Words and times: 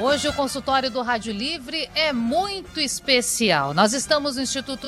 Hoje 0.00 0.28
o 0.28 0.32
consultório 0.32 0.92
do 0.92 1.02
Rádio 1.02 1.32
Livre 1.32 1.90
é 1.92 2.12
muito 2.12 2.78
especial. 2.78 3.74
Nós 3.74 3.92
estamos 3.92 4.36
no 4.36 4.42
Instituto 4.42 4.86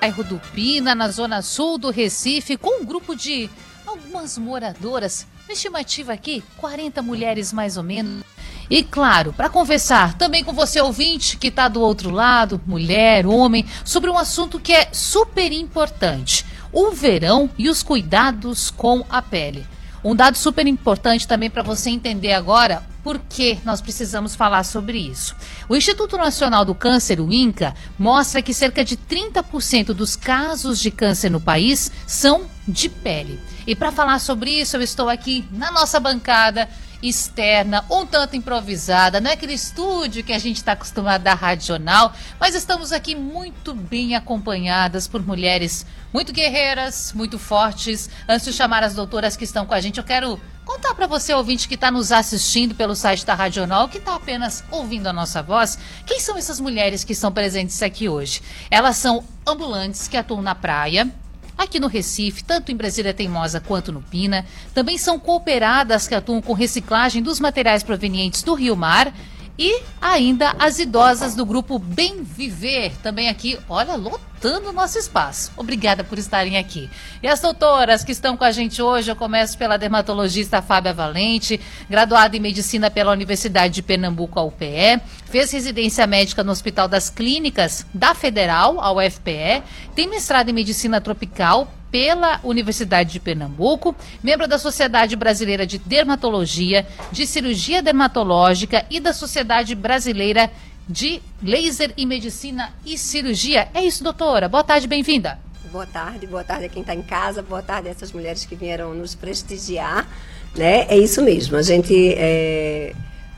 bairro 0.00 0.22
do 0.22 0.38
Pina, 0.54 0.94
na 0.94 1.08
zona 1.08 1.42
sul 1.42 1.76
do 1.76 1.90
Recife, 1.90 2.56
com 2.56 2.82
um 2.82 2.84
grupo 2.84 3.16
de 3.16 3.50
algumas 3.84 4.38
moradoras. 4.38 5.26
Uma 5.44 5.52
estimativa 5.52 6.12
aqui, 6.12 6.44
40 6.58 7.02
mulheres 7.02 7.52
mais 7.52 7.76
ou 7.76 7.82
menos. 7.82 8.22
E 8.70 8.84
claro, 8.84 9.32
para 9.32 9.48
conversar 9.48 10.16
também 10.16 10.44
com 10.44 10.52
você 10.52 10.80
ouvinte 10.80 11.36
que 11.36 11.48
está 11.48 11.66
do 11.66 11.80
outro 11.80 12.10
lado, 12.10 12.60
mulher, 12.66 13.26
homem, 13.26 13.66
sobre 13.84 14.08
um 14.08 14.16
assunto 14.16 14.60
que 14.60 14.72
é 14.72 14.90
super 14.92 15.50
importante: 15.50 16.46
o 16.72 16.92
verão 16.92 17.50
e 17.58 17.68
os 17.68 17.82
cuidados 17.82 18.70
com 18.70 19.04
a 19.10 19.20
pele. 19.20 19.66
Um 20.06 20.14
dado 20.14 20.38
super 20.38 20.64
importante 20.68 21.26
também 21.26 21.50
para 21.50 21.64
você 21.64 21.90
entender 21.90 22.32
agora 22.32 22.80
por 23.02 23.18
que 23.18 23.58
nós 23.64 23.80
precisamos 23.80 24.36
falar 24.36 24.62
sobre 24.62 24.98
isso. 24.98 25.34
O 25.68 25.74
Instituto 25.74 26.16
Nacional 26.16 26.64
do 26.64 26.76
Câncer, 26.76 27.20
o 27.20 27.32
INCA, 27.32 27.74
mostra 27.98 28.40
que 28.40 28.54
cerca 28.54 28.84
de 28.84 28.96
30% 28.96 29.86
dos 29.86 30.14
casos 30.14 30.78
de 30.78 30.92
câncer 30.92 31.28
no 31.28 31.40
país 31.40 31.90
são 32.06 32.46
de 32.68 32.88
pele. 32.88 33.40
E 33.66 33.74
para 33.74 33.90
falar 33.90 34.20
sobre 34.20 34.52
isso, 34.52 34.76
eu 34.76 34.80
estou 34.80 35.08
aqui 35.08 35.44
na 35.50 35.72
nossa 35.72 35.98
bancada 35.98 36.68
externa, 37.02 37.84
um 37.90 38.06
tanto 38.06 38.36
improvisada, 38.36 39.20
não 39.20 39.30
é 39.30 39.34
aquele 39.34 39.54
estúdio 39.54 40.24
que 40.24 40.32
a 40.32 40.38
gente 40.38 40.56
está 40.56 40.72
acostumado 40.72 41.22
da 41.22 41.34
Rádio 41.34 41.66
Jornal, 41.66 42.12
mas 42.40 42.54
estamos 42.54 42.92
aqui 42.92 43.14
muito 43.14 43.74
bem 43.74 44.14
acompanhadas 44.14 45.06
por 45.06 45.24
mulheres 45.24 45.86
muito 46.12 46.32
guerreiras, 46.32 47.12
muito 47.12 47.38
fortes. 47.38 48.08
Antes 48.26 48.46
de 48.46 48.52
chamar 48.52 48.82
as 48.82 48.94
doutoras 48.94 49.36
que 49.36 49.44
estão 49.44 49.66
com 49.66 49.74
a 49.74 49.80
gente, 49.80 49.98
eu 49.98 50.04
quero 50.04 50.40
contar 50.64 50.94
para 50.94 51.06
você, 51.06 51.34
ouvinte, 51.34 51.68
que 51.68 51.74
está 51.74 51.90
nos 51.90 52.10
assistindo 52.10 52.74
pelo 52.74 52.96
site 52.96 53.24
da 53.24 53.34
Rádio 53.34 53.60
Jornal, 53.60 53.88
que 53.88 53.98
está 53.98 54.14
apenas 54.14 54.64
ouvindo 54.70 55.08
a 55.08 55.12
nossa 55.12 55.42
voz, 55.42 55.78
quem 56.06 56.18
são 56.18 56.36
essas 56.36 56.58
mulheres 56.58 57.04
que 57.04 57.12
estão 57.12 57.30
presentes 57.30 57.82
aqui 57.82 58.08
hoje? 58.08 58.42
Elas 58.70 58.96
são 58.96 59.24
ambulantes 59.46 60.08
que 60.08 60.16
atuam 60.16 60.42
na 60.42 60.54
praia, 60.54 61.12
aqui 61.56 61.80
no 61.80 61.86
Recife, 61.86 62.44
tanto 62.44 62.70
em 62.70 62.76
Brasília 62.76 63.14
Teimosa 63.14 63.60
quanto 63.60 63.92
no 63.92 64.02
Pina. 64.02 64.44
Também 64.74 64.98
são 64.98 65.18
cooperadas 65.18 66.06
que 66.06 66.14
atuam 66.14 66.42
com 66.42 66.52
reciclagem 66.52 67.22
dos 67.22 67.40
materiais 67.40 67.82
provenientes 67.82 68.42
do 68.42 68.54
Rio 68.54 68.76
Mar. 68.76 69.12
E 69.58 69.82
ainda 70.00 70.54
as 70.58 70.78
idosas 70.78 71.34
do 71.34 71.46
grupo 71.46 71.78
Bem 71.78 72.22
Viver, 72.22 72.92
também 73.02 73.28
aqui, 73.30 73.58
olha, 73.68 73.94
lotando 73.94 74.68
o 74.68 74.72
nosso 74.72 74.98
espaço. 74.98 75.50
Obrigada 75.56 76.04
por 76.04 76.18
estarem 76.18 76.58
aqui. 76.58 76.90
E 77.22 77.26
as 77.26 77.40
doutoras 77.40 78.04
que 78.04 78.12
estão 78.12 78.36
com 78.36 78.44
a 78.44 78.50
gente 78.50 78.82
hoje, 78.82 79.10
eu 79.10 79.16
começo 79.16 79.56
pela 79.56 79.78
dermatologista 79.78 80.60
Fábia 80.60 80.92
Valente, 80.92 81.58
graduada 81.88 82.36
em 82.36 82.40
medicina 82.40 82.90
pela 82.90 83.12
Universidade 83.12 83.74
de 83.74 83.82
Pernambuco, 83.82 84.38
a 84.38 84.42
UPE, 84.42 85.00
fez 85.24 85.50
residência 85.50 86.06
médica 86.06 86.44
no 86.44 86.52
Hospital 86.52 86.86
das 86.86 87.08
Clínicas 87.08 87.86
da 87.94 88.14
Federal, 88.14 88.78
a 88.78 88.92
UFPE, 88.92 89.62
tem 89.94 90.06
mestrado 90.06 90.50
em 90.50 90.52
medicina 90.52 91.00
tropical 91.00 91.72
pela 91.96 92.38
Universidade 92.44 93.12
de 93.12 93.18
Pernambuco, 93.18 93.96
membro 94.22 94.46
da 94.46 94.58
Sociedade 94.58 95.16
Brasileira 95.16 95.66
de 95.66 95.78
Dermatologia, 95.78 96.86
de 97.10 97.26
Cirurgia 97.26 97.82
Dermatológica 97.82 98.84
e 98.90 99.00
da 99.00 99.14
Sociedade 99.14 99.74
Brasileira 99.74 100.50
de 100.86 101.22
Laser 101.42 101.94
e 101.96 102.04
Medicina 102.04 102.74
e 102.84 102.98
Cirurgia. 102.98 103.68
É 103.72 103.82
isso, 103.82 104.04
doutora. 104.04 104.46
Boa 104.46 104.62
tarde, 104.62 104.86
bem-vinda. 104.86 105.38
Boa 105.72 105.86
tarde, 105.86 106.26
boa 106.26 106.44
tarde 106.44 106.66
a 106.66 106.68
quem 106.68 106.82
está 106.82 106.94
em 106.94 107.00
casa, 107.00 107.40
boa 107.40 107.62
tarde 107.62 107.88
a 107.88 107.92
essas 107.92 108.12
mulheres 108.12 108.44
que 108.44 108.54
vieram 108.54 108.92
nos 108.92 109.14
prestigiar. 109.14 110.06
Né? 110.54 110.84
É 110.90 110.98
isso 110.98 111.22
mesmo, 111.22 111.56
a 111.56 111.62
gente 111.62 112.12
é, 112.18 112.92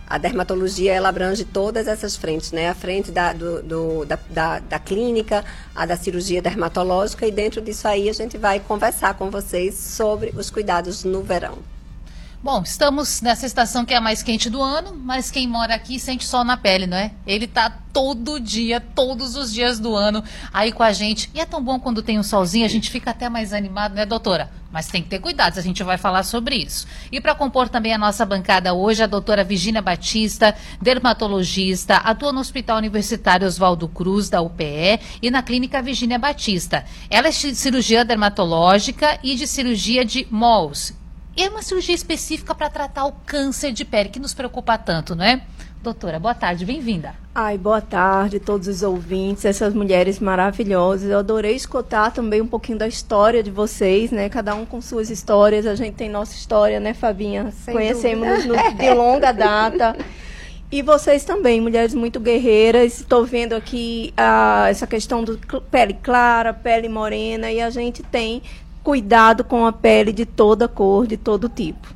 a 0.09 0.17
dermatologia 0.17 0.95
ela 0.95 1.11
abrange 1.11 1.45
todas 1.45 1.87
essas 1.87 2.17
frentes, 2.17 2.51
né? 2.51 2.69
A 2.69 2.75
frente 2.75 3.11
da, 3.11 3.33
do, 3.33 3.63
do, 3.63 4.05
da, 4.07 4.19
da, 4.31 4.59
da, 4.59 4.79
clínica, 4.79 5.45
a 5.75 5.85
da 5.85 5.97
cirurgia 5.97 6.41
dermatológica, 6.41 7.27
e 7.27 7.31
dentro 7.31 7.61
disso 7.61 7.87
aí 7.87 8.09
a 8.09 8.15
gente 8.15 8.39
vai 8.39 8.59
conversar 8.59 9.15
com 9.15 9.31
vocês 9.31 9.75
sobre 9.75 10.33
os 10.37 10.51
cuidados 10.51 11.05
no 11.05 11.23
verão. 11.23 11.78
Bom, 12.41 12.63
estamos 12.63 13.21
nessa 13.21 13.47
estação 13.47 13.85
que 13.85 13.93
é 13.93 13.97
a 13.97 14.01
mais 14.01 14.23
quente 14.23 14.49
do 14.49 14.63
ano, 14.63 14.95
mas 14.95 15.29
quem 15.29 15.49
mora 15.49 15.75
aqui 15.75 15.99
sente 15.99 16.25
sol 16.25 16.45
na 16.45 16.57
pele, 16.57 16.87
não 16.87 16.97
é? 16.97 17.11
Ele 17.27 17.47
está 17.47 17.69
todo 17.93 18.39
dia, 18.39 18.81
todos 18.81 19.35
os 19.35 19.53
dias 19.53 19.81
do 19.81 19.97
ano 19.97 20.23
aí 20.53 20.71
com 20.71 20.85
a 20.85 20.93
gente. 20.93 21.29
E 21.35 21.41
é 21.41 21.45
tão 21.45 21.61
bom 21.61 21.81
quando 21.81 22.01
tem 22.01 22.17
um 22.17 22.23
solzinho, 22.23 22.65
a 22.65 22.69
gente 22.69 22.93
fica 22.93 23.11
até 23.11 23.29
mais 23.29 23.53
animado, 23.53 23.95
né, 23.95 24.07
doutora? 24.07 24.53
Mas 24.71 24.87
tem 24.87 25.03
que 25.03 25.09
ter 25.09 25.19
cuidado, 25.19 25.59
a 25.59 25.61
gente 25.61 25.83
vai 25.83 25.99
falar 25.99 26.23
sobre 26.23 26.55
isso. 26.55 26.87
E 27.11 27.21
para 27.21 27.35
compor 27.35 27.69
também 27.69 27.93
a 27.93 27.99
nossa 27.99 28.25
bancada 28.25 28.73
hoje, 28.73 29.03
a 29.03 29.09
doutora 29.09 29.43
Virginia 29.43 29.83
Batista, 29.83 30.55
dermatologista, 30.81 31.97
atua 31.97 32.33
no 32.33 32.39
Hospital 32.39 32.79
Universitário 32.79 33.49
Oswaldo 33.49 33.89
Cruz, 33.89 34.31
da 34.31 34.41
UPE, 34.41 35.01
e 35.21 35.29
na 35.29 35.43
Clínica 35.43 35.83
Virginia 35.83 36.21
Batista. 36.21 36.85
Ela 37.11 37.27
é 37.27 37.33
cirurgia 37.33 38.05
dermatológica 38.05 39.19
e 39.25 39.35
de 39.35 39.45
cirurgia 39.45 40.05
de 40.05 40.25
MOLS, 40.31 40.97
é 41.43 41.49
uma 41.49 41.63
cirurgia 41.63 41.95
específica 41.95 42.55
para 42.55 42.69
tratar 42.69 43.05
o 43.07 43.13
câncer 43.25 43.73
de 43.73 43.85
pele, 43.85 44.09
que 44.09 44.19
nos 44.19 44.35
preocupa 44.35 44.77
tanto, 44.77 45.15
não 45.15 45.25
é? 45.25 45.41
Doutora, 45.81 46.19
boa 46.19 46.35
tarde, 46.35 46.65
bem-vinda. 46.65 47.15
Ai, 47.33 47.57
boa 47.57 47.81
tarde 47.81 48.41
todos 48.41 48.67
os 48.67 48.83
ouvintes, 48.83 49.45
essas 49.45 49.73
mulheres 49.73 50.19
maravilhosas. 50.19 51.09
Eu 51.09 51.19
adorei 51.19 51.55
escutar 51.55 52.11
também 52.11 52.41
um 52.41 52.49
pouquinho 52.49 52.77
da 52.77 52.89
história 52.89 53.45
de 53.45 53.51
vocês, 53.51 54.11
né? 54.11 54.29
Cada 54.29 54.57
um 54.57 54.67
com 54.67 54.81
suas 54.81 55.09
histórias. 55.09 55.65
A 55.65 55.77
gente 55.77 55.95
tem 55.95 56.09
nossa 56.09 56.35
história, 56.35 56.81
né, 56.81 56.95
Fabinha? 56.95 57.53
Sem 57.53 57.73
Conhecemos 57.73 58.43
de 58.43 58.51
longa 58.93 59.31
data. 59.31 59.97
E 60.71 60.83
vocês 60.83 61.25
também, 61.25 61.61
mulheres 61.61 61.95
muito 61.95 62.19
guerreiras. 62.19 62.99
Estou 62.99 63.25
vendo 63.25 63.55
aqui 63.55 64.13
ah, 64.17 64.67
essa 64.69 64.87
questão 64.87 65.23
do 65.23 65.39
pele 65.71 65.95
clara, 65.95 66.53
pele 66.53 66.89
morena, 66.89 67.53
e 67.53 67.61
a 67.61 67.71
gente 67.71 68.03
tem 68.03 68.43
cuidado 68.89 69.45
com 69.45 69.67
a 69.67 69.73
pele 69.73 70.15
de 70.15 70.25
toda 70.25 70.67
cor, 70.67 71.07
de 71.07 71.19
todo 71.19 71.47
tipo. 71.47 71.89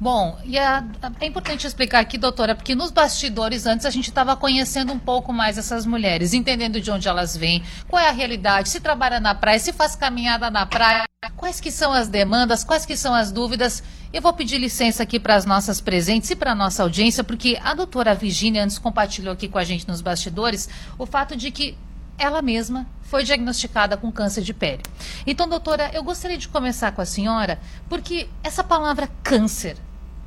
Bom, 0.00 0.38
e 0.42 0.56
é, 0.56 0.82
é, 1.20 1.26
importante 1.26 1.66
explicar 1.66 2.00
aqui, 2.00 2.16
doutora, 2.16 2.54
porque 2.54 2.74
nos 2.74 2.90
bastidores 2.90 3.66
antes 3.66 3.84
a 3.84 3.90
gente 3.90 4.08
estava 4.08 4.34
conhecendo 4.34 4.90
um 4.90 4.98
pouco 4.98 5.34
mais 5.34 5.58
essas 5.58 5.84
mulheres, 5.84 6.32
entendendo 6.32 6.80
de 6.80 6.90
onde 6.90 7.06
elas 7.06 7.36
vêm, 7.36 7.62
qual 7.88 8.02
é 8.02 8.08
a 8.08 8.10
realidade, 8.10 8.70
se 8.70 8.80
trabalha 8.80 9.20
na 9.20 9.34
praia, 9.34 9.58
se 9.58 9.70
faz 9.70 9.94
caminhada 9.94 10.50
na 10.50 10.64
praia, 10.64 11.04
quais 11.36 11.60
que 11.60 11.70
são 11.70 11.92
as 11.92 12.08
demandas, 12.08 12.64
quais 12.64 12.86
que 12.86 12.96
são 12.96 13.12
as 13.12 13.30
dúvidas. 13.30 13.82
Eu 14.10 14.22
vou 14.22 14.32
pedir 14.32 14.56
licença 14.56 15.02
aqui 15.02 15.20
para 15.20 15.34
as 15.34 15.44
nossas 15.44 15.78
presentes 15.78 16.30
e 16.30 16.36
para 16.36 16.52
a 16.52 16.54
nossa 16.54 16.82
audiência, 16.82 17.22
porque 17.22 17.60
a 17.62 17.74
doutora 17.74 18.14
Virginia 18.14 18.64
antes 18.64 18.78
compartilhou 18.78 19.34
aqui 19.34 19.46
com 19.46 19.58
a 19.58 19.64
gente 19.64 19.86
nos 19.86 20.00
bastidores 20.00 20.70
o 20.96 21.04
fato 21.04 21.36
de 21.36 21.50
que 21.50 21.76
ela 22.18 22.42
mesma 22.42 22.86
foi 23.02 23.24
diagnosticada 23.24 23.96
com 23.96 24.10
câncer 24.10 24.42
de 24.42 24.54
pele. 24.54 24.82
Então, 25.26 25.48
doutora, 25.48 25.90
eu 25.92 26.02
gostaria 26.02 26.38
de 26.38 26.48
começar 26.48 26.92
com 26.92 27.00
a 27.00 27.06
senhora, 27.06 27.58
porque 27.88 28.28
essa 28.42 28.64
palavra 28.64 29.08
câncer, 29.22 29.76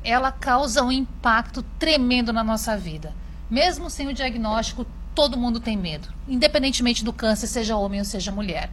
ela 0.04 0.30
causa 0.30 0.82
um 0.82 0.92
impacto 0.92 1.62
tremendo 1.78 2.32
na 2.32 2.44
nossa 2.44 2.76
vida. 2.76 3.12
Mesmo 3.50 3.90
sem 3.90 4.08
o 4.08 4.14
diagnóstico, 4.14 4.86
todo 5.14 5.36
mundo 5.36 5.58
tem 5.58 5.76
medo, 5.76 6.08
independentemente 6.28 7.04
do 7.04 7.12
câncer, 7.12 7.46
seja 7.46 7.76
homem 7.76 8.00
ou 8.00 8.04
seja 8.04 8.30
mulher. 8.30 8.70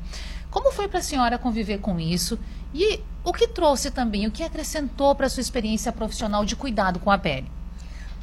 Como 0.51 0.71
foi 0.71 0.87
para 0.87 0.99
a 0.99 1.03
senhora 1.03 1.37
conviver 1.37 1.79
com 1.79 1.99
isso? 1.99 2.39
E 2.73 3.01
o 3.23 3.33
que 3.33 3.47
trouxe 3.47 3.89
também, 3.89 4.27
o 4.27 4.31
que 4.31 4.43
acrescentou 4.43 5.15
para 5.15 5.25
a 5.25 5.29
sua 5.29 5.41
experiência 5.41 5.91
profissional 5.91 6.45
de 6.45 6.55
cuidado 6.55 6.99
com 6.99 7.09
a 7.09 7.17
pele? 7.17 7.49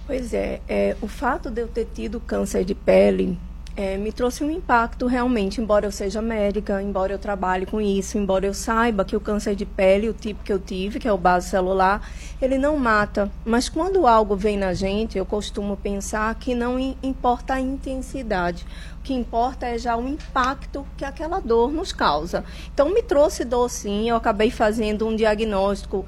Pois 0.06 0.32
é, 0.32 0.60
é, 0.69 0.97
o 1.00 1.09
fato 1.09 1.50
de 1.50 1.62
eu 1.62 1.69
ter 1.69 1.88
tido 1.92 2.20
câncer 2.20 2.64
de 2.64 2.74
pele 2.74 3.38
é, 3.75 3.97
me 3.97 4.12
trouxe 4.12 4.44
um 4.44 4.50
impacto 4.50 5.06
realmente, 5.06 5.60
embora 5.60 5.87
eu 5.87 5.93
seja 5.93 6.21
médica, 6.21 6.83
embora 6.83 7.12
eu 7.12 7.19
trabalhe 7.19 7.65
com 7.65 7.81
isso, 7.81 8.19
embora 8.19 8.47
eu 8.47 8.53
saiba 8.53 9.05
que 9.05 9.16
o 9.16 9.21
câncer 9.21 9.55
de 9.55 9.65
pele, 9.65 10.09
o 10.09 10.12
tipo 10.12 10.43
que 10.43 10.53
eu 10.53 10.59
tive, 10.59 10.99
que 10.99 11.09
é 11.09 11.12
o 11.12 11.16
base 11.16 11.49
celular, 11.49 12.06
ele 12.41 12.59
não 12.59 12.77
mata. 12.77 13.31
Mas 13.44 13.69
quando 13.69 14.06
algo 14.06 14.37
vem 14.37 14.57
na 14.57 14.74
gente, 14.74 15.16
eu 15.16 15.24
costumo 15.24 15.77
pensar 15.77 16.34
que 16.34 16.54
não 16.54 16.78
importa 17.03 17.54
a 17.54 17.60
intensidade. 17.60 18.66
O 18.98 19.03
que 19.03 19.15
importa 19.15 19.66
é 19.66 19.78
já 19.78 19.97
o 19.97 20.07
impacto 20.07 20.86
que 20.97 21.04
aquela 21.04 21.41
dor 21.41 21.72
nos 21.72 21.92
causa. 21.92 22.45
Então 22.72 22.92
me 22.92 23.03
trouxe 23.03 23.45
dor 23.45 23.68
sim, 23.68 24.09
eu 24.09 24.16
acabei 24.16 24.51
fazendo 24.51 25.07
um 25.07 25.16
diagnóstico 25.16 26.04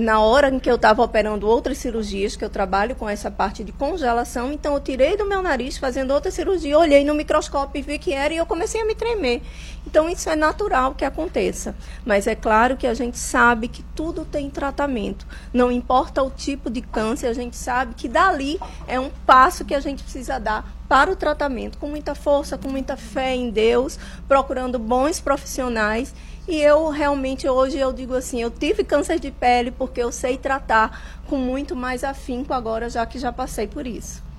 na 0.00 0.20
hora 0.20 0.48
em 0.48 0.58
que 0.58 0.70
eu 0.70 0.76
estava 0.76 1.02
operando 1.02 1.46
outras 1.46 1.78
cirurgias, 1.78 2.34
que 2.34 2.44
eu 2.44 2.50
trabalho 2.50 2.96
com 2.96 3.08
essa 3.08 3.30
parte 3.30 3.62
de 3.62 3.70
congelação, 3.70 4.52
então 4.52 4.74
eu 4.74 4.80
tirei 4.80 5.16
do 5.16 5.26
meu 5.26 5.42
nariz 5.42 5.76
fazendo 5.76 6.12
outra 6.12 6.30
cirurgia, 6.30 6.78
olhei 6.78 7.04
no 7.04 7.14
microscópio 7.14 7.78
e 7.78 7.82
vi 7.82 7.98
que 7.98 8.12
era 8.12 8.32
e 8.32 8.38
eu 8.38 8.46
comecei 8.46 8.80
a 8.80 8.86
me 8.86 8.94
tremer. 8.94 9.42
Então 9.90 10.08
isso 10.08 10.30
é 10.30 10.36
natural 10.36 10.94
que 10.94 11.04
aconteça, 11.04 11.74
mas 12.06 12.28
é 12.28 12.36
claro 12.36 12.76
que 12.76 12.86
a 12.86 12.94
gente 12.94 13.18
sabe 13.18 13.66
que 13.66 13.82
tudo 13.82 14.24
tem 14.24 14.48
tratamento. 14.48 15.26
Não 15.52 15.72
importa 15.72 16.22
o 16.22 16.30
tipo 16.30 16.70
de 16.70 16.80
câncer, 16.80 17.26
a 17.26 17.32
gente 17.32 17.56
sabe 17.56 17.94
que 17.94 18.06
dali 18.06 18.60
é 18.86 19.00
um 19.00 19.10
passo 19.26 19.64
que 19.64 19.74
a 19.74 19.80
gente 19.80 20.04
precisa 20.04 20.38
dar 20.38 20.64
para 20.88 21.10
o 21.10 21.16
tratamento 21.16 21.76
com 21.76 21.88
muita 21.88 22.14
força, 22.14 22.56
com 22.56 22.68
muita 22.68 22.96
fé 22.96 23.34
em 23.34 23.50
Deus, 23.50 23.98
procurando 24.28 24.78
bons 24.78 25.18
profissionais. 25.18 26.14
E 26.46 26.60
eu 26.60 26.88
realmente 26.88 27.48
hoje 27.48 27.76
eu 27.76 27.92
digo 27.92 28.14
assim, 28.14 28.40
eu 28.40 28.50
tive 28.50 28.84
câncer 28.84 29.18
de 29.18 29.32
pele 29.32 29.72
porque 29.72 30.00
eu 30.00 30.12
sei 30.12 30.38
tratar 30.38 31.20
com 31.26 31.36
muito 31.36 31.74
mais 31.74 32.04
afinco 32.04 32.54
agora, 32.54 32.88
já 32.88 33.04
que 33.06 33.18
já 33.18 33.32
passei 33.32 33.66
por 33.66 33.88
isso. 33.88 34.29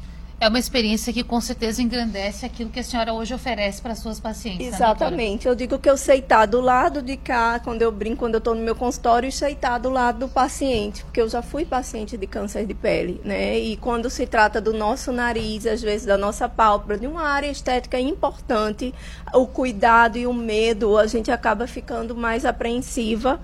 É 0.41 0.47
uma 0.47 0.57
experiência 0.57 1.13
que 1.13 1.23
com 1.23 1.39
certeza 1.39 1.83
engrandece 1.83 2.47
aquilo 2.47 2.71
que 2.71 2.79
a 2.79 2.83
senhora 2.83 3.13
hoje 3.13 3.31
oferece 3.31 3.79
para 3.79 3.93
suas 3.93 4.19
pacientes. 4.19 4.71
Né, 4.71 4.73
Exatamente. 4.75 5.45
Né, 5.45 5.51
eu 5.51 5.55
digo 5.55 5.77
que 5.77 5.87
eu 5.87 5.95
sei 5.95 6.17
estar 6.17 6.47
do 6.47 6.59
lado 6.59 6.99
de 6.99 7.15
cá, 7.15 7.61
quando 7.63 7.83
eu 7.83 7.91
brinco, 7.91 8.17
quando 8.17 8.33
eu 8.33 8.39
estou 8.39 8.55
no 8.55 8.63
meu 8.63 8.75
consultório, 8.75 9.29
e 9.29 9.31
sei 9.31 9.53
estar 9.53 9.77
do 9.77 9.91
lado 9.91 10.17
do 10.17 10.27
paciente, 10.27 11.03
porque 11.03 11.21
eu 11.21 11.29
já 11.29 11.43
fui 11.43 11.63
paciente 11.63 12.17
de 12.17 12.25
câncer 12.25 12.65
de 12.65 12.73
pele, 12.73 13.21
né? 13.23 13.59
E 13.59 13.77
quando 13.77 14.09
se 14.09 14.25
trata 14.25 14.59
do 14.59 14.73
nosso 14.73 15.11
nariz, 15.11 15.67
às 15.67 15.79
vezes 15.79 16.07
da 16.07 16.17
nossa 16.17 16.49
pálpebra, 16.49 16.97
de 16.97 17.05
uma 17.05 17.21
área 17.21 17.51
estética 17.51 17.99
importante, 17.99 18.95
o 19.35 19.45
cuidado 19.45 20.17
e 20.17 20.25
o 20.25 20.33
medo, 20.33 20.97
a 20.97 21.05
gente 21.05 21.29
acaba 21.29 21.67
ficando 21.67 22.15
mais 22.15 22.45
apreensiva 22.45 23.39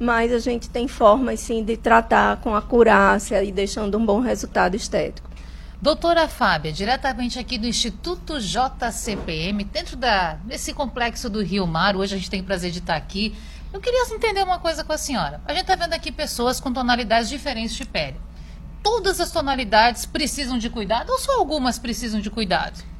mas 0.00 0.32
a 0.32 0.40
gente 0.40 0.68
tem 0.68 0.88
formas 0.88 1.38
sim 1.38 1.62
de 1.62 1.76
tratar 1.76 2.38
com 2.38 2.56
acurácia 2.56 3.44
e 3.44 3.52
deixando 3.52 3.96
um 3.96 4.04
bom 4.04 4.18
resultado 4.18 4.74
estético. 4.74 5.31
Doutora 5.82 6.28
Fábia, 6.28 6.72
diretamente 6.72 7.40
aqui 7.40 7.58
do 7.58 7.66
Instituto 7.66 8.38
JCPM, 8.38 9.64
dentro 9.64 9.96
da, 9.96 10.34
desse 10.34 10.72
complexo 10.72 11.28
do 11.28 11.42
Rio 11.42 11.66
Mar, 11.66 11.96
hoje 11.96 12.14
a 12.14 12.18
gente 12.18 12.30
tem 12.30 12.40
o 12.40 12.44
prazer 12.44 12.70
de 12.70 12.78
estar 12.78 12.94
aqui. 12.94 13.34
Eu 13.72 13.80
queria 13.80 14.04
entender 14.14 14.44
uma 14.44 14.60
coisa 14.60 14.84
com 14.84 14.92
a 14.92 14.96
senhora. 14.96 15.40
A 15.44 15.52
gente 15.52 15.62
está 15.62 15.74
vendo 15.74 15.92
aqui 15.92 16.12
pessoas 16.12 16.60
com 16.60 16.72
tonalidades 16.72 17.28
diferentes 17.28 17.74
de 17.74 17.84
pele. 17.84 18.16
Todas 18.80 19.20
as 19.20 19.32
tonalidades 19.32 20.06
precisam 20.06 20.56
de 20.56 20.70
cuidado 20.70 21.10
ou 21.10 21.18
só 21.18 21.36
algumas 21.40 21.80
precisam 21.80 22.20
de 22.20 22.30
cuidado? 22.30 22.92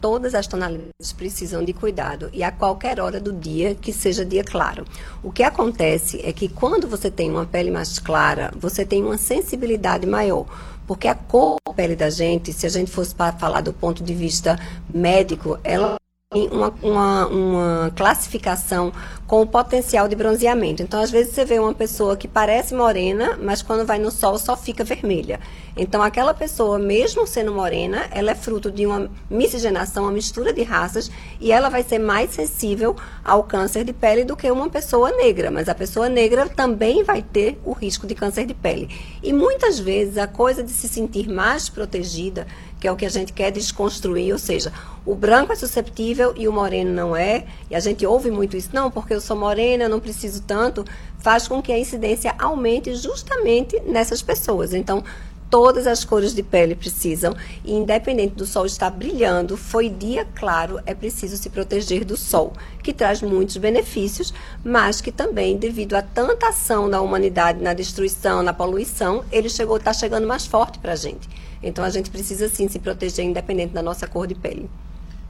todas 0.00 0.34
as 0.34 0.46
tonalidades 0.46 1.12
precisam 1.12 1.62
de 1.62 1.72
cuidado 1.72 2.30
e 2.32 2.42
a 2.42 2.50
qualquer 2.50 2.98
hora 2.98 3.20
do 3.20 3.32
dia 3.32 3.74
que 3.74 3.92
seja 3.92 4.24
dia 4.24 4.42
claro. 4.42 4.84
O 5.22 5.30
que 5.30 5.42
acontece 5.42 6.20
é 6.24 6.32
que 6.32 6.48
quando 6.48 6.88
você 6.88 7.10
tem 7.10 7.30
uma 7.30 7.44
pele 7.44 7.70
mais 7.70 7.98
clara, 7.98 8.50
você 8.56 8.84
tem 8.84 9.04
uma 9.04 9.18
sensibilidade 9.18 10.06
maior. 10.06 10.46
Porque 10.90 11.06
a 11.06 11.14
cor 11.14 11.54
da 11.64 11.72
pele 11.72 11.94
da 11.94 12.10
gente, 12.10 12.52
se 12.52 12.66
a 12.66 12.68
gente 12.68 12.90
fosse 12.90 13.14
para 13.14 13.32
falar 13.38 13.60
do 13.60 13.72
ponto 13.72 14.02
de 14.02 14.12
vista 14.12 14.58
médico, 14.92 15.56
ela 15.62 15.99
uma, 16.32 16.72
uma, 16.80 17.26
uma, 17.26 17.92
classificação 17.96 18.92
com 19.26 19.42
o 19.42 19.46
potencial 19.46 20.06
de 20.06 20.14
bronzeamento. 20.14 20.80
Então, 20.80 21.00
às 21.00 21.10
vezes, 21.10 21.34
você 21.34 21.44
vê 21.44 21.58
uma 21.58 21.74
pessoa 21.74 22.16
que 22.16 22.28
parece 22.28 22.72
morena, 22.72 23.36
mas 23.42 23.62
quando 23.62 23.84
vai 23.84 23.98
no 23.98 24.12
sol 24.12 24.38
só 24.38 24.56
fica 24.56 24.84
vermelha. 24.84 25.40
Então, 25.76 26.00
aquela 26.00 26.32
pessoa, 26.32 26.78
mesmo 26.78 27.26
sendo 27.26 27.52
morena, 27.52 28.06
ela 28.12 28.30
é 28.30 28.34
fruto 28.36 28.70
de 28.70 28.86
uma 28.86 29.10
miscigenação, 29.28 30.04
uma 30.04 30.12
mistura 30.12 30.52
de 30.52 30.62
raças, 30.62 31.10
e 31.40 31.50
ela 31.50 31.68
vai 31.68 31.82
ser 31.82 31.98
mais 31.98 32.30
sensível 32.30 32.94
ao 33.24 33.42
câncer 33.42 33.82
de 33.82 33.92
pele 33.92 34.24
do 34.24 34.36
que 34.36 34.48
uma 34.52 34.70
pessoa 34.70 35.10
negra. 35.10 35.50
Mas 35.50 35.68
a 35.68 35.74
pessoa 35.74 36.08
negra 36.08 36.48
também 36.48 37.02
vai 37.02 37.22
ter 37.22 37.58
o 37.64 37.72
risco 37.72 38.06
de 38.06 38.14
câncer 38.14 38.46
de 38.46 38.54
pele. 38.54 38.88
E 39.20 39.32
muitas 39.32 39.80
vezes 39.80 40.16
a 40.16 40.28
coisa 40.28 40.62
de 40.62 40.70
se 40.70 40.86
sentir 40.86 41.28
mais 41.28 41.68
protegida, 41.68 42.46
que 42.80 42.88
é 42.88 42.92
o 42.92 42.96
que 42.96 43.04
a 43.04 43.10
gente 43.10 43.32
quer 43.32 43.52
desconstruir, 43.52 44.32
ou 44.32 44.38
seja, 44.38 44.72
o 45.04 45.14
branco 45.14 45.52
é 45.52 45.56
susceptível 45.56 46.32
e 46.36 46.48
o 46.48 46.52
moreno 46.52 46.90
não 46.92 47.14
é, 47.14 47.44
e 47.70 47.74
a 47.74 47.80
gente 47.80 48.06
ouve 48.06 48.30
muito 48.30 48.56
isso, 48.56 48.70
não, 48.72 48.90
porque 48.90 49.12
eu 49.14 49.20
sou 49.20 49.36
morena, 49.36 49.88
não 49.88 50.00
preciso 50.00 50.42
tanto, 50.42 50.84
faz 51.18 51.46
com 51.46 51.60
que 51.60 51.72
a 51.72 51.78
incidência 51.78 52.34
aumente 52.38 52.94
justamente 52.94 53.78
nessas 53.80 54.22
pessoas. 54.22 54.72
Então, 54.72 55.04
todas 55.50 55.86
as 55.86 56.04
cores 56.04 56.32
de 56.32 56.42
pele 56.42 56.76
precisam, 56.76 57.36
e 57.64 57.72
independente 57.74 58.36
do 58.36 58.46
sol 58.46 58.64
estar 58.64 58.88
brilhando, 58.88 59.56
foi 59.56 59.88
dia 59.88 60.24
claro, 60.34 60.80
é 60.86 60.94
preciso 60.94 61.36
se 61.36 61.50
proteger 61.50 62.04
do 62.04 62.16
sol, 62.16 62.52
que 62.82 62.92
traz 62.92 63.20
muitos 63.20 63.56
benefícios, 63.56 64.32
mas 64.64 65.00
que 65.00 65.10
também, 65.10 65.56
devido 65.56 65.94
a 65.94 66.02
tanta 66.02 66.48
ação 66.48 66.88
da 66.88 67.00
humanidade 67.00 67.60
na 67.60 67.74
destruição, 67.74 68.42
na 68.42 68.52
poluição, 68.52 69.24
ele 69.32 69.48
chegou, 69.48 69.76
está 69.76 69.92
chegando 69.92 70.26
mais 70.26 70.46
forte 70.46 70.78
para 70.78 70.92
a 70.92 70.96
gente. 70.96 71.28
Então 71.62 71.84
a 71.84 71.90
gente 71.90 72.10
precisa 72.10 72.48
sim 72.48 72.68
se 72.68 72.78
proteger, 72.78 73.24
independente 73.24 73.74
da 73.74 73.82
nossa 73.82 74.06
cor 74.06 74.26
de 74.26 74.34
pele. 74.34 74.70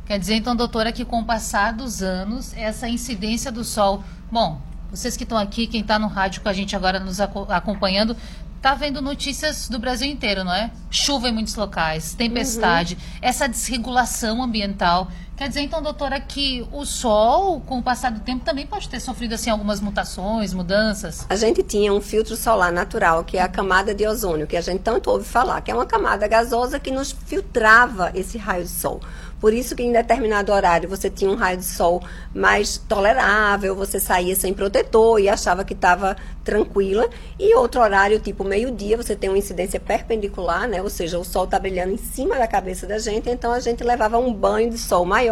Quer 0.06 0.18
dizer, 0.18 0.34
então, 0.34 0.54
doutora, 0.54 0.92
que 0.92 1.04
com 1.04 1.20
o 1.20 1.24
passar 1.24 1.72
dos 1.72 2.02
anos, 2.02 2.52
essa 2.56 2.88
incidência 2.88 3.50
do 3.50 3.64
sol. 3.64 4.02
Bom, 4.30 4.60
vocês 4.90 5.16
que 5.16 5.22
estão 5.22 5.38
aqui, 5.38 5.68
quem 5.68 5.82
está 5.82 6.00
no 6.00 6.08
rádio 6.08 6.42
com 6.42 6.48
a 6.48 6.52
gente 6.52 6.74
agora 6.74 6.98
nos 6.98 7.20
acompanhando, 7.20 8.16
tá 8.60 8.74
vendo 8.74 9.00
notícias 9.00 9.68
do 9.68 9.78
Brasil 9.78 10.08
inteiro, 10.08 10.44
não 10.44 10.52
é? 10.52 10.70
Chuva 10.90 11.28
em 11.28 11.32
muitos 11.32 11.54
locais, 11.54 12.14
tempestade, 12.14 12.94
uhum. 12.94 13.18
essa 13.22 13.48
desregulação 13.48 14.42
ambiental. 14.42 15.10
Quer 15.40 15.48
dizer, 15.48 15.62
então, 15.62 15.80
doutora, 15.80 16.20
que 16.20 16.68
o 16.70 16.84
sol, 16.84 17.62
com 17.62 17.78
o 17.78 17.82
passar 17.82 18.10
do 18.10 18.20
tempo, 18.20 18.44
também 18.44 18.66
pode 18.66 18.86
ter 18.90 19.00
sofrido 19.00 19.32
assim 19.32 19.48
algumas 19.48 19.80
mutações, 19.80 20.52
mudanças? 20.52 21.24
A 21.30 21.34
gente 21.34 21.62
tinha 21.62 21.94
um 21.94 22.00
filtro 22.02 22.36
solar 22.36 22.70
natural, 22.70 23.24
que 23.24 23.38
é 23.38 23.40
a 23.40 23.48
camada 23.48 23.94
de 23.94 24.06
ozônio, 24.06 24.46
que 24.46 24.54
a 24.54 24.60
gente 24.60 24.80
tanto 24.80 25.08
ouve 25.08 25.24
falar, 25.24 25.62
que 25.62 25.70
é 25.70 25.74
uma 25.74 25.86
camada 25.86 26.28
gasosa 26.28 26.78
que 26.78 26.90
nos 26.90 27.12
filtrava 27.12 28.12
esse 28.14 28.36
raio 28.36 28.64
de 28.64 28.68
sol. 28.68 29.00
Por 29.40 29.54
isso 29.54 29.74
que 29.74 29.82
em 29.82 29.90
determinado 29.90 30.52
horário 30.52 30.86
você 30.86 31.08
tinha 31.08 31.30
um 31.30 31.34
raio 31.34 31.56
de 31.56 31.64
sol 31.64 32.02
mais 32.34 32.76
tolerável, 32.76 33.74
você 33.74 33.98
saía 33.98 34.36
sem 34.36 34.52
protetor 34.52 35.18
e 35.18 35.30
achava 35.30 35.64
que 35.64 35.72
estava 35.72 36.14
tranquila. 36.44 37.08
E 37.38 37.54
outro 37.54 37.80
horário, 37.80 38.20
tipo 38.20 38.44
meio-dia, 38.44 38.98
você 38.98 39.16
tem 39.16 39.30
uma 39.30 39.38
incidência 39.38 39.80
perpendicular, 39.80 40.68
né? 40.68 40.82
Ou 40.82 40.90
seja, 40.90 41.18
o 41.18 41.24
sol 41.24 41.44
está 41.44 41.58
brilhando 41.58 41.94
em 41.94 41.96
cima 41.96 42.36
da 42.36 42.46
cabeça 42.46 42.86
da 42.86 42.98
gente, 42.98 43.30
então 43.30 43.50
a 43.50 43.60
gente 43.60 43.82
levava 43.82 44.18
um 44.18 44.30
banho 44.30 44.68
de 44.68 44.76
sol 44.76 45.06
maior 45.06 45.29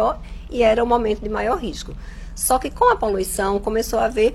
e 0.49 0.63
era 0.63 0.83
o 0.83 0.87
momento 0.87 1.21
de 1.21 1.29
maior 1.29 1.57
risco. 1.57 1.95
Só 2.35 2.57
que 2.57 2.69
com 2.69 2.89
a 2.89 2.95
poluição 2.95 3.59
começou 3.59 3.99
a 3.99 4.05
haver 4.05 4.33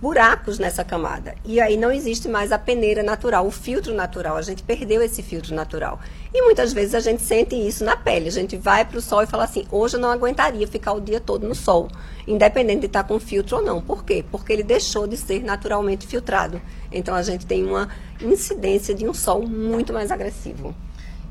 buracos 0.00 0.58
nessa 0.58 0.84
camada. 0.84 1.34
E 1.44 1.60
aí 1.60 1.76
não 1.76 1.92
existe 1.92 2.28
mais 2.28 2.50
a 2.50 2.58
peneira 2.58 3.02
natural, 3.02 3.46
o 3.46 3.50
filtro 3.50 3.94
natural. 3.94 4.36
A 4.36 4.42
gente 4.42 4.62
perdeu 4.62 5.02
esse 5.02 5.22
filtro 5.22 5.54
natural. 5.54 5.98
E 6.34 6.42
muitas 6.42 6.72
vezes 6.72 6.94
a 6.94 7.00
gente 7.00 7.22
sente 7.22 7.54
isso 7.54 7.84
na 7.84 7.96
pele. 7.96 8.28
A 8.28 8.32
gente 8.32 8.56
vai 8.56 8.84
para 8.84 8.98
o 8.98 9.02
sol 9.02 9.22
e 9.22 9.26
fala 9.26 9.44
assim: 9.44 9.64
hoje 9.70 9.96
eu 9.96 10.00
não 10.00 10.10
aguentaria 10.10 10.66
ficar 10.66 10.92
o 10.92 11.00
dia 11.00 11.20
todo 11.20 11.46
no 11.46 11.54
sol, 11.54 11.88
independente 12.26 12.80
de 12.80 12.86
estar 12.86 13.04
com 13.04 13.18
filtro 13.18 13.58
ou 13.58 13.62
não. 13.62 13.80
Por 13.80 14.04
quê? 14.04 14.24
Porque 14.30 14.52
ele 14.52 14.62
deixou 14.62 15.06
de 15.06 15.16
ser 15.16 15.42
naturalmente 15.42 16.06
filtrado. 16.06 16.60
Então 16.90 17.14
a 17.14 17.22
gente 17.22 17.46
tem 17.46 17.64
uma 17.64 17.88
incidência 18.20 18.94
de 18.94 19.08
um 19.08 19.14
sol 19.14 19.46
muito 19.46 19.92
mais 19.92 20.10
agressivo. 20.10 20.74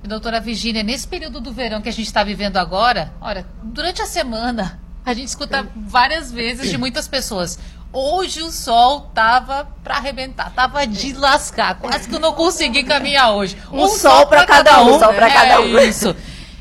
E, 0.05 0.07
doutora 0.07 0.39
Virginia, 0.39 0.83
nesse 0.83 1.07
período 1.07 1.41
do 1.41 1.51
verão 1.51 1.81
que 1.81 1.89
a 1.89 1.91
gente 1.91 2.05
está 2.05 2.23
vivendo 2.23 2.57
agora, 2.57 3.11
olha, 3.19 3.43
durante 3.63 4.03
a 4.03 4.05
semana 4.05 4.79
a 5.03 5.15
gente 5.15 5.29
escuta 5.29 5.67
várias 5.75 6.31
vezes 6.31 6.69
de 6.69 6.77
muitas 6.77 7.07
pessoas. 7.07 7.57
Hoje 7.91 8.43
o 8.43 8.51
sol 8.51 9.09
tava 9.15 9.67
para 9.83 9.95
arrebentar, 9.95 10.51
tava 10.51 10.85
de 10.85 11.13
lascar. 11.13 11.79
Quase 11.79 12.07
que 12.07 12.13
eu 12.13 12.19
não 12.19 12.33
consegui 12.33 12.83
caminhar 12.83 13.33
hoje. 13.33 13.57
Um, 13.71 13.81
um 13.81 13.87
sol, 13.87 13.97
sol 13.97 14.27
para 14.27 14.45
cada, 14.45 14.83
um. 14.83 14.95
Um 14.95 14.99
sol 14.99 15.11
para 15.11 15.27
é 15.27 15.33
cada 15.33 15.61
um. 15.61 15.79
Isso. 15.79 16.15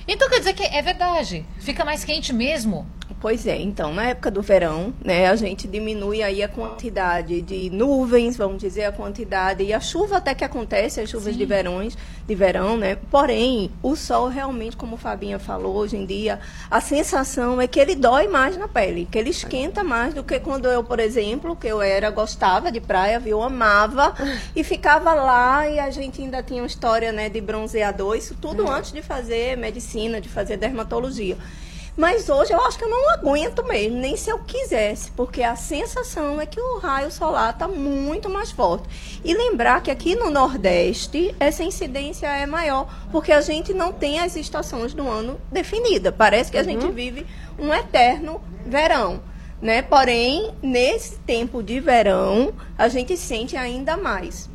Então 0.09 0.27
quer 0.31 0.39
dizer 0.39 0.55
que 0.55 0.63
é 0.63 0.81
verdade. 0.81 1.45
Fica 1.59 1.85
mais 1.85 2.03
quente 2.03 2.33
mesmo. 2.33 2.87
Pois 3.25 3.47
é, 3.47 3.59
então, 3.59 3.95
na 3.95 4.09
época 4.09 4.31
do 4.31 4.43
verão, 4.43 4.93
né, 5.03 5.29
a 5.29 5.35
gente 5.35 5.67
diminui 5.67 6.23
aí 6.23 6.43
a 6.43 6.47
quantidade 6.47 7.41
de 7.41 7.71
nuvens, 7.71 8.37
vamos 8.37 8.59
dizer, 8.61 8.85
a 8.85 8.93
quantidade, 8.93 9.65
e 9.65 9.73
a 9.73 9.81
chuva 9.81 10.19
até 10.19 10.35
que 10.35 10.45
acontece, 10.45 11.01
as 11.01 11.09
chuvas 11.09 11.35
de, 11.35 11.47
verões, 11.47 11.97
de 12.27 12.35
verão, 12.35 12.77
né? 12.77 12.99
Porém, 13.11 13.71
o 13.83 13.97
sol 13.97 14.29
realmente, 14.29 14.77
como 14.77 14.99
Fabinha 14.99 15.39
falou, 15.39 15.75
hoje 15.75 15.97
em 15.97 16.05
dia, 16.05 16.39
a 16.71 16.83
sensação 16.83 17.59
é 17.59 17.67
que 17.67 17.81
ele 17.81 17.95
dói 17.95 18.29
mais 18.29 18.59
na 18.59 18.69
pele, 18.69 19.09
que 19.11 19.17
ele 19.17 19.31
esquenta 19.31 19.83
mais 19.83 20.13
do 20.13 20.23
que 20.23 20.39
quando 20.39 20.67
eu, 20.67 20.85
por 20.85 21.01
exemplo, 21.01 21.57
que 21.57 21.67
eu 21.67 21.81
era, 21.81 22.11
gostava 22.11 22.71
de 22.71 22.79
praia, 22.79 23.19
viu, 23.19 23.41
amava, 23.41 24.15
e 24.55 24.63
ficava 24.63 25.15
lá, 25.15 25.67
e 25.67 25.79
a 25.79 25.89
gente 25.89 26.21
ainda 26.21 26.43
tinha 26.43 26.61
uma 26.61 26.67
história, 26.67 27.11
né, 27.11 27.31
de 27.31 27.41
bronzeador, 27.41 28.19
isso 28.19 28.37
tudo 28.39 28.65
uhum. 28.65 28.71
antes 28.71 28.93
de 28.93 29.01
fazer 29.01 29.57
medicina, 29.57 30.21
de 30.21 30.29
fazer 30.29 30.59
dermatologia. 30.59 31.39
Mas 31.97 32.29
hoje 32.29 32.53
eu 32.53 32.61
acho 32.61 32.77
que 32.77 32.85
eu 32.85 32.91
não 32.91 33.11
aguento 33.13 33.65
mesmo, 33.65 33.99
nem 33.99 34.17
se 34.17 34.29
eu 34.29 34.41
quisesse, 34.41 35.13
porque 35.13 35.45
a 35.45 35.55
sensação 35.55 36.41
é 36.41 36.47
que 36.47 36.61
o 36.61 36.79
raio 36.79 37.11
solar 37.11 37.51
está 37.51 37.69
muito 37.69 38.29
mais 38.29 38.51
forte. 38.51 38.89
E 39.25 39.33
lembrar 39.33 39.81
que 39.81 39.93
aqui 39.93 40.17
no 40.17 40.29
Nordeste 40.29 41.35
essa 41.39 41.63
incidência 41.63 42.27
é 42.27 42.47
maior, 42.47 42.89
porque 43.13 43.31
a 43.31 43.41
gente 43.41 43.73
não 43.73 43.93
tem 43.93 44.19
as 44.19 44.35
estações 44.35 44.93
do 44.93 45.09
ano 45.09 45.41
definida. 45.53 46.11
Parece 46.11 46.51
que 46.51 46.59
a 46.59 46.63
uhum. 46.63 46.67
gente 46.67 46.91
vive 46.91 47.25
um 47.59 47.73
eterno 47.73 48.43
verão. 48.67 49.23
Né? 49.63 49.81
Porém, 49.81 50.53
nesse 50.61 51.17
tempo 51.19 51.63
de 51.63 51.79
verão, 51.79 52.53
a 52.77 52.89
gente 52.89 53.17
sente 53.17 53.57
ainda 53.57 53.97
mais. 53.97 54.51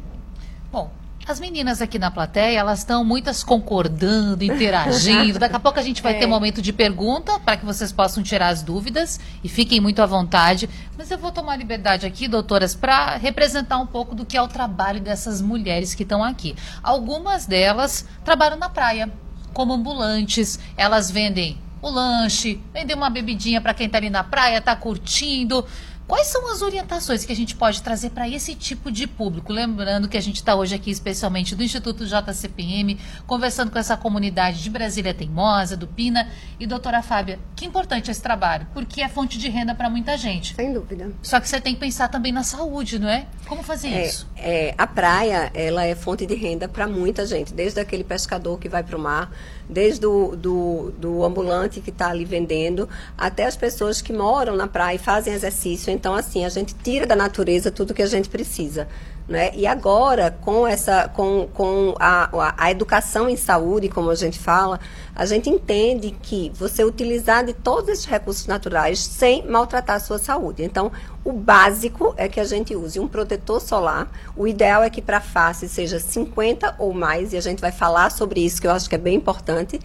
As 1.29 1.39
meninas 1.39 1.79
aqui 1.79 1.99
na 1.99 2.09
plateia, 2.09 2.57
elas 2.57 2.79
estão 2.79 3.05
muitas 3.05 3.43
concordando, 3.43 4.43
interagindo. 4.43 5.37
Daqui 5.37 5.55
a 5.55 5.59
pouco 5.59 5.79
a 5.79 5.83
gente 5.83 6.01
vai 6.01 6.15
é. 6.17 6.17
ter 6.17 6.25
um 6.25 6.29
momento 6.29 6.59
de 6.59 6.73
pergunta 6.73 7.39
para 7.41 7.55
que 7.55 7.63
vocês 7.63 7.91
possam 7.91 8.23
tirar 8.23 8.47
as 8.47 8.63
dúvidas 8.63 9.19
e 9.43 9.47
fiquem 9.47 9.79
muito 9.79 10.01
à 10.01 10.07
vontade. 10.07 10.67
Mas 10.97 11.11
eu 11.11 11.19
vou 11.19 11.31
tomar 11.31 11.55
liberdade 11.55 12.07
aqui, 12.07 12.27
doutoras, 12.27 12.73
para 12.73 13.15
representar 13.17 13.77
um 13.77 13.85
pouco 13.85 14.15
do 14.15 14.25
que 14.25 14.35
é 14.35 14.41
o 14.41 14.47
trabalho 14.47 14.99
dessas 15.01 15.39
mulheres 15.39 15.93
que 15.93 16.01
estão 16.01 16.23
aqui. 16.23 16.55
Algumas 16.81 17.45
delas 17.45 18.07
trabalham 18.25 18.57
na 18.57 18.67
praia. 18.67 19.07
como 19.53 19.73
ambulantes. 19.73 20.57
Elas 20.75 21.11
vendem 21.11 21.59
o 21.81 21.89
lanche, 21.89 22.59
vendem 22.73 22.95
uma 22.95 23.09
bebidinha 23.09 23.61
para 23.61 23.73
quem 23.73 23.85
está 23.85 23.97
ali 23.97 24.09
na 24.09 24.23
praia, 24.23 24.57
está 24.57 24.75
curtindo. 24.75 25.65
Quais 26.09 26.25
são 26.25 26.51
as 26.51 26.63
orientações 26.63 27.23
que 27.23 27.31
a 27.31 27.35
gente 27.35 27.55
pode 27.55 27.83
trazer 27.83 28.09
para 28.09 28.27
esse 28.27 28.55
tipo 28.55 28.91
de 28.91 29.05
público? 29.05 29.53
Lembrando 29.53 30.09
que 30.09 30.17
a 30.17 30.21
gente 30.21 30.37
está 30.37 30.55
hoje 30.55 30.73
aqui, 30.73 30.89
especialmente 30.89 31.55
do 31.55 31.63
Instituto 31.63 32.03
JCPM, 32.03 32.99
conversando 33.27 33.69
com 33.69 33.77
essa 33.77 33.95
comunidade 33.95 34.63
de 34.63 34.71
Brasília 34.71 35.13
Teimosa, 35.13 35.77
do 35.77 35.85
Pina. 35.85 36.27
E, 36.59 36.65
doutora 36.65 37.03
Fábia, 37.03 37.37
que 37.55 37.63
importante 37.63 38.09
esse 38.09 38.23
trabalho, 38.23 38.65
porque 38.73 39.03
é 39.03 39.07
fonte 39.07 39.37
de 39.37 39.49
renda 39.49 39.75
para 39.75 39.87
muita 39.87 40.17
gente. 40.17 40.55
Sem 40.55 40.73
dúvida. 40.73 41.11
Só 41.21 41.39
que 41.39 41.47
você 41.47 41.61
tem 41.61 41.75
que 41.75 41.79
pensar 41.79 42.07
também 42.07 42.31
na 42.31 42.41
saúde, 42.41 42.97
não 42.97 43.07
é? 43.07 43.27
Como 43.47 43.61
fazer 43.61 43.89
é, 43.89 44.07
isso? 44.07 44.27
É, 44.35 44.73
a 44.79 44.87
praia, 44.87 45.51
ela 45.53 45.85
é 45.85 45.93
fonte 45.93 46.25
de 46.25 46.33
renda 46.33 46.67
para 46.67 46.87
muita 46.87 47.23
gente, 47.23 47.53
desde 47.53 47.79
aquele 47.79 48.03
pescador 48.03 48.57
que 48.57 48.67
vai 48.67 48.81
para 48.81 48.97
o 48.97 48.99
mar, 48.99 49.31
desde 49.69 50.05
o 50.05 50.35
do, 50.35 50.91
do 50.97 51.23
ambulante 51.23 51.79
que 51.79 51.91
está 51.91 52.09
ali 52.09 52.25
vendendo, 52.25 52.89
até 53.15 53.45
as 53.45 53.55
pessoas 53.55 54.01
que 54.01 54.11
moram 54.11 54.55
na 54.55 54.67
praia 54.67 54.95
e 54.95 54.99
fazem 54.99 55.33
exercício. 55.33 55.91
Então, 55.91 56.15
assim, 56.15 56.43
a 56.43 56.49
gente 56.49 56.73
tira 56.73 57.05
da 57.05 57.15
natureza 57.15 57.69
tudo 57.69 57.93
que 57.93 58.01
a 58.01 58.07
gente 58.07 58.27
precisa. 58.27 58.87
Né? 59.29 59.51
E 59.53 59.67
agora, 59.67 60.35
com, 60.41 60.65
essa, 60.65 61.07
com, 61.07 61.47
com 61.53 61.93
a, 61.99 62.55
a, 62.57 62.71
educação 62.71 63.29
em 63.29 63.37
saúde, 63.37 63.87
como 63.87 64.09
a 64.09 64.15
gente 64.15 64.39
fala, 64.39 64.79
a 65.15 65.23
gente 65.23 65.47
entende 65.47 66.09
que 66.19 66.51
você 66.55 66.83
utilizar 66.83 67.45
de 67.45 67.53
todos 67.53 67.89
esses 67.89 68.05
recursos 68.05 68.47
naturais 68.47 68.97
sem 68.97 69.45
maltratar 69.45 69.97
a 69.97 69.99
sua 69.99 70.17
saúde. 70.17 70.63
Então, 70.63 70.91
o 71.23 71.31
básico 71.31 72.11
é 72.17 72.27
que 72.27 72.39
a 72.39 72.43
gente 72.43 72.75
use 72.75 72.99
um 72.99 73.07
protetor 73.07 73.61
solar. 73.61 74.11
O 74.35 74.47
ideal 74.47 74.81
é 74.81 74.89
que 74.89 74.99
para 74.99 75.17
a 75.17 75.21
face 75.21 75.69
seja 75.69 75.99
50 75.99 76.77
ou 76.79 76.91
mais, 76.91 77.31
e 77.31 77.37
a 77.37 77.41
gente 77.41 77.61
vai 77.61 77.71
falar 77.71 78.09
sobre 78.09 78.43
isso, 78.43 78.59
que 78.59 78.65
eu 78.65 78.71
acho 78.71 78.89
que 78.89 78.95
é 78.95 78.97
bem 78.97 79.13
importante 79.13 79.79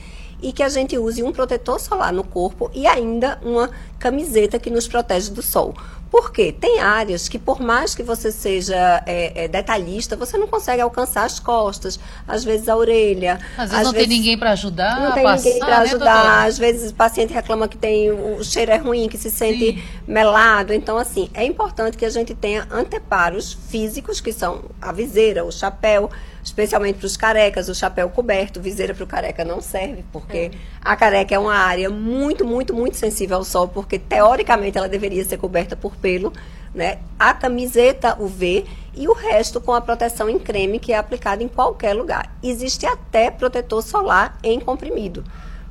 e 0.44 0.52
que 0.52 0.62
a 0.62 0.68
gente 0.68 0.98
use 0.98 1.22
um 1.22 1.32
protetor 1.32 1.80
solar 1.80 2.12
no 2.12 2.22
corpo 2.22 2.70
e 2.74 2.86
ainda 2.86 3.40
uma 3.42 3.70
camiseta 3.98 4.58
que 4.58 4.68
nos 4.68 4.86
protege 4.86 5.30
do 5.30 5.40
sol. 5.40 5.74
Por 6.10 6.30
quê? 6.30 6.52
Tem 6.52 6.78
áreas 6.80 7.28
que, 7.28 7.40
por 7.40 7.60
mais 7.60 7.92
que 7.92 8.02
você 8.02 8.30
seja 8.30 9.02
é, 9.06 9.44
é, 9.44 9.48
detalhista, 9.48 10.14
você 10.14 10.38
não 10.38 10.46
consegue 10.46 10.80
alcançar 10.80 11.24
as 11.24 11.40
costas, 11.40 11.98
às 12.28 12.44
vezes 12.44 12.68
a 12.68 12.76
orelha. 12.76 13.40
Às 13.56 13.70
vezes 13.70 13.74
às 13.74 13.84
não 13.84 13.92
vezes, 13.92 14.08
tem 14.08 14.18
ninguém 14.18 14.38
para 14.38 14.52
ajudar. 14.52 15.00
Não 15.00 15.12
tem 15.12 15.24
passar, 15.24 15.44
ninguém 15.44 15.58
para 15.58 15.78
né, 15.78 15.82
ajudar. 15.82 16.24
Né, 16.24 16.46
às 16.46 16.58
vezes 16.58 16.90
o 16.92 16.94
paciente 16.94 17.32
reclama 17.32 17.66
que 17.66 17.78
tem 17.78 18.12
o 18.12 18.44
cheiro 18.44 18.70
é 18.70 18.76
ruim, 18.76 19.08
que 19.08 19.18
se 19.18 19.30
sente 19.30 19.72
Sim. 19.72 19.82
melado. 20.06 20.72
Então, 20.72 20.98
assim, 20.98 21.28
é 21.34 21.44
importante 21.44 21.96
que 21.96 22.04
a 22.04 22.10
gente 22.10 22.34
tenha 22.34 22.68
anteparos 22.70 23.54
físicos, 23.68 24.20
que 24.20 24.32
são 24.32 24.60
a 24.80 24.92
viseira, 24.92 25.44
o 25.44 25.50
chapéu 25.50 26.10
especialmente 26.44 26.98
para 26.98 27.06
os 27.06 27.16
carecas, 27.16 27.68
o 27.68 27.74
chapéu 27.74 28.10
coberto, 28.10 28.60
viseira 28.60 28.94
para 28.94 29.02
o 29.02 29.06
careca 29.06 29.44
não 29.44 29.62
serve, 29.62 30.04
porque 30.12 30.36
é. 30.36 30.50
a 30.80 30.94
careca 30.94 31.34
é 31.34 31.38
uma 31.38 31.54
área 31.54 31.88
muito, 31.88 32.44
muito, 32.44 32.74
muito 32.74 32.98
sensível 32.98 33.38
ao 33.38 33.44
sol, 33.44 33.66
porque 33.66 33.98
teoricamente 33.98 34.76
ela 34.76 34.88
deveria 34.88 35.24
ser 35.24 35.38
coberta 35.38 35.74
por 35.74 35.96
pelo, 35.96 36.32
né? 36.74 36.98
A 37.18 37.32
camiseta 37.32 38.20
UV 38.20 38.66
e 38.94 39.08
o 39.08 39.14
resto 39.14 39.60
com 39.60 39.72
a 39.72 39.80
proteção 39.80 40.28
em 40.28 40.38
creme 40.38 40.78
que 40.78 40.92
é 40.92 40.98
aplicada 40.98 41.42
em 41.42 41.48
qualquer 41.48 41.94
lugar. 41.94 42.30
Existe 42.42 42.84
até 42.84 43.30
protetor 43.30 43.82
solar 43.82 44.38
em 44.42 44.60
comprimido 44.60 45.24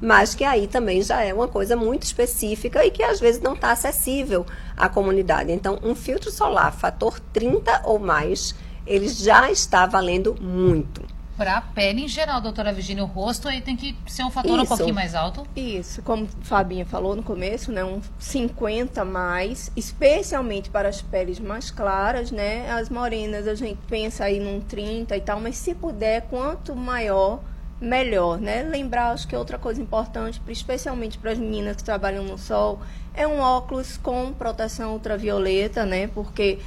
mas 0.03 0.35
que 0.35 0.43
aí 0.43 0.67
também 0.67 1.01
já 1.01 1.23
é 1.23 1.33
uma 1.33 1.47
coisa 1.47 1.77
muito 1.77 2.03
específica 2.03 2.85
e 2.85 2.91
que 2.91 3.01
às 3.01 3.21
vezes 3.21 3.39
não 3.39 3.53
está 3.53 3.71
acessível 3.71 4.45
à 4.75 4.89
comunidade. 4.89 5.53
Então, 5.53 5.79
um 5.81 5.95
filtro 5.95 6.29
solar 6.29 6.73
fator 6.73 7.21
30 7.31 7.83
ou 7.85 7.97
mais 7.99 8.53
ele 8.85 9.07
já 9.07 9.51
está 9.51 9.85
valendo 9.85 10.35
muito. 10.41 11.01
Para 11.35 11.57
a 11.57 11.61
pele 11.61 12.03
em 12.03 12.07
geral, 12.07 12.39
doutora 12.39 12.71
Virginia, 12.71 13.03
o 13.03 13.07
rosto 13.07 13.47
aí 13.47 13.59
tem 13.59 13.75
que 13.75 13.95
ser 14.05 14.23
um 14.23 14.29
fator 14.29 14.51
Isso. 14.51 14.61
um 14.61 14.67
pouquinho 14.67 14.93
mais 14.93 15.15
alto? 15.15 15.47
Isso, 15.55 16.03
como 16.03 16.27
Fabinha 16.43 16.85
falou 16.85 17.15
no 17.15 17.23
começo, 17.23 17.71
né, 17.71 17.83
um 17.83 18.01
50 18.19 19.03
mais, 19.03 19.71
especialmente 19.75 20.69
para 20.69 20.89
as 20.89 21.01
peles 21.01 21.39
mais 21.39 21.71
claras, 21.71 22.29
né? 22.29 22.69
As 22.71 22.87
morenas 22.87 23.47
a 23.47 23.55
gente 23.55 23.79
pensa 23.87 24.25
aí 24.25 24.39
num 24.39 24.61
30 24.61 25.17
e 25.17 25.21
tal, 25.21 25.39
mas 25.39 25.57
se 25.57 25.73
puder, 25.73 26.21
quanto 26.29 26.75
maior, 26.75 27.39
melhor, 27.81 28.39
né? 28.39 28.61
Lembrar, 28.61 29.09
acho 29.11 29.27
que 29.27 29.35
outra 29.35 29.57
coisa 29.57 29.81
importante, 29.81 30.39
especialmente 30.47 31.17
para 31.17 31.31
as 31.31 31.39
meninas 31.39 31.77
que 31.77 31.83
trabalham 31.83 32.23
no 32.23 32.37
sol, 32.37 32.79
é 33.11 33.27
um 33.27 33.39
óculos 33.39 33.97
com 33.97 34.31
proteção 34.33 34.93
ultravioleta, 34.93 35.83
né? 35.83 36.07
Porque 36.07 36.59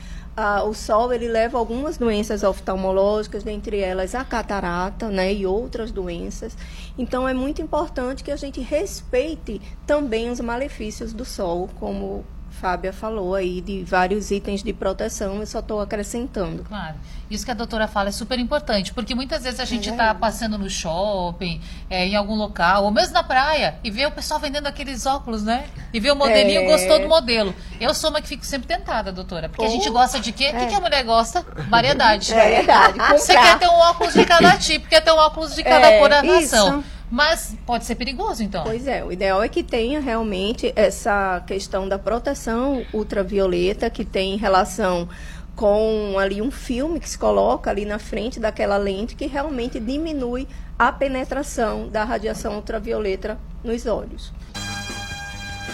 o 0.66 0.74
sol 0.74 1.12
ele 1.12 1.28
leva 1.28 1.56
algumas 1.56 1.96
doenças 1.96 2.42
oftalmológicas, 2.42 3.42
dentre 3.42 3.80
elas 3.80 4.14
a 4.14 4.24
catarata, 4.24 5.08
né, 5.08 5.32
e 5.32 5.46
outras 5.46 5.90
doenças. 5.90 6.56
Então 6.98 7.26
é 7.26 7.32
muito 7.32 7.62
importante 7.62 8.22
que 8.22 8.30
a 8.30 8.36
gente 8.36 8.60
respeite 8.60 9.60
também 9.86 10.30
os 10.30 10.40
malefícios 10.40 11.12
do 11.12 11.24
sol, 11.24 11.70
como 11.78 12.24
Fábia 12.60 12.92
falou 12.92 13.34
aí 13.34 13.60
de 13.60 13.84
vários 13.84 14.30
itens 14.30 14.62
de 14.62 14.72
proteção, 14.72 15.36
eu 15.36 15.46
só 15.46 15.60
estou 15.60 15.80
acrescentando. 15.80 16.64
Claro. 16.64 16.96
Isso 17.30 17.44
que 17.44 17.50
a 17.50 17.54
doutora 17.54 17.86
fala 17.88 18.08
é 18.08 18.12
super 18.12 18.38
importante, 18.38 18.94
porque 18.94 19.14
muitas 19.14 19.42
vezes 19.42 19.60
a 19.60 19.64
gente 19.64 19.90
está 19.90 20.10
é. 20.10 20.14
passando 20.14 20.56
no 20.56 20.70
shopping, 20.70 21.60
é, 21.90 22.06
em 22.06 22.16
algum 22.16 22.34
local, 22.34 22.84
ou 22.84 22.90
mesmo 22.90 23.14
na 23.14 23.22
praia, 23.22 23.78
e 23.82 23.90
vê 23.90 24.06
o 24.06 24.10
pessoal 24.10 24.38
vendendo 24.40 24.66
aqueles 24.66 25.04
óculos, 25.06 25.42
né? 25.42 25.66
E 25.92 26.00
vê 26.00 26.10
o 26.10 26.16
modelinho, 26.16 26.62
é. 26.62 26.66
gostou 26.66 27.00
do 27.00 27.08
modelo. 27.08 27.54
Eu 27.80 27.92
sou 27.92 28.10
uma 28.10 28.22
que 28.22 28.28
fico 28.28 28.46
sempre 28.46 28.68
tentada, 28.68 29.12
doutora, 29.12 29.48
porque 29.48 29.64
a 29.64 29.68
gente 29.68 29.90
gosta 29.90 30.20
de 30.20 30.32
quê? 30.32 30.48
O 30.48 30.50
que, 30.50 30.64
é. 30.64 30.66
que 30.66 30.74
a 30.74 30.80
mulher 30.80 31.04
gosta? 31.04 31.44
Variedade. 31.68 32.32
Variedade. 32.32 32.98
Você 33.10 33.34
quer 33.34 33.58
ter 33.58 33.68
um 33.68 33.78
óculos 33.78 34.14
de 34.14 34.24
cada 34.24 34.56
tipo, 34.56 34.88
quer 34.88 35.00
ter 35.02 35.12
um 35.12 35.18
óculos 35.18 35.54
de 35.54 35.62
cada 35.62 35.88
é, 35.88 35.98
coloração. 35.98 36.80
Isso. 36.80 36.95
Mas 37.10 37.56
pode 37.64 37.84
ser 37.84 37.94
perigoso, 37.94 38.42
então. 38.42 38.64
Pois 38.64 38.86
é, 38.86 39.04
o 39.04 39.12
ideal 39.12 39.42
é 39.42 39.48
que 39.48 39.62
tenha 39.62 40.00
realmente 40.00 40.72
essa 40.74 41.42
questão 41.46 41.88
da 41.88 41.98
proteção 41.98 42.84
ultravioleta, 42.92 43.88
que 43.88 44.04
tem 44.04 44.36
relação 44.36 45.08
com 45.54 46.18
ali 46.18 46.42
um 46.42 46.50
filme 46.50 47.00
que 47.00 47.08
se 47.08 47.16
coloca 47.16 47.70
ali 47.70 47.86
na 47.86 47.98
frente 47.98 48.38
daquela 48.38 48.76
lente 48.76 49.14
que 49.14 49.26
realmente 49.26 49.80
diminui 49.80 50.46
a 50.78 50.92
penetração 50.92 51.88
da 51.88 52.04
radiação 52.04 52.56
ultravioleta 52.56 53.38
nos 53.64 53.86
olhos. 53.86 54.32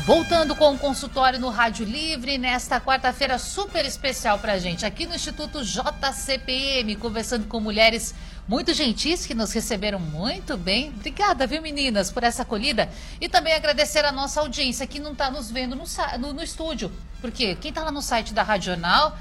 Voltando 0.06 0.56
com 0.56 0.74
o 0.74 0.78
consultório 0.78 1.38
no 1.38 1.48
Rádio 1.48 1.86
Livre, 1.86 2.36
nesta 2.36 2.80
quarta-feira 2.80 3.38
super 3.38 3.84
especial 3.84 4.38
para 4.38 4.58
gente, 4.58 4.84
aqui 4.84 5.06
no 5.06 5.14
Instituto 5.14 5.64
JCPM, 5.64 6.96
conversando 6.96 7.46
com 7.46 7.60
mulheres 7.60 8.14
muito 8.46 8.74
gentis 8.74 9.26
que 9.26 9.34
nos 9.34 9.52
receberam 9.52 9.98
muito 9.98 10.56
bem. 10.56 10.90
Obrigada, 10.90 11.46
viu, 11.46 11.62
meninas, 11.62 12.10
por 12.10 12.24
essa 12.24 12.42
acolhida. 12.42 12.88
E 13.20 13.28
também 13.28 13.54
agradecer 13.54 14.04
a 14.04 14.12
nossa 14.12 14.40
audiência 14.40 14.86
que 14.86 14.98
não 14.98 15.12
está 15.12 15.30
nos 15.30 15.50
vendo 15.50 15.76
no, 15.76 15.84
no, 16.18 16.32
no 16.32 16.42
estúdio. 16.42 16.92
Porque 17.20 17.54
quem 17.54 17.68
está 17.68 17.82
lá 17.82 17.90
no 17.90 18.02
site 18.02 18.34
da 18.34 18.42
Radional 18.42 19.16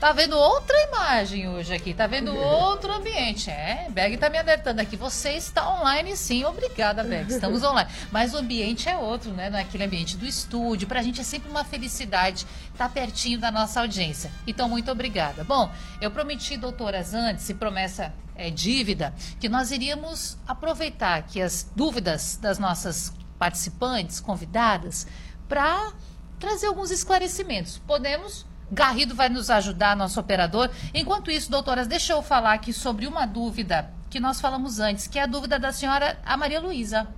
Tá 0.00 0.12
vendo 0.12 0.38
outra 0.38 0.76
imagem 0.84 1.48
hoje 1.48 1.74
aqui, 1.74 1.92
tá 1.92 2.06
vendo 2.06 2.32
outro 2.38 2.92
ambiente. 2.92 3.50
É, 3.50 3.88
Berg 3.90 4.16
tá 4.16 4.30
me 4.30 4.38
alertando 4.38 4.80
aqui. 4.80 4.96
Você 4.96 5.30
está 5.30 5.68
online 5.68 6.16
sim, 6.16 6.44
obrigada, 6.44 7.02
Berg. 7.02 7.28
Estamos 7.32 7.64
online. 7.64 7.90
Mas 8.12 8.32
o 8.32 8.36
ambiente 8.36 8.88
é 8.88 8.96
outro, 8.96 9.32
né? 9.32 9.50
Não 9.50 9.58
é 9.58 9.62
aquele 9.62 9.82
ambiente 9.82 10.16
do 10.16 10.24
estúdio. 10.24 10.86
Pra 10.86 11.02
gente 11.02 11.20
é 11.20 11.24
sempre 11.24 11.50
uma 11.50 11.64
felicidade 11.64 12.46
estar 12.72 12.86
tá 12.86 12.88
pertinho 12.88 13.40
da 13.40 13.50
nossa 13.50 13.80
audiência. 13.80 14.30
Então, 14.46 14.68
muito 14.68 14.88
obrigada. 14.88 15.42
Bom, 15.42 15.68
eu 16.00 16.12
prometi, 16.12 16.56
doutoras, 16.56 17.12
antes, 17.12 17.48
e 17.48 17.54
promessa 17.54 18.14
é 18.38 18.50
dívida, 18.50 19.12
que 19.38 19.48
nós 19.48 19.70
iríamos 19.70 20.38
aproveitar 20.46 21.18
aqui 21.18 21.42
as 21.42 21.70
dúvidas 21.74 22.38
das 22.40 22.58
nossas 22.58 23.12
participantes, 23.38 24.20
convidadas, 24.20 25.06
para 25.48 25.92
trazer 26.38 26.66
alguns 26.66 26.90
esclarecimentos. 26.90 27.78
Podemos 27.78 28.46
Garrido 28.70 29.14
vai 29.14 29.30
nos 29.30 29.48
ajudar, 29.48 29.96
nosso 29.96 30.20
operador. 30.20 30.70
Enquanto 30.92 31.30
isso, 31.30 31.50
doutoras, 31.50 31.86
deixa 31.86 32.12
eu 32.12 32.22
falar 32.22 32.52
aqui 32.52 32.72
sobre 32.72 33.06
uma 33.06 33.24
dúvida 33.24 33.90
que 34.10 34.20
nós 34.20 34.40
falamos 34.40 34.78
antes, 34.78 35.06
que 35.06 35.18
é 35.18 35.22
a 35.22 35.26
dúvida 35.26 35.58
da 35.58 35.72
senhora 35.72 36.18
a 36.24 36.36
Maria 36.36 36.60
Luísa. 36.60 37.08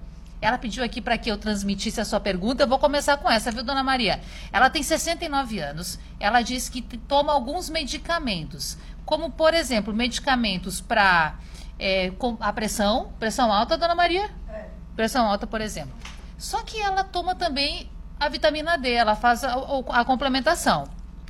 Ela 0.41 0.57
pediu 0.57 0.83
aqui 0.83 1.03
para 1.03 1.19
que 1.19 1.31
eu 1.31 1.37
transmitisse 1.37 2.00
a 2.00 2.05
sua 2.05 2.19
pergunta. 2.19 2.62
Eu 2.62 2.69
vou 2.69 2.79
começar 2.79 3.17
com 3.19 3.31
essa, 3.31 3.50
viu, 3.50 3.62
dona 3.62 3.83
Maria? 3.83 4.21
Ela 4.50 4.71
tem 4.71 4.83
69 4.83 5.59
anos. 5.59 5.99
Ela 6.19 6.41
diz 6.41 6.69
que 6.69 6.81
toma 6.81 7.33
alguns 7.33 7.69
medicamentos, 7.69 8.79
como, 9.11 9.29
por 9.29 9.55
exemplo, 9.55 9.93
medicamentos 9.93 10.81
para 10.81 11.35
é, 11.81 12.12
a 12.38 12.52
pressão, 12.52 13.12
pressão 13.19 13.52
alta, 13.52 13.76
dona 13.76 13.93
Maria? 13.93 14.31
É. 14.49 14.69
Pressão 14.95 15.26
alta, 15.26 15.49
por 15.49 15.61
exemplo. 15.61 15.93
Só 16.38 16.62
que 16.62 16.81
ela 16.81 17.02
toma 17.02 17.35
também 17.35 17.90
a 18.21 18.29
vitamina 18.29 18.79
D, 18.79 18.93
ela 18.93 19.17
faz 19.17 19.43
a, 19.43 19.57
a 19.88 20.05
complementação. 20.05 20.85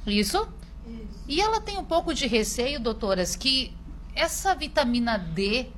Isso? 0.06 0.46
Isso. 0.86 1.24
E 1.26 1.40
ela 1.40 1.58
tem 1.58 1.78
um 1.78 1.84
pouco 1.84 2.12
de 2.12 2.26
receio, 2.26 2.78
doutoras, 2.78 3.34
que 3.34 3.74
essa 4.14 4.54
vitamina 4.54 5.16
D 5.16 5.70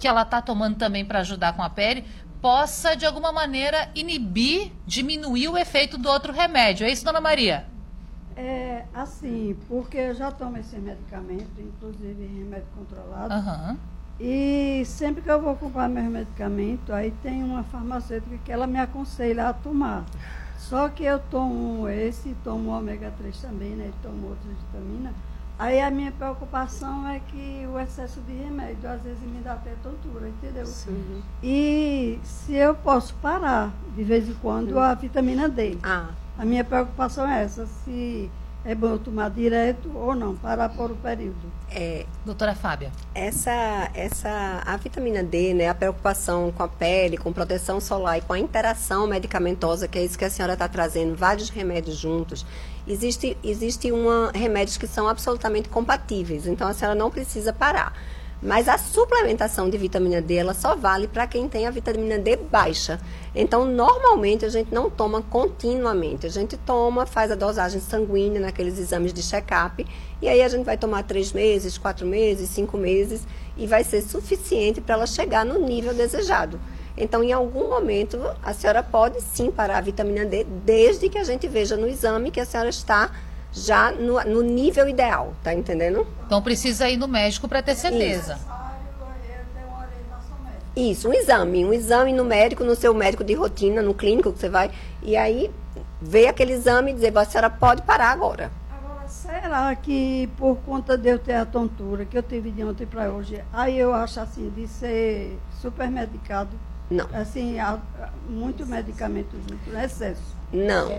que 0.00 0.08
ela 0.08 0.22
está 0.22 0.42
tomando 0.42 0.76
também 0.76 1.04
para 1.04 1.20
ajudar 1.20 1.52
com 1.52 1.62
a 1.62 1.70
pele 1.70 2.04
possa, 2.42 2.96
de 2.96 3.06
alguma 3.06 3.30
maneira, 3.30 3.88
inibir, 3.94 4.72
diminuir 4.84 5.48
o 5.48 5.56
efeito 5.56 5.96
do 5.96 6.08
outro 6.08 6.32
remédio. 6.32 6.84
É 6.84 6.90
isso, 6.90 7.04
dona 7.04 7.20
Maria? 7.20 7.66
É 8.36 8.84
assim, 8.92 9.56
porque 9.66 9.96
eu 9.96 10.14
já 10.14 10.30
tomo 10.30 10.58
esse 10.58 10.76
medicamento, 10.76 11.58
inclusive 11.58 12.26
remédio 12.26 12.66
controlado. 12.76 13.34
Uhum. 13.34 13.76
E 14.20 14.82
sempre 14.84 15.22
que 15.22 15.30
eu 15.30 15.40
vou 15.40 15.56
comprar 15.56 15.88
meus 15.88 16.06
medicamentos, 16.06 16.90
aí 16.90 17.10
tem 17.22 17.42
uma 17.42 17.62
farmacêutica 17.64 18.36
que 18.44 18.52
ela 18.52 18.66
me 18.66 18.78
aconselha 18.78 19.48
a 19.48 19.52
tomar. 19.52 20.04
Só 20.58 20.88
que 20.88 21.04
eu 21.04 21.18
tomo 21.18 21.88
esse, 21.88 22.34
tomo 22.42 22.70
ômega 22.70 23.12
3 23.18 23.40
também, 23.40 23.70
né? 23.70 23.90
Tomo 24.02 24.28
outras 24.28 24.56
vitaminas. 24.66 25.12
Aí 25.58 25.80
a 25.80 25.90
minha 25.90 26.12
preocupação 26.12 27.08
é 27.08 27.18
que 27.18 27.66
o 27.72 27.78
excesso 27.78 28.20
de 28.20 28.32
remédio 28.32 28.90
às 28.90 29.00
vezes 29.00 29.22
me 29.22 29.40
dá 29.40 29.54
até 29.54 29.72
tontura, 29.82 30.28
entendeu? 30.28 30.66
Sim. 30.66 31.22
E 31.42 32.18
se 32.22 32.54
eu 32.54 32.74
posso 32.74 33.14
parar 33.14 33.72
de 33.94 34.04
vez 34.04 34.28
em 34.28 34.34
quando 34.34 34.78
a 34.78 34.92
vitamina 34.92 35.48
D. 35.48 35.78
Ah. 35.82 36.10
A 36.38 36.44
minha 36.44 36.64
preocupação 36.64 37.26
é 37.26 37.44
essa, 37.44 37.66
se 37.66 38.30
é 38.66 38.74
bom 38.74 38.98
tomar 38.98 39.30
direto 39.30 39.90
ou 39.94 40.14
não, 40.14 40.34
parar 40.34 40.68
por 40.68 40.90
um 40.90 40.96
período. 40.96 41.52
É, 41.70 42.04
Doutora 42.24 42.54
Fábia. 42.54 42.90
Essa, 43.14 43.90
essa, 43.94 44.62
a 44.66 44.76
vitamina 44.76 45.22
D, 45.22 45.54
né, 45.54 45.68
a 45.68 45.74
preocupação 45.74 46.52
com 46.52 46.64
a 46.64 46.68
pele, 46.68 47.16
com 47.16 47.32
proteção 47.32 47.80
solar 47.80 48.18
e 48.18 48.20
com 48.22 48.32
a 48.32 48.38
interação 48.38 49.06
medicamentosa, 49.06 49.86
que 49.86 49.98
é 49.98 50.04
isso 50.04 50.18
que 50.18 50.24
a 50.24 50.30
senhora 50.30 50.54
está 50.54 50.68
trazendo, 50.68 51.16
vários 51.16 51.48
remédios 51.48 51.96
juntos, 51.96 52.44
existe, 52.88 53.36
existe 53.42 53.92
uma, 53.92 54.32
remédios 54.34 54.76
que 54.76 54.86
são 54.86 55.08
absolutamente 55.08 55.68
compatíveis, 55.68 56.46
então 56.46 56.66
a 56.66 56.74
senhora 56.74 56.98
não 56.98 57.10
precisa 57.10 57.52
parar. 57.52 57.92
Mas 58.42 58.68
a 58.68 58.76
suplementação 58.76 59.70
de 59.70 59.78
vitamina 59.78 60.20
D, 60.20 60.34
ela 60.34 60.52
só 60.52 60.76
vale 60.76 61.08
para 61.08 61.26
quem 61.26 61.48
tem 61.48 61.66
a 61.66 61.70
vitamina 61.70 62.18
D 62.18 62.36
baixa. 62.36 63.00
Então, 63.34 63.64
normalmente, 63.64 64.44
a 64.44 64.48
gente 64.48 64.72
não 64.72 64.90
toma 64.90 65.22
continuamente. 65.22 66.26
A 66.26 66.28
gente 66.28 66.56
toma, 66.58 67.06
faz 67.06 67.30
a 67.30 67.34
dosagem 67.34 67.80
sanguínea 67.80 68.40
naqueles 68.40 68.78
exames 68.78 69.12
de 69.12 69.22
check-up, 69.22 69.86
e 70.20 70.28
aí 70.28 70.42
a 70.42 70.48
gente 70.48 70.64
vai 70.64 70.76
tomar 70.76 71.02
três 71.04 71.32
meses, 71.32 71.78
quatro 71.78 72.06
meses, 72.06 72.50
cinco 72.50 72.76
meses, 72.76 73.26
e 73.56 73.66
vai 73.66 73.82
ser 73.82 74.02
suficiente 74.02 74.80
para 74.80 74.96
ela 74.96 75.06
chegar 75.06 75.44
no 75.44 75.58
nível 75.58 75.94
desejado. 75.94 76.60
Então, 76.96 77.22
em 77.22 77.32
algum 77.32 77.68
momento, 77.68 78.18
a 78.42 78.52
senhora 78.54 78.82
pode 78.82 79.20
sim 79.20 79.50
parar 79.50 79.78
a 79.78 79.82
vitamina 79.82 80.24
D, 80.24 80.44
desde 80.44 81.08
que 81.08 81.18
a 81.18 81.24
gente 81.24 81.48
veja 81.48 81.76
no 81.76 81.88
exame 81.88 82.30
que 82.30 82.40
a 82.40 82.44
senhora 82.46 82.70
está 82.70 83.10
já 83.56 83.90
no, 83.90 84.22
no 84.24 84.42
nível 84.42 84.86
ideal, 84.86 85.32
tá 85.42 85.54
entendendo? 85.54 86.06
Então 86.26 86.42
precisa 86.42 86.88
ir 86.90 86.98
no 86.98 87.08
médico 87.08 87.48
para 87.48 87.62
ter 87.62 87.74
certeza. 87.74 88.34
Isso. 88.34 88.56
Isso, 90.76 91.08
um 91.08 91.14
exame, 91.14 91.64
um 91.64 91.72
exame 91.72 92.12
no 92.12 92.22
médico, 92.22 92.62
no 92.62 92.76
seu 92.76 92.92
médico 92.92 93.24
de 93.24 93.32
rotina, 93.32 93.80
no 93.80 93.94
clínico 93.94 94.30
que 94.30 94.38
você 94.38 94.50
vai, 94.50 94.70
e 95.02 95.16
aí 95.16 95.50
ver 96.02 96.26
aquele 96.26 96.52
exame 96.52 96.90
e 96.90 96.94
dizer, 96.94 97.16
a 97.16 97.24
senhora 97.24 97.48
pode 97.48 97.80
parar 97.80 98.10
agora. 98.10 98.50
Agora, 98.70 99.08
será 99.08 99.74
que 99.74 100.28
por 100.36 100.56
conta 100.58 100.98
de 100.98 101.08
eu 101.08 101.18
ter 101.18 101.36
a 101.36 101.46
tontura 101.46 102.04
que 102.04 102.18
eu 102.18 102.22
tive 102.22 102.50
de 102.50 102.62
ontem 102.62 102.84
para 102.84 103.08
hoje, 103.08 103.42
aí 103.54 103.78
eu 103.78 103.94
acho 103.94 104.20
assim, 104.20 104.52
de 104.54 104.68
ser 104.68 105.38
super 105.62 105.90
medicado? 105.90 106.50
Não. 106.90 107.08
Assim, 107.12 107.56
muito 108.28 108.64
medicamento 108.64 109.36
junto, 109.48 109.76
excesso. 109.76 110.36
Não. 110.52 110.92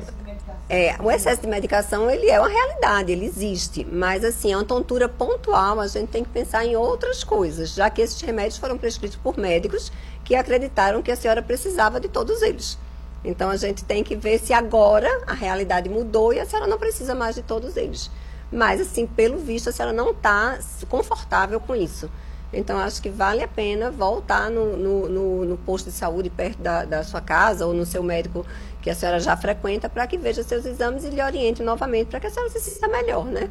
É, 0.69 0.95
o 1.01 1.09
excesso 1.09 1.41
de 1.41 1.47
medicação, 1.47 2.11
ele 2.11 2.29
é 2.29 2.37
uma 2.39 2.49
realidade, 2.49 3.11
ele 3.11 3.25
existe. 3.25 3.85
Mas, 3.89 4.23
assim, 4.25 4.51
é 4.51 4.57
uma 4.57 4.65
tontura 4.65 5.07
pontual, 5.07 5.79
a 5.79 5.87
gente 5.87 6.09
tem 6.09 6.23
que 6.23 6.29
pensar 6.29 6.65
em 6.65 6.75
outras 6.75 7.23
coisas, 7.23 7.73
já 7.73 7.89
que 7.89 8.01
esses 8.01 8.19
remédios 8.21 8.57
foram 8.57 8.77
prescritos 8.77 9.17
por 9.17 9.37
médicos 9.37 9.91
que 10.25 10.35
acreditaram 10.35 11.01
que 11.01 11.11
a 11.11 11.15
senhora 11.15 11.41
precisava 11.41 11.99
de 11.99 12.09
todos 12.09 12.41
eles. 12.41 12.77
Então, 13.23 13.49
a 13.49 13.55
gente 13.55 13.85
tem 13.85 14.03
que 14.03 14.15
ver 14.15 14.39
se 14.39 14.53
agora 14.53 15.09
a 15.25 15.33
realidade 15.33 15.87
mudou 15.87 16.33
e 16.33 16.39
a 16.39 16.45
senhora 16.45 16.67
não 16.67 16.77
precisa 16.77 17.15
mais 17.15 17.35
de 17.35 17.41
todos 17.41 17.77
eles. 17.77 18.11
Mas, 18.51 18.81
assim, 18.81 19.07
pelo 19.07 19.37
visto, 19.37 19.69
a 19.69 19.71
senhora 19.71 19.93
não 19.93 20.11
está 20.11 20.59
confortável 20.89 21.59
com 21.59 21.75
isso. 21.75 22.09
Então, 22.51 22.77
acho 22.79 23.01
que 23.01 23.09
vale 23.09 23.43
a 23.43 23.47
pena 23.47 23.91
voltar 23.91 24.49
no, 24.49 24.77
no, 24.77 25.09
no, 25.09 25.45
no 25.45 25.57
posto 25.57 25.89
de 25.89 25.95
saúde 25.95 26.29
perto 26.29 26.61
da, 26.61 26.85
da, 26.85 27.03
sua 27.03 27.19
casa 27.19 27.65
ou 27.65 27.73
no 27.73 27.85
seu 27.85 28.01
médico 28.01 28.45
que 28.81 28.89
a 28.89 28.95
senhora 28.95 29.19
já 29.19 29.35
frequenta 29.35 29.89
para 29.89 30.07
que 30.07 30.17
veja 30.17 30.43
seus 30.43 30.65
exames 30.65 31.03
e 31.03 31.09
lhe 31.09 31.21
oriente 31.21 31.61
novamente 31.61 32.07
para 32.07 32.21
que 32.21 32.27
a 32.27 32.29
senhora 32.29 32.49
se 32.49 32.59
sinta 32.61 32.87
melhor, 32.87 33.25
né? 33.25 33.49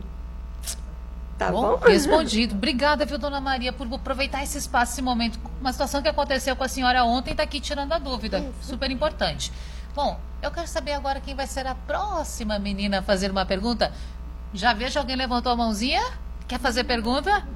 Tá 1.37 1.51
bom? 1.51 1.77
bom? 1.77 1.87
Respondido. 1.87 2.55
Obrigada, 2.57 3.05
viu, 3.05 3.19
dona 3.19 3.41
Maria, 3.41 3.73
por 3.73 3.87
aproveitar 3.93 4.43
esse 4.43 4.57
espaço, 4.57 4.95
esse 4.95 5.03
momento. 5.03 5.39
Uma 5.61 5.73
situação 5.73 6.01
que 6.01 6.09
aconteceu 6.09 6.57
com 6.57 6.65
a 6.65 6.69
senhora 6.69 7.05
ontem 7.05 7.33
está 7.33 7.43
aqui 7.43 7.61
tirando 7.61 7.93
a 7.93 7.99
dúvida. 7.99 8.39
Isso. 8.39 8.71
Super 8.71 8.91
importante. 8.91 9.53
Bom, 9.95 10.19
eu 10.43 10.51
quero 10.51 10.67
saber 10.67 10.93
agora 10.93 11.21
quem 11.21 11.35
vai 11.35 11.47
ser 11.47 11.67
a 11.67 11.75
próxima 11.75 12.59
menina 12.59 13.01
a 13.01 13.03
fazer 13.03 13.31
uma 13.31 13.45
pergunta. 13.45 13.93
Já 14.55 14.73
vejo 14.73 14.99
alguém 14.99 15.17
levantou 15.17 15.53
a 15.53 15.57
mãozinha? 15.57 16.03
Quer 16.49 16.59
fazer 16.59 16.85
pergunta? 16.85 17.47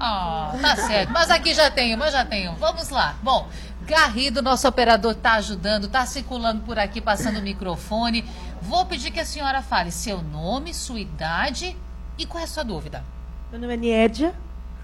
Ah, 0.00 0.56
tá 0.60 0.76
certo. 0.76 1.10
Mas 1.10 1.28
aqui 1.28 1.52
já 1.52 1.70
tenho, 1.70 1.98
mas 1.98 2.12
já 2.12 2.24
tenho. 2.24 2.54
Vamos 2.54 2.88
lá. 2.88 3.16
Bom, 3.20 3.48
Garrido, 3.82 4.40
nosso 4.40 4.68
operador, 4.68 5.12
está 5.12 5.32
ajudando, 5.34 5.86
está 5.86 6.06
circulando 6.06 6.62
por 6.62 6.78
aqui, 6.78 7.00
passando 7.00 7.38
o 7.38 7.42
microfone. 7.42 8.24
Vou 8.62 8.86
pedir 8.86 9.10
que 9.10 9.18
a 9.18 9.24
senhora 9.24 9.60
fale 9.60 9.90
seu 9.90 10.22
nome, 10.22 10.72
sua 10.72 11.00
idade 11.00 11.76
e 12.16 12.24
qual 12.24 12.40
é 12.40 12.44
a 12.44 12.46
sua 12.46 12.62
dúvida. 12.62 13.04
Meu 13.50 13.60
nome 13.60 13.74
é 13.74 13.76
Niedia, 13.76 14.34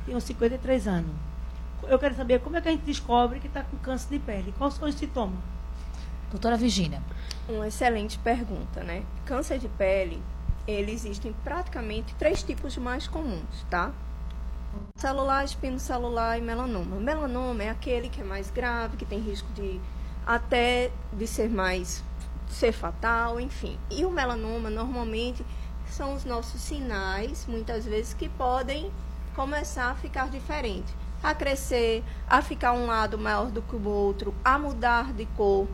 tenho 0.05 0.21
53 0.21 0.89
anos. 0.89 1.15
Eu 1.85 1.99
quero 1.99 2.17
saber 2.17 2.41
como 2.41 2.57
é 2.57 2.61
que 2.61 2.69
a 2.69 2.73
gente 2.73 2.85
descobre 2.85 3.39
que 3.39 3.47
está 3.47 3.63
com 3.63 3.77
câncer 3.77 4.09
de 4.11 4.19
pele. 4.19 4.55
Quais 4.59 4.75
são 4.75 4.89
os 4.89 4.95
sintomas? 4.95 5.39
Doutora 6.31 6.57
Virginia. 6.57 7.01
Uma 7.49 7.69
excelente 7.69 8.19
pergunta, 8.19 8.83
né? 8.83 9.05
Câncer 9.27 9.59
de 9.59 9.69
pele, 9.69 10.21
ele 10.67 10.91
existe 10.91 11.29
em 11.29 11.33
praticamente 11.45 12.15
três 12.15 12.43
tipos 12.43 12.77
mais 12.79 13.07
comuns, 13.07 13.67
tá? 13.71 13.93
Celular, 14.97 15.45
espinocelular 15.45 16.39
e 16.39 16.41
melanoma. 16.41 16.97
Melanoma 16.97 17.65
é 17.65 17.71
aquele 17.71 18.09
que 18.09 18.21
é 18.21 18.25
mais 18.25 18.51
grave, 18.51 18.97
que 18.97 19.05
tem 19.05 19.19
risco 19.21 19.51
de 19.53 19.81
até 20.27 20.91
de 21.13 21.27
ser 21.27 21.51
mais 21.51 22.03
ser 22.49 22.73
fatal, 22.73 23.41
enfim. 23.41 23.79
E 23.91 24.05
o 24.05 24.11
melanoma 24.11 24.71
normalmente 24.71 25.45
são 25.87 26.15
os 26.15 26.25
nossos 26.25 26.61
sinais, 26.61 27.47
muitas 27.47 27.85
vezes 27.85 28.15
que 28.15 28.29
podem 28.29 28.91
começar 29.35 29.91
a 29.91 29.95
ficar 29.95 30.29
diferente, 30.31 30.95
a 31.23 31.35
crescer, 31.35 32.03
a 32.29 32.41
ficar 32.41 32.73
um 32.73 32.87
lado 32.87 33.19
maior 33.19 33.51
do 33.51 33.63
que 33.63 33.77
o 33.77 33.89
outro, 33.89 34.35
a 34.45 34.59
mudar 34.59 35.13
de 35.13 35.27
cor, 35.37 35.69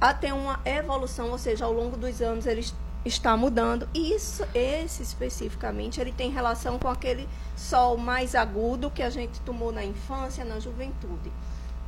a 0.00 0.12
ter 0.12 0.32
uma 0.32 0.60
evolução, 0.64 1.30
ou 1.30 1.38
seja, 1.38 1.64
ao 1.64 1.72
longo 1.72 1.96
dos 1.96 2.20
anos 2.20 2.46
eles 2.46 2.74
está 3.06 3.36
mudando. 3.36 3.88
E 3.94 4.12
isso, 4.12 4.44
esse 4.54 5.02
especificamente, 5.02 6.00
ele 6.00 6.12
tem 6.12 6.30
relação 6.30 6.78
com 6.78 6.88
aquele 6.88 7.28
sol 7.54 7.96
mais 7.96 8.34
agudo 8.34 8.90
que 8.90 9.02
a 9.02 9.10
gente 9.10 9.40
tomou 9.40 9.72
na 9.72 9.84
infância, 9.84 10.44
na 10.44 10.58
juventude. 10.58 11.32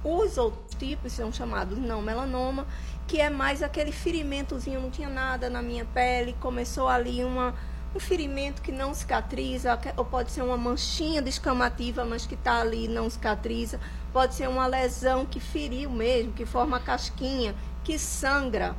Os 0.05 0.39
outros 0.39 0.75
tipos 0.77 1.13
são 1.13 1.33
chamados 1.33 1.77
não 1.77 2.01
melanoma, 2.01 2.67
que 3.07 3.21
é 3.21 3.29
mais 3.29 3.63
aquele 3.63 3.91
ferimentozinho, 3.91 4.81
não 4.81 4.91
tinha 4.91 5.09
nada 5.09 5.51
na 5.51 5.61
minha 5.61 5.85
pele, 5.85 6.37
começou 6.39 6.87
ali 6.87 7.25
uma, 7.25 7.53
um 7.95 7.99
ferimento 7.99 8.63
que 8.63 8.71
não 8.71 8.95
cicatriza, 8.95 9.77
ou 9.97 10.05
pode 10.05 10.31
ser 10.31 10.43
uma 10.43 10.57
manchinha 10.57 11.21
descamativa, 11.21 12.05
mas 12.05 12.27
que 12.27 12.35
está 12.35 12.61
ali 12.61 12.85
e 12.85 12.89
não 12.89 13.11
cicatriza, 13.11 13.81
pode 14.13 14.35
ser 14.35 14.49
uma 14.49 14.69
lesão 14.69 15.27
que 15.27 15.41
feriu 15.41 15.91
mesmo, 15.91 16.33
que 16.33 16.47
forma 16.47 16.79
casquinha, 16.79 17.57
que 17.83 17.99
sangra 17.99 18.77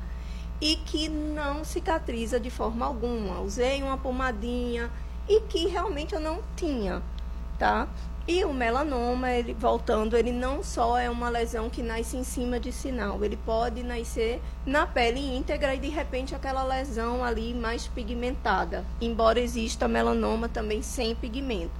e 0.61 0.75
que 0.75 1.07
não 1.07 1.63
cicatriza 1.63 2.39
de 2.39 2.49
forma 2.49 2.85
alguma. 2.85 3.39
Usei 3.39 3.81
uma 3.81 3.97
pomadinha 3.97 4.91
e 5.27 5.41
que 5.41 5.67
realmente 5.67 6.13
eu 6.13 6.19
não 6.19 6.39
tinha, 6.55 7.01
tá? 7.57 7.87
E 8.27 8.45
o 8.45 8.53
melanoma, 8.53 9.31
ele 9.31 9.55
voltando, 9.55 10.15
ele 10.15 10.31
não 10.31 10.61
só 10.61 10.99
é 10.99 11.09
uma 11.09 11.29
lesão 11.29 11.67
que 11.67 11.81
nasce 11.81 12.15
em 12.15 12.23
cima 12.23 12.59
de 12.59 12.71
sinal, 12.71 13.23
ele 13.23 13.37
pode 13.37 13.81
nascer 13.81 14.39
na 14.65 14.85
pele 14.85 15.19
íntegra 15.35 15.73
e 15.73 15.79
de 15.79 15.89
repente 15.89 16.35
aquela 16.35 16.63
lesão 16.63 17.23
ali 17.23 17.55
mais 17.55 17.87
pigmentada, 17.87 18.85
embora 19.01 19.39
exista 19.39 19.87
melanoma 19.87 20.47
também 20.47 20.83
sem 20.83 21.15
pigmento. 21.15 21.73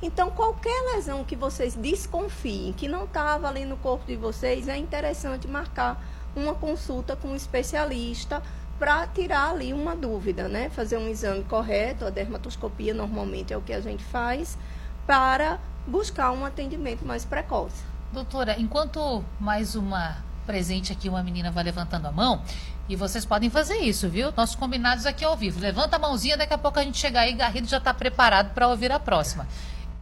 Então, 0.00 0.30
qualquer 0.30 0.94
lesão 0.94 1.24
que 1.24 1.34
vocês 1.34 1.74
desconfiem 1.74 2.72
que 2.72 2.86
não 2.86 3.04
estava 3.04 3.48
ali 3.48 3.64
no 3.64 3.76
corpo 3.78 4.06
de 4.06 4.14
vocês, 4.14 4.68
é 4.68 4.76
interessante 4.76 5.48
marcar 5.48 6.00
uma 6.36 6.54
consulta 6.54 7.16
com 7.16 7.28
um 7.28 7.36
especialista 7.36 8.42
para 8.78 9.06
tirar 9.06 9.50
ali 9.50 9.72
uma 9.72 9.96
dúvida, 9.96 10.48
né? 10.48 10.68
Fazer 10.68 10.98
um 10.98 11.08
exame 11.08 11.42
correto, 11.44 12.04
a 12.04 12.10
dermatoscopia 12.10 12.92
normalmente 12.92 13.52
é 13.52 13.56
o 13.56 13.62
que 13.62 13.72
a 13.72 13.80
gente 13.80 14.04
faz, 14.04 14.58
para 15.06 15.58
buscar 15.86 16.32
um 16.32 16.44
atendimento 16.44 17.04
mais 17.04 17.24
precoce. 17.24 17.82
Doutora, 18.12 18.56
enquanto 18.58 19.24
mais 19.40 19.74
uma 19.74 20.18
presente 20.44 20.92
aqui, 20.92 21.08
uma 21.08 21.22
menina 21.22 21.50
vai 21.50 21.64
levantando 21.64 22.06
a 22.06 22.12
mão, 22.12 22.42
e 22.88 22.94
vocês 22.94 23.24
podem 23.24 23.50
fazer 23.50 23.78
isso, 23.78 24.08
viu? 24.08 24.32
Nossos 24.36 24.54
combinados 24.54 25.06
aqui 25.06 25.24
ao 25.24 25.36
vivo. 25.36 25.58
Levanta 25.58 25.96
a 25.96 25.98
mãozinha, 25.98 26.36
daqui 26.36 26.54
a 26.54 26.58
pouco 26.58 26.78
a 26.78 26.82
gente 26.84 26.98
chega 26.98 27.20
aí, 27.20 27.32
Garrido 27.32 27.66
já 27.66 27.78
está 27.78 27.92
preparado 27.92 28.52
para 28.54 28.68
ouvir 28.68 28.92
a 28.92 29.00
próxima. 29.00 29.46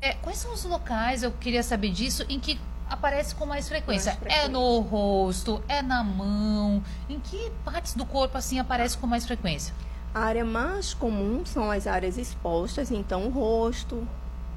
É, 0.03 0.13
quais 0.15 0.37
são 0.37 0.53
os 0.53 0.65
locais, 0.65 1.23
eu 1.23 1.33
queria 1.33 1.63
saber 1.63 1.91
disso, 1.91 2.27
em 2.29 2.39
que 2.39 2.61
aparece 2.89 3.35
com 3.35 3.47
mais 3.47 3.69
frequência? 3.69 4.13
mais 4.13 4.21
frequência? 4.21 4.47
É 4.47 4.49
no 4.49 4.81
rosto, 4.81 5.63
é 5.69 5.83
na 5.83 6.03
mão? 6.03 6.83
Em 7.09 7.19
que 7.19 7.51
partes 7.65 7.95
do 7.95 8.05
corpo 8.05 8.39
assim 8.39 8.59
aparece 8.59 8.97
com 8.99 9.07
mais 9.07 9.27
frequência? 9.27 9.75
A 10.15 10.21
área 10.21 10.45
mais 10.45 10.95
comum 10.95 11.45
são 11.45 11.71
as 11.71 11.87
áreas 11.87 12.19
expostas, 12.19 12.91
então 12.91 13.27
o 13.27 13.31
rosto, 13.31 14.07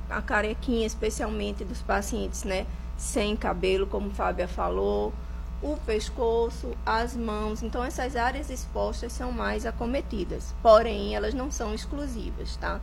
a 0.10 0.22
carequinha, 0.22 0.86
especialmente 0.86 1.64
dos 1.64 1.82
pacientes, 1.82 2.44
né? 2.44 2.66
sem 2.98 3.36
cabelo, 3.36 3.86
como 3.86 4.10
Fábia 4.10 4.48
falou, 4.48 5.14
o 5.62 5.78
pescoço, 5.86 6.76
as 6.86 7.16
mãos. 7.16 7.62
Então, 7.62 7.84
essas 7.84 8.16
áreas 8.16 8.50
expostas 8.50 9.14
são 9.14 9.32
mais 9.32 9.66
acometidas, 9.66 10.54
porém, 10.62 11.16
elas 11.16 11.34
não 11.34 11.52
são 11.52 11.74
exclusivas, 11.74 12.58
tá? 12.58 12.82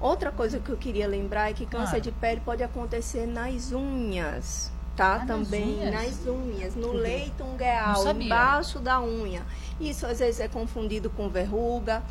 Outra 0.00 0.32
coisa 0.32 0.58
que 0.58 0.70
eu 0.70 0.76
queria 0.76 1.06
lembrar 1.06 1.50
é 1.50 1.52
que 1.52 1.66
câncer 1.66 1.96
ah. 1.96 2.00
de 2.00 2.10
pele 2.10 2.40
pode 2.42 2.62
acontecer 2.62 3.26
nas 3.26 3.70
unhas, 3.70 4.72
tá? 4.96 5.20
Ah, 5.22 5.26
Também 5.26 5.76
nas 5.76 5.84
unhas, 5.84 6.16
nas 6.16 6.26
unhas 6.26 6.74
no 6.74 6.92
leito 6.92 7.44
ungueal, 7.44 8.08
embaixo 8.08 8.78
da 8.78 9.00
unha. 9.02 9.42
Isso 9.78 10.06
às 10.06 10.18
vezes 10.18 10.40
é 10.40 10.48
confundido 10.48 11.10
com 11.10 11.28
verruga. 11.28 12.02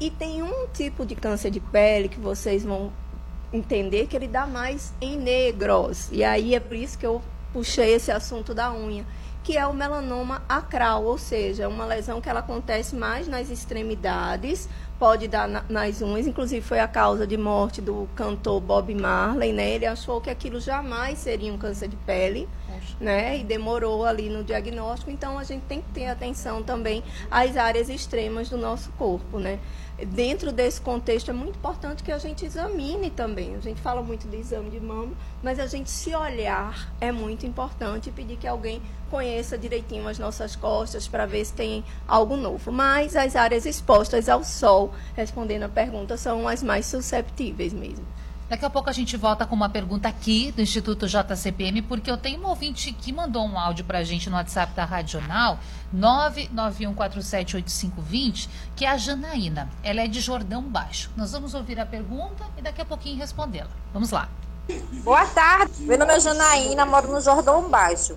E 0.00 0.10
tem 0.10 0.42
um 0.42 0.66
tipo 0.68 1.04
de 1.04 1.14
câncer 1.14 1.50
de 1.50 1.60
pele 1.60 2.08
que 2.08 2.18
vocês 2.18 2.64
vão 2.64 2.92
entender 3.52 4.06
que 4.06 4.16
ele 4.16 4.28
dá 4.28 4.46
mais 4.46 4.94
em 5.00 5.16
negros. 5.16 6.08
E 6.10 6.24
aí 6.24 6.54
é 6.54 6.60
por 6.60 6.76
isso 6.76 6.98
que 6.98 7.06
eu 7.06 7.20
puxei 7.52 7.94
esse 7.94 8.10
assunto 8.10 8.54
da 8.54 8.72
unha 8.72 9.04
que 9.46 9.56
é 9.56 9.64
o 9.64 9.72
melanoma 9.72 10.42
acral, 10.48 11.04
ou 11.04 11.16
seja, 11.16 11.62
é 11.62 11.68
uma 11.68 11.86
lesão 11.86 12.20
que 12.20 12.28
ela 12.28 12.40
acontece 12.40 12.96
mais 12.96 13.28
nas 13.28 13.48
extremidades, 13.48 14.68
pode 14.98 15.28
dar 15.28 15.48
na, 15.48 15.64
nas 15.68 16.00
unhas, 16.00 16.26
inclusive 16.26 16.60
foi 16.60 16.80
a 16.80 16.88
causa 16.88 17.26
de 17.26 17.36
morte 17.36 17.80
do 17.80 18.08
cantor 18.14 18.60
Bob 18.60 18.94
Marley, 18.94 19.52
né? 19.52 19.70
Ele 19.70 19.86
achou 19.86 20.20
que 20.20 20.30
aquilo 20.30 20.60
jamais 20.60 21.18
seria 21.18 21.52
um 21.52 21.58
câncer 21.58 21.88
de 21.88 21.96
pele, 21.96 22.48
Poxa. 22.66 22.96
né? 23.00 23.38
E 23.38 23.44
demorou 23.44 24.04
ali 24.04 24.28
no 24.28 24.42
diagnóstico, 24.42 25.10
então 25.10 25.38
a 25.38 25.44
gente 25.44 25.62
tem 25.62 25.80
que 25.80 25.88
ter 25.90 26.06
atenção 26.06 26.62
também 26.62 27.02
às 27.30 27.56
áreas 27.56 27.88
extremas 27.88 28.48
do 28.48 28.56
nosso 28.56 28.90
corpo, 28.92 29.38
né? 29.38 29.58
dentro 30.04 30.52
desse 30.52 30.80
contexto 30.80 31.30
é 31.30 31.34
muito 31.34 31.56
importante 31.56 32.02
que 32.02 32.12
a 32.12 32.18
gente 32.18 32.44
examine 32.44 33.08
também. 33.08 33.54
A 33.54 33.60
gente 33.60 33.80
fala 33.80 34.02
muito 34.02 34.28
de 34.28 34.36
exame 34.36 34.68
de 34.68 34.78
mama, 34.78 35.12
mas 35.42 35.58
a 35.58 35.66
gente 35.66 35.90
se 35.90 36.14
olhar 36.14 36.92
é 37.00 37.10
muito 37.10 37.46
importante 37.46 38.10
e 38.10 38.12
pedir 38.12 38.36
que 38.36 38.46
alguém 38.46 38.82
conheça 39.10 39.56
direitinho 39.56 40.08
as 40.08 40.18
nossas 40.18 40.56
costas 40.56 41.08
para 41.08 41.26
ver 41.26 41.44
se 41.44 41.52
tem 41.52 41.84
algo 42.06 42.36
novo. 42.36 42.72
Mas 42.72 43.16
as 43.16 43.36
áreas 43.36 43.66
expostas 43.66 44.28
ao 44.28 44.44
sol, 44.44 44.94
respondendo 45.14 45.64
a 45.64 45.68
pergunta, 45.68 46.16
são 46.16 46.46
as 46.46 46.62
mais 46.62 46.86
susceptíveis 46.86 47.72
mesmo. 47.72 48.06
Daqui 48.48 48.64
a 48.64 48.70
pouco 48.70 48.88
a 48.88 48.92
gente 48.92 49.16
volta 49.16 49.44
com 49.44 49.56
uma 49.56 49.68
pergunta 49.68 50.08
aqui 50.08 50.52
do 50.52 50.62
Instituto 50.62 51.08
JCPM, 51.08 51.82
porque 51.82 52.08
eu 52.08 52.16
tenho 52.16 52.40
um 52.40 52.46
ouvinte 52.46 52.92
que 52.92 53.12
mandou 53.12 53.44
um 53.44 53.58
áudio 53.58 53.84
para 53.84 53.98
a 53.98 54.04
gente 54.04 54.30
no 54.30 54.36
WhatsApp 54.36 54.72
da 54.72 54.84
Radional, 54.84 55.58
991478520, 55.92 58.48
que 58.76 58.84
é 58.84 58.90
a 58.90 58.96
Janaína. 58.96 59.68
Ela 59.82 60.02
é 60.02 60.06
de 60.06 60.20
Jordão 60.20 60.62
Baixo. 60.62 61.10
Nós 61.16 61.32
vamos 61.32 61.54
ouvir 61.54 61.80
a 61.80 61.86
pergunta 61.86 62.44
e 62.56 62.62
daqui 62.62 62.80
a 62.80 62.84
pouquinho 62.84 63.18
respondê-la. 63.18 63.70
Vamos 63.92 64.12
lá. 64.12 64.28
Boa 65.02 65.26
tarde. 65.26 65.82
Meu 65.82 65.98
nome 65.98 66.14
é 66.14 66.20
Janaína, 66.20 66.86
moro 66.86 67.10
no 67.10 67.20
Jordão 67.20 67.68
Baixo. 67.68 68.16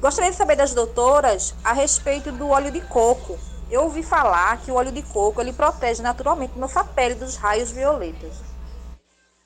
Gostaria 0.00 0.30
de 0.30 0.36
saber 0.36 0.56
das 0.56 0.74
doutoras 0.74 1.54
a 1.64 1.72
respeito 1.72 2.30
do 2.30 2.48
óleo 2.48 2.70
de 2.70 2.80
coco. 2.82 3.38
Eu 3.70 3.82
ouvi 3.84 4.02
falar 4.02 4.60
que 4.62 4.70
o 4.70 4.74
óleo 4.74 4.92
de 4.92 5.02
coco 5.02 5.40
ele 5.40 5.52
protege 5.52 6.02
naturalmente 6.02 6.58
nossa 6.58 6.84
pele 6.84 7.14
dos 7.14 7.36
raios 7.36 7.70
violetas. 7.70 8.36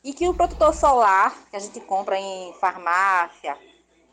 E 0.02 0.12
que 0.12 0.28
o 0.28 0.34
protetor 0.34 0.74
solar, 0.74 1.34
que 1.50 1.56
a 1.56 1.60
gente 1.60 1.80
compra 1.80 2.18
em 2.18 2.52
farmácia, 2.60 3.56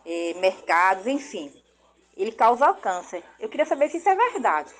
eh, 0.05 0.35
mercados, 0.39 1.07
enfim, 1.07 1.51
ele 2.15 2.31
causa 2.31 2.73
câncer. 2.73 3.23
Eu 3.39 3.49
queria 3.49 3.65
saber 3.65 3.89
se 3.89 3.97
isso 3.97 4.09
é 4.09 4.15
verdade. 4.15 4.71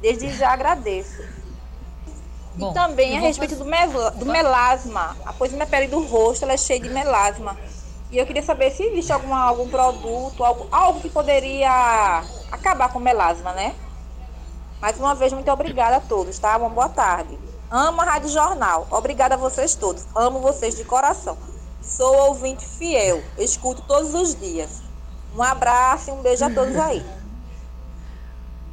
Desde 0.00 0.30
já 0.30 0.52
agradeço. 0.52 1.22
Bom, 2.54 2.70
e 2.70 2.74
também 2.74 3.16
a 3.16 3.20
respeito 3.20 3.56
fazer... 3.56 3.88
do, 3.88 4.10
do 4.18 4.26
melasma. 4.26 5.16
Após 5.24 5.52
minha 5.52 5.66
pele 5.66 5.88
do 5.88 6.02
rosto, 6.02 6.44
ela 6.44 6.54
é 6.54 6.56
cheia 6.56 6.80
de 6.80 6.88
melasma. 6.88 7.56
E 8.10 8.18
eu 8.18 8.26
queria 8.26 8.42
saber 8.42 8.70
se 8.70 8.84
existe 8.84 9.12
alguma, 9.12 9.42
algum 9.42 9.68
produto, 9.68 10.44
algo, 10.44 10.68
algo 10.70 11.00
que 11.00 11.08
poderia 11.08 12.22
acabar 12.52 12.92
com 12.92 13.00
melasma, 13.00 13.52
né? 13.52 13.74
Mais 14.80 14.98
uma 14.98 15.14
vez, 15.14 15.32
muito 15.32 15.50
obrigada 15.50 15.96
a 15.96 16.00
todos, 16.00 16.38
tá? 16.38 16.56
Uma 16.56 16.68
boa 16.68 16.88
tarde. 16.88 17.36
Amo 17.70 18.00
a 18.00 18.04
Rádio 18.04 18.28
Jornal. 18.28 18.86
Obrigada 18.90 19.34
a 19.34 19.38
vocês 19.38 19.74
todos. 19.74 20.06
Amo 20.14 20.38
vocês 20.38 20.76
de 20.76 20.84
coração. 20.84 21.36
Sou 21.82 22.28
ouvinte 22.28 22.64
fiel. 22.64 23.22
Escuto 23.38 23.82
todos 23.82 24.14
os 24.14 24.34
dias. 24.38 24.82
Um 25.34 25.42
abraço 25.42 26.10
e 26.10 26.12
um 26.12 26.22
beijo 26.22 26.44
a 26.44 26.50
todos 26.50 26.76
aí. 26.76 27.04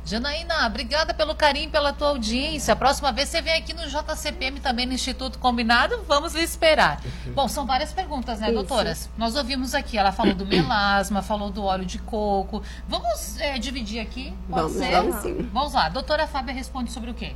Janaína, 0.05 0.67
obrigada 0.67 1.13
pelo 1.13 1.33
carinho, 1.33 1.69
pela 1.69 1.93
tua 1.93 2.09
audiência. 2.09 2.73
A 2.73 2.75
próxima 2.75 3.11
vez 3.11 3.29
você 3.29 3.41
vem 3.41 3.53
aqui 3.53 3.73
no 3.73 3.83
JCPM, 3.87 4.59
também 4.59 4.85
no 4.85 4.93
Instituto 4.93 5.39
Combinado, 5.39 6.03
vamos 6.07 6.33
lhe 6.33 6.43
esperar. 6.43 7.01
Bom, 7.27 7.47
são 7.47 7.65
várias 7.65 7.93
perguntas, 7.93 8.39
né, 8.39 8.47
Isso. 8.47 8.55
doutoras? 8.55 9.09
Nós 9.17 9.35
ouvimos 9.35 9.73
aqui, 9.73 9.97
ela 9.97 10.11
falou 10.11 10.33
do 10.33 10.45
melasma, 10.45 11.21
falou 11.23 11.49
do 11.49 11.63
óleo 11.63 11.85
de 11.85 11.99
coco. 11.99 12.61
Vamos 12.87 13.39
é, 13.39 13.57
dividir 13.57 14.01
aqui? 14.01 14.33
Pode 14.49 14.61
vamos, 14.61 14.77
ser? 14.77 14.91
Vamos 14.91 15.15
sim. 15.21 15.49
Vamos 15.53 15.73
lá, 15.73 15.87
doutora 15.87 16.27
Fábia 16.27 16.53
responde 16.53 16.91
sobre 16.91 17.09
o 17.09 17.13
quê? 17.13 17.33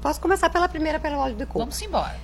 Posso 0.00 0.20
começar 0.20 0.48
pela 0.48 0.68
primeira, 0.68 0.98
pelo 0.98 1.18
óleo 1.18 1.36
de 1.36 1.44
coco. 1.44 1.58
Vamos 1.58 1.80
embora. 1.82 2.16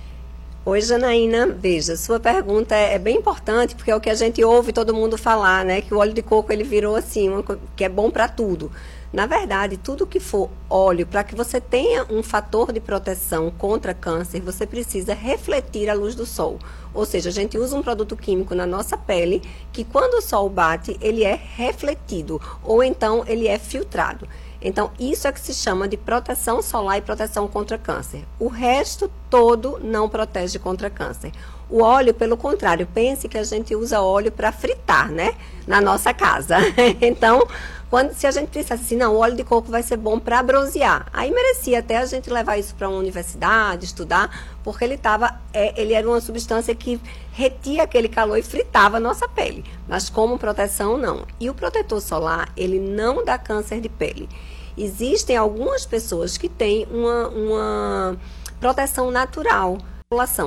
Oi, 0.65 0.81
Janaína. 0.81 1.47
Veja, 1.47 1.97
sua 1.97 2.19
pergunta 2.19 2.73
é, 2.73 2.93
é, 2.93 2.99
bem 2.99 3.17
importante 3.17 3.75
porque 3.75 3.91
é 3.91 3.95
o 3.95 3.99
que 3.99 4.09
a 4.09 4.15
gente 4.15 4.43
ouve 4.43 4.71
todo 4.71 4.93
mundo 4.93 5.17
falar, 5.17 5.63
né? 5.65 5.81
Que 5.81 5.93
o 5.93 5.97
óleo 5.97 6.13
de 6.13 6.21
coco 6.21 6.51
ele 6.53 6.63
virou 6.63 6.95
assim, 6.95 7.29
uma, 7.29 7.43
que 7.75 7.83
é 7.83 7.89
bom 7.89 8.09
para 8.09 8.29
tudo. 8.29 8.71
Na 9.13 9.27
verdade, 9.27 9.77
tudo 9.77 10.07
que 10.07 10.19
for 10.19 10.49
óleo, 10.67 11.05
para 11.05 11.23
que 11.23 11.35
você 11.35 11.61
tenha 11.61 12.03
um 12.09 12.23
fator 12.23 12.73
de 12.73 12.79
proteção 12.79 13.51
contra 13.51 13.93
câncer, 13.93 14.41
você 14.41 14.65
precisa 14.65 15.13
refletir 15.13 15.87
a 15.87 15.93
luz 15.93 16.15
do 16.15 16.25
sol. 16.25 16.57
Ou 16.95 17.05
seja, 17.05 17.29
a 17.29 17.31
gente 17.31 17.55
usa 17.55 17.77
um 17.77 17.83
produto 17.83 18.17
químico 18.17 18.55
na 18.55 18.65
nossa 18.65 18.97
pele 18.97 19.43
que 19.71 19.83
quando 19.83 20.15
o 20.15 20.21
sol 20.21 20.49
bate, 20.49 20.97
ele 20.99 21.23
é 21.23 21.35
refletido 21.35 22.41
ou 22.63 22.83
então 22.83 23.23
ele 23.27 23.47
é 23.47 23.59
filtrado. 23.59 24.27
Então, 24.59 24.89
isso 24.99 25.27
é 25.27 25.31
que 25.31 25.39
se 25.39 25.53
chama 25.53 25.87
de 25.87 25.95
proteção 25.97 26.59
solar 26.63 26.97
e 26.97 27.01
proteção 27.01 27.47
contra 27.47 27.77
câncer. 27.77 28.25
O 28.39 28.47
resto 28.47 29.11
todo 29.33 29.79
não 29.83 30.07
protege 30.07 30.59
contra 30.59 30.91
câncer. 30.91 31.31
O 31.67 31.81
óleo, 31.81 32.13
pelo 32.13 32.37
contrário, 32.37 32.87
pense 32.93 33.27
que 33.27 33.35
a 33.35 33.43
gente 33.43 33.75
usa 33.75 33.99
óleo 33.99 34.31
para 34.31 34.51
fritar, 34.51 35.09
né? 35.09 35.33
Na 35.65 35.81
nossa 35.81 36.13
casa. 36.13 36.57
então, 37.01 37.47
quando, 37.89 38.13
se 38.13 38.27
a 38.27 38.31
gente 38.31 38.49
pensasse 38.49 38.83
assim, 38.83 38.95
não, 38.95 39.15
o 39.15 39.17
óleo 39.17 39.35
de 39.35 39.43
coco 39.43 39.71
vai 39.71 39.81
ser 39.81 39.97
bom 39.97 40.19
para 40.19 40.43
bronzear, 40.43 41.07
aí 41.11 41.31
merecia 41.31 41.79
até 41.79 41.97
a 41.97 42.05
gente 42.05 42.29
levar 42.29 42.59
isso 42.59 42.75
para 42.75 42.87
uma 42.87 42.99
universidade, 42.99 43.85
estudar, 43.85 44.29
porque 44.63 44.85
ele 44.85 44.99
tava, 44.99 45.41
é, 45.51 45.81
ele 45.81 45.95
era 45.95 46.07
uma 46.07 46.21
substância 46.21 46.75
que 46.75 47.01
retia 47.31 47.81
aquele 47.81 48.09
calor 48.09 48.37
e 48.37 48.43
fritava 48.43 48.97
a 48.97 48.99
nossa 48.99 49.27
pele. 49.27 49.65
Mas 49.87 50.11
como 50.11 50.37
proteção, 50.37 50.95
não. 50.95 51.25
E 51.39 51.49
o 51.49 51.55
protetor 51.55 51.99
solar, 52.01 52.53
ele 52.55 52.79
não 52.79 53.25
dá 53.25 53.39
câncer 53.39 53.81
de 53.81 53.89
pele. 53.89 54.29
Existem 54.77 55.35
algumas 55.35 55.87
pessoas 55.87 56.37
que 56.37 56.47
têm 56.47 56.87
uma, 56.91 57.27
uma 57.29 58.17
proteção 58.63 59.11
natural. 59.11 59.77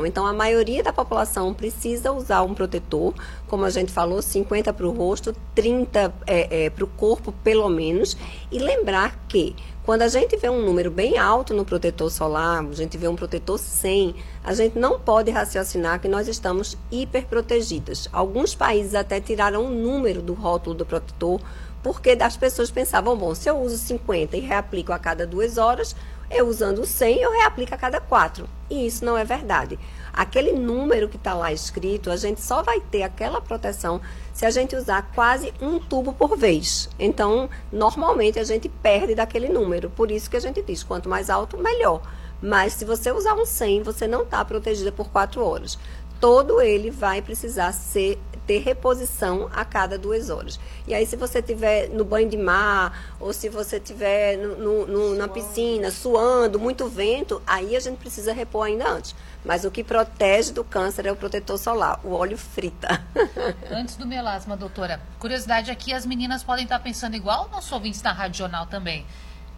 Então, 0.07 0.24
a 0.24 0.33
maioria 0.33 0.83
da 0.83 0.92
população 0.92 1.52
precisa 1.52 2.12
usar 2.12 2.42
um 2.42 2.55
protetor, 2.55 3.12
como 3.48 3.64
a 3.64 3.70
gente 3.70 3.92
falou, 3.92 4.22
50 4.22 4.72
para 4.72 4.87
o 4.87 4.92
rosto, 4.92 5.35
30 5.57 6.14
é, 6.24 6.64
é, 6.64 6.70
para 6.70 6.85
o 6.85 6.87
corpo, 6.87 7.33
pelo 7.44 7.68
menos. 7.68 8.16
E 8.50 8.61
lembrar 8.61 9.26
que 9.29 9.55
quando 9.85 10.02
a 10.02 10.09
gente 10.09 10.37
vê 10.37 10.48
um 10.48 10.64
número 10.64 10.90
bem 10.90 11.18
alto 11.18 11.52
no 11.52 11.64
protetor 11.64 12.11
solar, 12.11 12.64
a 12.64 12.72
gente 12.72 12.96
vê 12.96 13.07
um 13.09 13.16
protetor 13.16 13.59
100, 13.59 14.14
a 14.42 14.55
gente 14.55 14.79
não 14.79 15.00
pode 15.00 15.31
raciocinar 15.33 16.00
que 16.00 16.09
nós 16.09 16.29
estamos 16.29 16.79
hiperprotegidas. 16.90 18.09
Alguns 18.12 18.55
países 18.55 18.94
até 18.94 19.20
tiraram 19.20 19.66
o 19.66 19.70
número 19.70 20.22
do 20.22 20.33
rótulo 20.33 20.76
do 20.76 20.87
protetor, 20.87 21.40
porque 21.83 22.16
as 22.20 22.37
pessoas 22.37 22.70
pensavam, 22.70 23.16
bom, 23.16 23.35
se 23.35 23.50
eu 23.50 23.59
uso 23.59 23.76
50 23.76 24.37
e 24.37 24.40
reaplico 24.40 24.92
a 24.92 24.98
cada 24.98 25.26
duas 25.26 25.59
horas, 25.59 25.94
eu 26.30 26.46
usando 26.48 26.84
100, 26.84 27.20
eu 27.20 27.32
reaplico 27.32 27.74
a 27.74 27.78
cada 27.78 28.00
quatro. 28.00 28.48
E 28.68 28.86
isso 28.86 29.04
não 29.04 29.16
é 29.16 29.24
verdade. 29.24 29.78
Aquele 30.12 30.52
número 30.52 31.08
que 31.08 31.16
está 31.16 31.34
lá 31.34 31.52
escrito, 31.52 32.10
a 32.10 32.16
gente 32.16 32.40
só 32.40 32.62
vai 32.62 32.80
ter 32.80 33.02
aquela 33.02 33.40
proteção 33.40 34.00
se 34.32 34.44
a 34.44 34.50
gente 34.50 34.74
usar 34.74 35.10
quase 35.14 35.52
um 35.60 35.78
tubo 35.78 36.12
por 36.12 36.36
vez. 36.36 36.88
Então, 36.98 37.48
normalmente 37.70 38.38
a 38.38 38.44
gente 38.44 38.68
perde 38.68 39.14
daquele 39.14 39.48
número. 39.48 39.90
Por 39.90 40.10
isso 40.10 40.30
que 40.30 40.36
a 40.36 40.40
gente 40.40 40.62
diz, 40.62 40.82
quanto 40.82 41.08
mais 41.08 41.30
alto, 41.30 41.58
melhor. 41.58 42.02
Mas 42.40 42.74
se 42.74 42.84
você 42.84 43.10
usar 43.10 43.34
um 43.34 43.46
100, 43.46 43.82
você 43.82 44.06
não 44.06 44.22
está 44.22 44.44
protegida 44.44 44.92
por 44.92 45.08
quatro 45.08 45.42
horas. 45.42 45.78
Todo 46.20 46.61
ele 46.61 46.90
vai 46.90 47.20
precisar 47.20 47.72
ser 47.72 48.18
ter 48.46 48.59
reposição 48.59 49.50
a 49.52 49.64
cada 49.64 49.98
duas 49.98 50.31
horas. 50.31 50.59
E 50.87 50.94
aí, 50.94 51.05
se 51.05 51.16
você 51.16 51.40
estiver 51.40 51.88
no 51.88 52.05
banho 52.05 52.29
de 52.29 52.37
mar, 52.37 53.16
ou 53.18 53.33
se 53.33 53.48
você 53.48 53.76
estiver 53.76 54.37
no, 54.37 54.87
no, 54.87 55.14
na 55.16 55.26
piscina, 55.26 55.90
suando, 55.90 56.59
muito 56.59 56.88
vento, 56.88 57.42
aí 57.46 57.76
a 57.76 57.81
gente 57.81 57.98
precisa 57.98 58.33
repor 58.33 58.66
ainda 58.66 58.88
antes. 58.88 59.14
Mas 59.44 59.64
o 59.64 59.70
que 59.70 59.83
protege 59.83 60.52
do 60.52 60.62
câncer 60.62 61.07
é 61.07 61.12
o 61.12 61.16
protetor 61.16 61.59
solar, 61.59 62.00
o 62.05 62.12
óleo 62.12 62.38
frita. 62.38 63.05
Antes 63.70 63.96
do 63.96 64.07
melasma, 64.07 64.57
doutora, 64.57 65.00
curiosidade 65.18 65.70
aqui, 65.70 65.92
as 65.92 66.07
meninas 66.07 66.42
podem 66.42 66.64
estar 66.64 66.79
pensando 66.81 67.14
igual 67.14 67.46
o 67.46 67.48
nosso 67.48 67.74
ouvinte 67.74 68.02
da 68.02 68.12
Radional 68.12 68.66
também. 68.66 69.07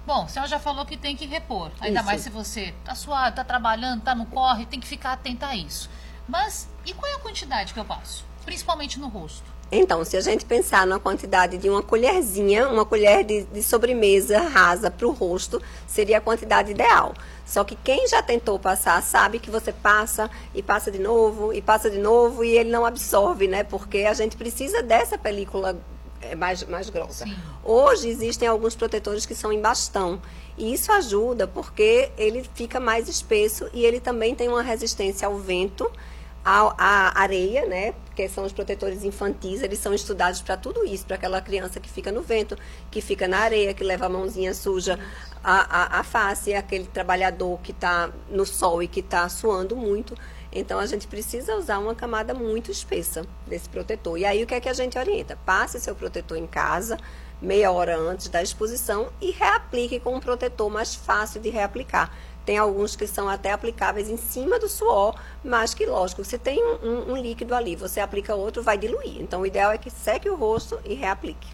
Bom, 0.06 0.24
a 0.24 0.28
senhora 0.28 0.48
já 0.48 0.58
falou 0.58 0.86
que 0.86 0.96
tem 0.96 1.14
que 1.14 1.26
repor. 1.26 1.70
Ainda 1.80 2.00
isso. 2.00 2.06
mais 2.06 2.20
se 2.22 2.30
você 2.30 2.74
está 2.80 2.94
suado, 2.94 3.30
está 3.30 3.44
trabalhando, 3.44 3.98
está 3.98 4.14
no 4.14 4.24
corre, 4.26 4.64
tem 4.64 4.80
que 4.80 4.86
ficar 4.86 5.12
atenta 5.12 5.48
a 5.48 5.56
isso. 5.56 5.90
Mas 6.28 6.68
e 6.84 6.92
qual 6.92 7.10
é 7.10 7.14
a 7.14 7.18
quantidade 7.18 7.72
que 7.72 7.80
eu 7.80 7.84
passo? 7.84 8.28
principalmente 8.48 8.98
no 8.98 9.08
rosto. 9.08 9.44
Então, 9.70 10.02
se 10.06 10.16
a 10.16 10.22
gente 10.22 10.46
pensar 10.46 10.86
na 10.86 10.98
quantidade 10.98 11.58
de 11.58 11.68
uma 11.68 11.82
colherzinha, 11.82 12.66
uma 12.66 12.86
colher 12.86 13.22
de, 13.22 13.42
de 13.44 13.62
sobremesa 13.62 14.40
rasa 14.40 14.90
para 14.90 15.06
o 15.06 15.10
rosto, 15.10 15.60
seria 15.86 16.16
a 16.16 16.20
quantidade 16.22 16.70
ideal. 16.70 17.12
Só 17.44 17.62
que 17.62 17.76
quem 17.76 18.08
já 18.08 18.22
tentou 18.22 18.58
passar 18.58 19.02
sabe 19.02 19.38
que 19.38 19.50
você 19.50 19.70
passa 19.70 20.30
e 20.54 20.62
passa 20.62 20.90
de 20.90 20.98
novo 20.98 21.52
e 21.52 21.60
passa 21.60 21.90
de 21.90 21.98
novo 21.98 22.42
e 22.42 22.56
ele 22.56 22.70
não 22.70 22.86
absorve, 22.86 23.46
né? 23.46 23.62
Porque 23.62 23.98
a 23.98 24.14
gente 24.14 24.34
precisa 24.34 24.82
dessa 24.82 25.18
película 25.18 25.78
é, 26.22 26.34
mais, 26.34 26.62
mais 26.64 26.88
grossa. 26.88 27.26
Sim. 27.26 27.36
Hoje 27.62 28.08
existem 28.08 28.48
alguns 28.48 28.74
protetores 28.74 29.26
que 29.26 29.34
são 29.34 29.52
em 29.52 29.60
bastão. 29.60 30.18
E 30.56 30.72
isso 30.72 30.90
ajuda 30.90 31.46
porque 31.46 32.10
ele 32.16 32.48
fica 32.54 32.80
mais 32.80 33.06
espesso 33.06 33.68
e 33.74 33.84
ele 33.84 34.00
também 34.00 34.34
tem 34.34 34.48
uma 34.48 34.62
resistência 34.62 35.28
ao 35.28 35.36
vento, 35.36 35.90
à, 36.48 36.74
à 36.78 37.20
areia, 37.20 37.66
né? 37.66 37.92
Porque 38.06 38.28
são 38.28 38.44
os 38.44 38.52
protetores 38.52 39.04
infantis, 39.04 39.62
eles 39.62 39.78
são 39.78 39.92
estudados 39.92 40.40
para 40.40 40.56
tudo 40.56 40.84
isso, 40.84 41.04
para 41.04 41.16
aquela 41.16 41.40
criança 41.40 41.78
que 41.78 41.90
fica 41.90 42.10
no 42.10 42.22
vento, 42.22 42.56
que 42.90 43.00
fica 43.00 43.28
na 43.28 43.38
areia, 43.38 43.74
que 43.74 43.84
leva 43.84 44.06
a 44.06 44.08
mãozinha 44.08 44.54
suja 44.54 44.98
à, 45.44 45.98
à 45.98 46.02
face, 46.02 46.54
aquele 46.54 46.86
trabalhador 46.86 47.60
que 47.60 47.70
está 47.70 48.10
no 48.30 48.46
sol 48.46 48.82
e 48.82 48.88
que 48.88 49.00
está 49.00 49.28
suando 49.28 49.76
muito. 49.76 50.14
Então 50.50 50.78
a 50.78 50.86
gente 50.86 51.06
precisa 51.06 51.54
usar 51.56 51.78
uma 51.78 51.94
camada 51.94 52.32
muito 52.32 52.70
espessa 52.70 53.26
desse 53.46 53.68
protetor. 53.68 54.16
E 54.16 54.24
aí 54.24 54.42
o 54.42 54.46
que 54.46 54.54
é 54.54 54.60
que 54.60 54.68
a 54.68 54.72
gente 54.72 54.98
orienta? 54.98 55.38
Passe 55.44 55.78
seu 55.78 55.94
protetor 55.94 56.38
em 56.38 56.46
casa, 56.46 56.96
meia 57.40 57.70
hora 57.70 57.96
antes 57.98 58.28
da 58.28 58.42
exposição 58.42 59.08
e 59.20 59.30
reaplique 59.30 60.00
com 60.00 60.14
um 60.14 60.20
protetor 60.20 60.70
mais 60.70 60.94
fácil 60.94 61.40
de 61.40 61.50
reaplicar. 61.50 62.10
Tem 62.48 62.56
alguns 62.56 62.96
que 62.96 63.06
são 63.06 63.28
até 63.28 63.52
aplicáveis 63.52 64.08
em 64.08 64.16
cima 64.16 64.58
do 64.58 64.70
suor, 64.70 65.14
mas 65.44 65.74
que, 65.74 65.84
lógico, 65.84 66.24
se 66.24 66.38
tem 66.38 66.58
um, 66.64 66.78
um, 66.82 67.12
um 67.12 67.16
líquido 67.18 67.54
ali, 67.54 67.76
você 67.76 68.00
aplica 68.00 68.34
outro, 68.34 68.62
vai 68.62 68.78
diluir. 68.78 69.20
Então, 69.20 69.42
o 69.42 69.46
ideal 69.46 69.70
é 69.70 69.76
que 69.76 69.90
seque 69.90 70.30
o 70.30 70.34
rosto 70.34 70.80
e 70.82 70.94
reaplique. 70.94 71.46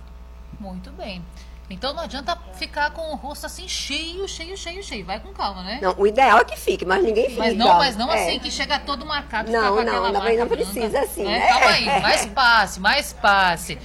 Muito 0.60 0.92
bem. 0.92 1.20
Então 1.68 1.92
não 1.92 2.04
adianta 2.04 2.38
ficar 2.52 2.92
com 2.92 3.12
o 3.12 3.16
rosto 3.16 3.44
assim 3.44 3.66
cheio, 3.66 4.28
cheio, 4.28 4.56
cheio, 4.56 4.84
cheio. 4.84 5.04
Vai 5.04 5.18
com 5.18 5.32
calma, 5.32 5.64
né? 5.64 5.80
Não, 5.82 5.96
o 5.98 6.06
ideal 6.06 6.38
é 6.38 6.44
que 6.44 6.56
fique, 6.56 6.84
mas 6.84 7.02
ninguém 7.02 7.28
fica. 7.28 7.40
Mas 7.40 7.56
não, 7.56 7.74
mas 7.74 7.96
não 7.96 8.12
É. 8.12 8.28
assim, 8.28 8.38
que 8.38 8.50
chega 8.52 8.78
todo 8.78 9.04
marcado. 9.04 9.50
Não, 9.50 9.60
fica 9.60 9.70
com 9.70 9.90
não, 9.90 10.04
aquela 10.04 10.12
também 10.20 10.36
não 10.38 10.46
marca 10.46 10.56
precisa 10.56 10.88
branca, 10.90 11.06
assim, 11.06 11.24
né? 11.24 11.38
né? 11.40 11.48
Calma 11.48 11.66
aí, 11.66 11.84
mais 12.02 12.26
passe, 12.26 12.78
mais 12.78 13.12
passe. 13.14 13.78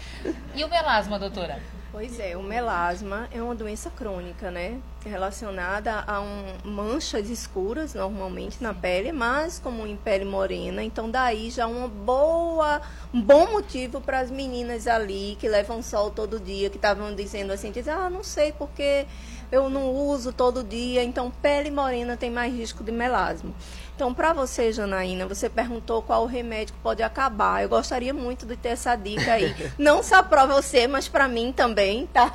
E 0.53 0.63
o 0.63 0.69
melasma, 0.69 1.17
doutora? 1.17 1.59
Pois 1.91 2.19
é, 2.19 2.37
o 2.37 2.43
melasma 2.43 3.27
é 3.31 3.41
uma 3.41 3.55
doença 3.55 3.89
crônica, 3.89 4.51
né? 4.51 4.77
Relacionada 5.05 6.03
a 6.05 6.19
um, 6.19 6.43
manchas 6.63 7.29
escuras, 7.29 7.93
normalmente, 7.93 8.61
na 8.61 8.73
pele, 8.73 9.11
mais 9.13 9.57
comum 9.57 9.87
em 9.87 9.95
pele 9.95 10.25
morena. 10.25 10.83
Então, 10.83 11.09
daí 11.09 11.49
já 11.49 11.67
uma 11.67 11.87
boa, 11.87 12.81
um 13.13 13.21
bom 13.21 13.49
motivo 13.51 14.01
para 14.01 14.19
as 14.19 14.29
meninas 14.29 14.87
ali 14.87 15.37
que 15.39 15.47
levam 15.47 15.81
sol 15.81 16.11
todo 16.11 16.39
dia, 16.39 16.69
que 16.69 16.75
estavam 16.75 17.15
dizendo 17.15 17.53
assim, 17.53 17.71
dizem, 17.71 17.93
ah, 17.93 18.09
não 18.09 18.23
sei 18.23 18.51
porque 18.51 19.05
eu 19.51 19.69
não 19.69 19.89
uso 19.89 20.33
todo 20.33 20.63
dia. 20.63 21.03
Então, 21.03 21.31
pele 21.31 21.71
morena 21.71 22.17
tem 22.17 22.29
mais 22.29 22.53
risco 22.53 22.83
de 22.83 22.91
melasma. 22.91 23.51
Então, 23.95 24.13
para 24.13 24.31
você, 24.31 24.71
Janaína, 24.71 25.25
você 25.27 25.49
perguntou 25.49 26.01
qual 26.01 26.23
o 26.23 26.25
remédio 26.25 26.73
que 26.73 26.79
pode 26.81 27.03
acabar. 27.03 27.61
Eu 27.61 27.69
gostaria 27.69 28.13
muito 28.13 28.45
de 28.45 28.55
ter 28.55 28.69
essa 28.69 28.95
dica 28.95 29.33
aí. 29.33 29.53
Não 29.77 30.01
só 30.01 30.23
para 30.23 30.45
você, 30.45 30.87
mas 30.87 31.07
para 31.07 31.27
mim 31.27 31.51
também, 31.51 32.07
tá? 32.07 32.33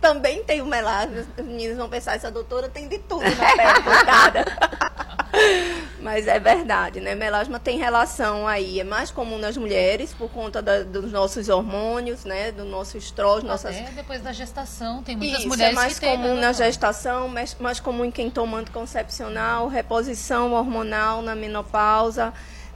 Também 0.00 0.44
tenho 0.44 0.64
melasma. 0.64 1.24
As 1.36 1.44
meninas 1.44 1.76
vão 1.76 1.88
pensar, 1.88 2.14
essa 2.14 2.30
doutora 2.30 2.68
tem 2.68 2.86
de 2.88 2.98
tudo 2.98 3.22
na 3.24 3.30
pele, 3.56 3.82
coitada. 3.82 4.44
Mas 6.00 6.26
é 6.26 6.38
verdade, 6.38 7.00
né? 7.00 7.14
Melasma 7.14 7.58
tem 7.58 7.76
relação 7.78 8.46
aí, 8.46 8.80
é 8.80 8.84
mais 8.84 9.10
comum 9.10 9.36
nas 9.38 9.56
mulheres 9.56 10.14
por 10.14 10.30
conta 10.30 10.62
da- 10.62 10.82
dos 10.84 11.10
nossos 11.12 11.48
hormônios, 11.48 12.24
né? 12.24 12.50
Do 12.52 12.64
nosso 12.64 12.96
estrógeno, 12.96 13.50
nossas 13.50 13.76
Até 13.76 13.90
depois 13.90 14.22
da 14.22 14.32
gestação, 14.32 15.02
tem 15.02 15.16
muitas 15.16 15.40
isso, 15.40 15.48
mulheres 15.48 15.72
é 15.72 15.74
mais 15.74 15.98
que 15.98 16.06
comum 16.06 16.34
né, 16.36 16.40
na 16.40 16.52
gestação, 16.52 17.28
mais, 17.28 17.54
mais 17.58 17.78
comum 17.80 18.04
em 18.04 18.10
quem 18.10 18.30
toma 18.30 18.58
anticoncepcional, 18.58 19.68
reposição 19.68 20.52
hormonal 20.52 21.20
na 21.20 21.34
menopausa, 21.34 22.32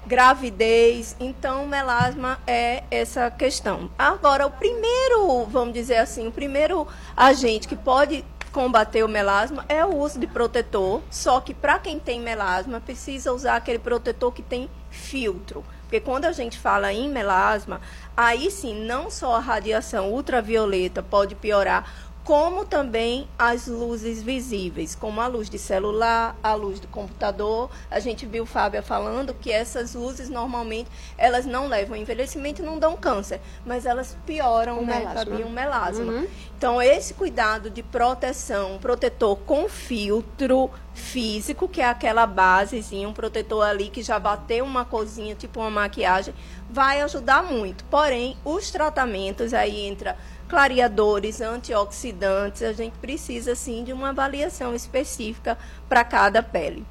gravidez. 0.06 1.16
Então, 1.18 1.66
melasma 1.66 2.38
é 2.46 2.84
essa 2.90 3.30
questão. 3.30 3.90
Agora, 3.98 4.46
o 4.46 4.50
primeiro, 4.50 5.44
vamos 5.46 5.74
dizer 5.74 5.96
assim, 5.96 6.26
o 6.26 6.32
primeiro 6.32 6.86
agente 7.16 7.68
que 7.68 7.76
pode 7.76 8.24
combater 8.52 9.02
o 9.02 9.08
melasma 9.08 9.64
é 9.68 9.84
o 9.84 9.96
uso 9.96 10.18
de 10.18 10.26
protetor, 10.26 11.00
só 11.10 11.40
que 11.40 11.54
para 11.54 11.78
quem 11.78 11.98
tem 11.98 12.20
melasma 12.20 12.80
precisa 12.80 13.32
usar 13.32 13.56
aquele 13.56 13.78
protetor 13.78 14.30
que 14.32 14.42
tem 14.42 14.68
filtro. 14.90 15.64
Porque 15.82 16.00
quando 16.00 16.26
a 16.26 16.32
gente 16.32 16.58
fala 16.58 16.92
em 16.92 17.08
melasma, 17.08 17.80
aí 18.16 18.50
sim, 18.50 18.84
não 18.84 19.10
só 19.10 19.36
a 19.36 19.40
radiação 19.40 20.10
ultravioleta 20.10 21.02
pode 21.02 21.34
piorar, 21.34 21.86
como 22.24 22.64
também 22.64 23.26
as 23.36 23.66
luzes 23.66 24.22
visíveis, 24.22 24.94
como 24.94 25.20
a 25.20 25.26
luz 25.26 25.50
de 25.50 25.58
celular, 25.58 26.36
a 26.42 26.54
luz 26.54 26.78
do 26.78 26.86
computador. 26.86 27.68
A 27.90 27.98
gente 27.98 28.26
viu 28.26 28.46
Fábia 28.46 28.82
falando 28.82 29.34
que 29.34 29.50
essas 29.50 29.94
luzes 29.94 30.28
normalmente 30.28 30.88
elas 31.18 31.44
não 31.44 31.66
levam 31.66 31.96
envelhecimento 31.96 32.62
não 32.62 32.78
dão 32.78 32.96
câncer, 32.96 33.40
mas 33.66 33.86
elas 33.86 34.16
pioram 34.24 34.78
O 34.78 34.86
né, 34.86 34.98
melasma. 34.98 35.36
Um 35.36 35.50
melasma. 35.50 36.12
Uhum. 36.12 36.26
Então, 36.62 36.80
esse 36.80 37.12
cuidado 37.12 37.68
de 37.68 37.82
proteção, 37.82 38.78
protetor 38.78 39.34
com 39.34 39.68
filtro 39.68 40.70
físico, 40.94 41.66
que 41.66 41.80
é 41.80 41.88
aquela 41.88 42.24
basezinha, 42.24 43.08
um 43.08 43.12
protetor 43.12 43.66
ali 43.66 43.88
que 43.88 44.00
já 44.00 44.16
bateu 44.16 44.64
uma 44.64 44.84
coisinha, 44.84 45.34
tipo 45.34 45.58
uma 45.58 45.72
maquiagem, 45.72 46.32
vai 46.70 47.00
ajudar 47.00 47.42
muito. 47.42 47.82
Porém, 47.86 48.36
os 48.44 48.70
tratamentos 48.70 49.52
aí 49.52 49.88
entra 49.88 50.16
clareadores, 50.48 51.40
antioxidantes, 51.40 52.62
a 52.62 52.72
gente 52.72 52.96
precisa 52.96 53.56
sim 53.56 53.82
de 53.82 53.92
uma 53.92 54.10
avaliação 54.10 54.72
específica 54.72 55.58
para 55.88 56.04
cada 56.04 56.44
pele. 56.44 56.86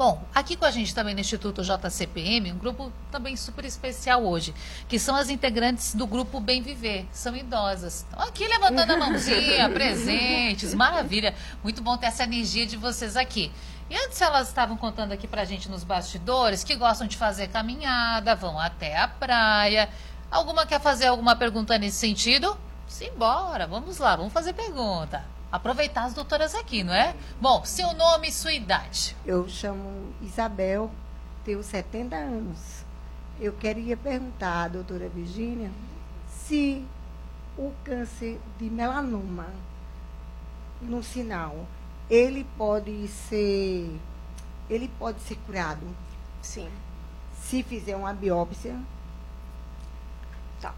Bom, 0.00 0.18
aqui 0.34 0.56
com 0.56 0.64
a 0.64 0.70
gente 0.70 0.94
também 0.94 1.12
no 1.12 1.20
Instituto 1.20 1.62
JCPM, 1.62 2.52
um 2.52 2.56
grupo 2.56 2.90
também 3.12 3.36
super 3.36 3.66
especial 3.66 4.24
hoje, 4.24 4.54
que 4.88 4.98
são 4.98 5.14
as 5.14 5.28
integrantes 5.28 5.94
do 5.94 6.06
grupo 6.06 6.40
Bem 6.40 6.62
Viver, 6.62 7.06
são 7.12 7.36
idosas. 7.36 8.06
Estão 8.08 8.26
aqui 8.26 8.48
levantando 8.48 8.94
a 8.94 8.96
mãozinha, 8.96 9.68
presentes, 9.68 10.72
maravilha. 10.72 11.34
Muito 11.62 11.82
bom 11.82 11.98
ter 11.98 12.06
essa 12.06 12.24
energia 12.24 12.64
de 12.64 12.78
vocês 12.78 13.14
aqui. 13.14 13.52
E 13.90 13.94
antes 13.94 14.18
elas 14.22 14.48
estavam 14.48 14.74
contando 14.74 15.12
aqui 15.12 15.28
pra 15.28 15.44
gente 15.44 15.68
nos 15.68 15.84
bastidores 15.84 16.64
que 16.64 16.76
gostam 16.76 17.06
de 17.06 17.18
fazer 17.18 17.48
caminhada, 17.48 18.34
vão 18.34 18.58
até 18.58 18.96
a 18.96 19.06
praia. 19.06 19.86
Alguma 20.30 20.64
quer 20.64 20.80
fazer 20.80 21.08
alguma 21.08 21.36
pergunta 21.36 21.76
nesse 21.76 21.98
sentido? 21.98 22.56
Simbora, 22.88 23.66
vamos 23.66 23.98
lá, 23.98 24.16
vamos 24.16 24.32
fazer 24.32 24.54
pergunta. 24.54 25.22
Aproveitar 25.50 26.04
as 26.04 26.14
doutoras 26.14 26.54
aqui, 26.54 26.84
não 26.84 26.94
é? 26.94 27.14
Bom, 27.40 27.64
seu 27.64 27.92
nome 27.94 28.28
e 28.28 28.32
sua 28.32 28.52
idade. 28.52 29.16
Eu 29.26 29.48
chamo 29.48 30.14
Isabel, 30.22 30.90
tenho 31.44 31.62
70 31.62 32.14
anos. 32.14 32.84
Eu 33.40 33.52
queria 33.54 33.96
perguntar 33.96 34.64
à 34.64 34.68
doutora 34.68 35.08
Virgínia 35.08 35.70
se 36.28 36.84
o 37.56 37.72
câncer 37.84 38.40
de 38.58 38.70
melanoma 38.70 39.46
no 40.80 41.02
sinal, 41.02 41.66
ele 42.08 42.46
pode 42.56 43.08
ser 43.08 44.00
ele 44.68 44.88
pode 44.98 45.20
ser 45.20 45.36
curado 45.46 45.86
Sim. 46.40 46.68
se 47.34 47.62
fizer 47.62 47.96
uma 47.96 48.12
biópsia. 48.12 48.78
Tá. 50.60 50.72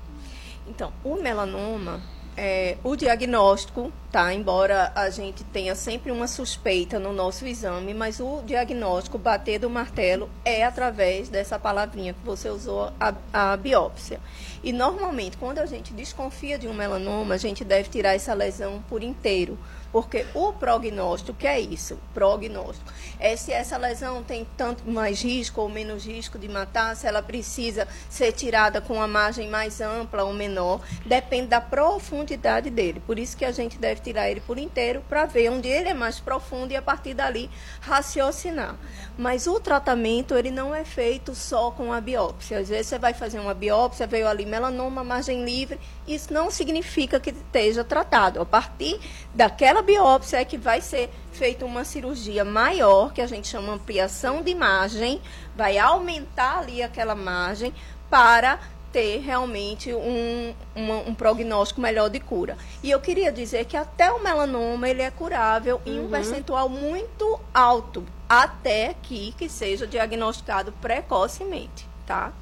Então, 0.66 0.92
o 1.04 1.16
melanoma, 1.16 2.00
é, 2.36 2.76
o 2.82 2.96
diagnóstico, 2.96 3.92
tá? 4.10 4.32
Embora 4.32 4.92
a 4.94 5.10
gente 5.10 5.44
tenha 5.44 5.74
sempre 5.74 6.10
uma 6.10 6.26
suspeita 6.26 6.98
no 6.98 7.12
nosso 7.12 7.46
exame, 7.46 7.92
mas 7.94 8.20
o 8.20 8.42
diagnóstico, 8.42 9.18
bater 9.18 9.58
do 9.58 9.68
martelo, 9.68 10.28
é 10.44 10.64
através 10.64 11.28
dessa 11.28 11.58
palavrinha 11.58 12.14
que 12.14 12.24
você 12.24 12.48
usou, 12.48 12.92
a, 12.98 13.14
a 13.32 13.56
biópsia. 13.56 14.20
E 14.62 14.72
normalmente, 14.72 15.36
quando 15.36 15.58
a 15.58 15.66
gente 15.66 15.92
desconfia 15.92 16.58
de 16.58 16.68
um 16.68 16.74
melanoma, 16.74 17.34
a 17.34 17.38
gente 17.38 17.64
deve 17.64 17.88
tirar 17.88 18.14
essa 18.14 18.32
lesão 18.32 18.82
por 18.88 19.02
inteiro. 19.02 19.58
Porque 19.92 20.24
o 20.34 20.52
prognóstico, 20.54 21.36
que 21.36 21.46
é 21.46 21.60
isso? 21.60 21.98
Prognóstico. 22.14 22.90
É 23.20 23.36
se 23.36 23.52
essa 23.52 23.76
lesão 23.76 24.22
tem 24.22 24.46
tanto 24.56 24.90
mais 24.90 25.22
risco 25.22 25.60
ou 25.60 25.68
menos 25.68 26.06
risco 26.06 26.38
de 26.38 26.48
matar, 26.48 26.96
se 26.96 27.06
ela 27.06 27.22
precisa 27.22 27.86
ser 28.08 28.32
tirada 28.32 28.80
com 28.80 28.94
uma 28.94 29.06
margem 29.06 29.50
mais 29.50 29.82
ampla 29.82 30.24
ou 30.24 30.32
menor, 30.32 30.80
depende 31.04 31.48
da 31.48 31.60
profundidade 31.60 32.70
dele. 32.70 33.02
Por 33.06 33.18
isso 33.18 33.36
que 33.36 33.44
a 33.44 33.52
gente 33.52 33.78
deve 33.78 34.00
tirar 34.00 34.30
ele 34.30 34.40
por 34.40 34.58
inteiro 34.58 35.02
para 35.08 35.26
ver 35.26 35.50
onde 35.50 35.68
ele 35.68 35.90
é 35.90 35.94
mais 35.94 36.18
profundo 36.18 36.72
e 36.72 36.76
a 36.76 36.82
partir 36.82 37.12
dali 37.12 37.50
raciocinar. 37.80 38.76
Mas 39.18 39.46
o 39.46 39.60
tratamento 39.60 40.34
ele 40.34 40.50
não 40.50 40.74
é 40.74 40.84
feito 40.84 41.34
só 41.34 41.70
com 41.70 41.92
a 41.92 42.00
biópsia. 42.00 42.58
Às 42.58 42.70
vezes 42.70 42.86
você 42.86 42.98
vai 42.98 43.12
fazer 43.12 43.38
uma 43.38 43.52
biópsia, 43.52 44.06
veio 44.06 44.26
ali 44.26 44.46
melanoma, 44.46 45.04
margem 45.04 45.44
livre, 45.44 45.78
isso 46.06 46.32
não 46.32 46.50
significa 46.50 47.20
que 47.20 47.30
esteja 47.30 47.84
tratado. 47.84 48.40
A 48.40 48.46
partir 48.46 48.98
daquela 49.34 49.82
biópsia 49.82 50.38
é 50.40 50.44
que 50.44 50.58
vai 50.58 50.80
ser 50.80 51.10
feita 51.32 51.64
uma 51.64 51.84
cirurgia 51.84 52.44
maior, 52.44 53.12
que 53.12 53.20
a 53.20 53.26
gente 53.26 53.48
chama 53.48 53.72
ampliação 53.72 54.42
de 54.42 54.54
margem, 54.54 55.20
vai 55.56 55.78
aumentar 55.78 56.58
ali 56.58 56.82
aquela 56.82 57.14
margem 57.14 57.72
para 58.10 58.58
ter 58.92 59.20
realmente 59.20 59.92
um, 59.94 60.54
uma, 60.74 60.96
um 60.98 61.14
prognóstico 61.14 61.80
melhor 61.80 62.10
de 62.10 62.20
cura. 62.20 62.58
E 62.82 62.90
eu 62.90 63.00
queria 63.00 63.32
dizer 63.32 63.64
que 63.64 63.76
até 63.76 64.12
o 64.12 64.22
melanoma 64.22 64.88
ele 64.88 65.00
é 65.00 65.10
curável 65.10 65.80
em 65.86 65.98
um 65.98 66.10
percentual 66.10 66.68
muito 66.68 67.40
alto, 67.54 68.04
até 68.28 68.94
que, 69.02 69.32
que 69.32 69.48
seja 69.48 69.86
diagnosticado 69.86 70.72
precocemente, 70.72 71.88
tá? 72.06 72.32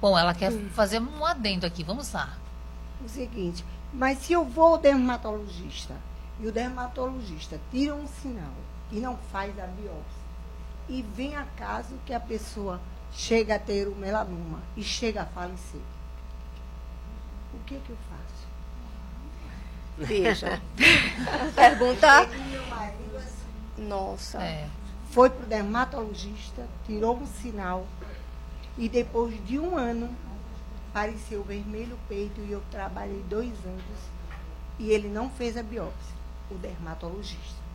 Bom, 0.00 0.18
ela 0.18 0.34
quer 0.34 0.52
fazer 0.74 1.00
um 1.00 1.24
adendo 1.24 1.64
aqui. 1.64 1.82
Vamos 1.82 2.12
lá. 2.12 2.36
o 3.04 3.08
seguinte, 3.08 3.64
mas 3.92 4.18
se 4.18 4.32
eu 4.32 4.44
vou 4.44 4.74
ao 4.74 4.78
dermatologista 4.78 5.94
e 6.40 6.46
o 6.46 6.52
dermatologista 6.52 7.60
tira 7.70 7.94
um 7.94 8.06
sinal 8.06 8.52
e 8.90 9.00
não 9.00 9.16
faz 9.32 9.58
a 9.58 9.66
biópsia, 9.66 10.26
e 10.88 11.02
vem 11.02 11.34
a 11.34 11.44
caso 11.56 11.94
que 12.04 12.12
a 12.12 12.20
pessoa 12.20 12.80
chega 13.12 13.56
a 13.56 13.58
ter 13.58 13.88
o 13.88 13.94
melanoma 13.94 14.60
e 14.76 14.82
chega 14.82 15.22
a 15.22 15.26
falecer, 15.26 15.80
o 17.54 17.58
que 17.64 17.78
que 17.78 17.90
eu 17.90 17.96
faço? 18.10 18.46
Veja. 19.98 20.60
Pergunta. 21.54 22.26
Meu 22.26 22.66
marido 22.66 23.16
assim, 23.16 23.88
Nossa. 23.88 24.42
É. 24.42 24.68
foi 25.10 25.30
para 25.30 25.44
o 25.44 25.48
dermatologista, 25.48 26.66
tirou 26.86 27.16
um 27.16 27.26
sinal 27.26 27.86
e 28.76 28.88
depois 28.88 29.34
de 29.46 29.58
um 29.58 29.76
ano 29.76 30.10
apareceu 30.96 31.44
vermelho 31.44 31.94
o 31.94 32.08
peito 32.08 32.40
e 32.40 32.52
eu 32.52 32.62
trabalhei 32.70 33.22
dois 33.28 33.52
anos 33.66 34.00
e 34.78 34.90
ele 34.90 35.08
não 35.08 35.28
fez 35.28 35.54
a 35.54 35.62
biópsia, 35.62 36.16
o 36.50 36.54
dermatologista. 36.54 37.66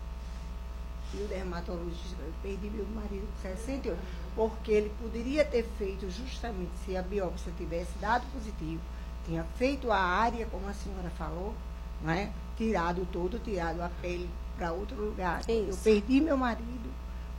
E 1.13 1.17
o 1.17 1.27
dermatologista, 1.27 2.19
eu 2.19 2.33
perdi 2.41 2.67
meu 2.71 2.85
marido 2.87 3.27
com 3.35 3.41
68, 3.43 3.99
porque 4.35 4.71
ele 4.71 4.91
poderia 4.99 5.45
ter 5.45 5.63
feito 5.77 6.09
justamente 6.09 6.71
se 6.83 6.97
a 6.97 7.03
biópsia 7.03 7.53
tivesse 7.59 7.91
dado 7.99 8.25
positivo, 8.33 8.81
tinha 9.23 9.43
feito 9.55 9.91
a 9.91 9.99
área, 9.99 10.47
como 10.47 10.67
a 10.67 10.73
senhora 10.73 11.11
falou, 11.11 11.53
não 12.01 12.11
é? 12.11 12.31
tirado 12.57 13.07
todo, 13.11 13.37
tirado 13.37 13.81
a 13.81 13.89
pele 14.01 14.27
para 14.57 14.71
outro 14.71 14.95
lugar. 14.95 15.43
Eu 15.47 15.69
Isso. 15.69 15.83
perdi 15.83 16.19
meu 16.19 16.37
marido 16.37 16.89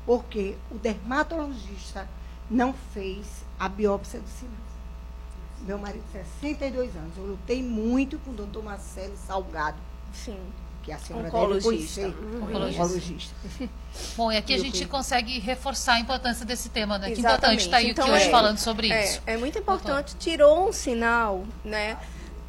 porque 0.06 0.56
o 0.70 0.76
dermatologista 0.76 2.08
não 2.48 2.72
fez 2.72 3.44
a 3.58 3.68
biópsia 3.68 4.20
do 4.20 4.28
sinal. 4.28 4.71
Meu 5.66 5.78
marido, 5.78 6.02
62 6.40 6.96
anos, 6.96 7.16
eu 7.16 7.24
lutei 7.24 7.62
muito 7.62 8.18
com 8.18 8.30
o 8.32 8.34
doutor 8.34 8.64
Marcelo 8.64 9.14
Salgado, 9.26 9.76
Sim. 10.12 10.36
que 10.82 10.90
a 10.90 10.98
senhora 10.98 11.28
Oncologista. 11.28 12.00
deve 12.02 12.14
conhecer. 12.14 12.42
Oncologista. 12.42 12.82
Oncologista. 12.82 13.34
Bom, 14.16 14.32
e 14.32 14.36
aqui 14.36 14.54
a 14.54 14.58
gente 14.58 14.84
consegue 14.86 15.38
reforçar 15.38 15.94
a 15.94 16.00
importância 16.00 16.44
desse 16.44 16.68
tema, 16.68 16.98
né? 16.98 17.06
Que 17.06 17.20
Exatamente. 17.20 17.36
importante 17.36 17.60
estar 17.60 17.76
aí 17.76 17.90
Então, 17.90 18.04
aqui 18.06 18.14
hoje 18.14 18.24
é- 18.26 18.30
falando 18.30 18.58
sobre 18.58 18.90
É, 18.90 19.04
isso. 19.04 19.22
é 19.24 19.36
muito 19.36 19.56
importante. 19.58 20.16
Tirou 20.16 20.68
um 20.68 20.72
sinal, 20.72 21.44
né? 21.64 21.96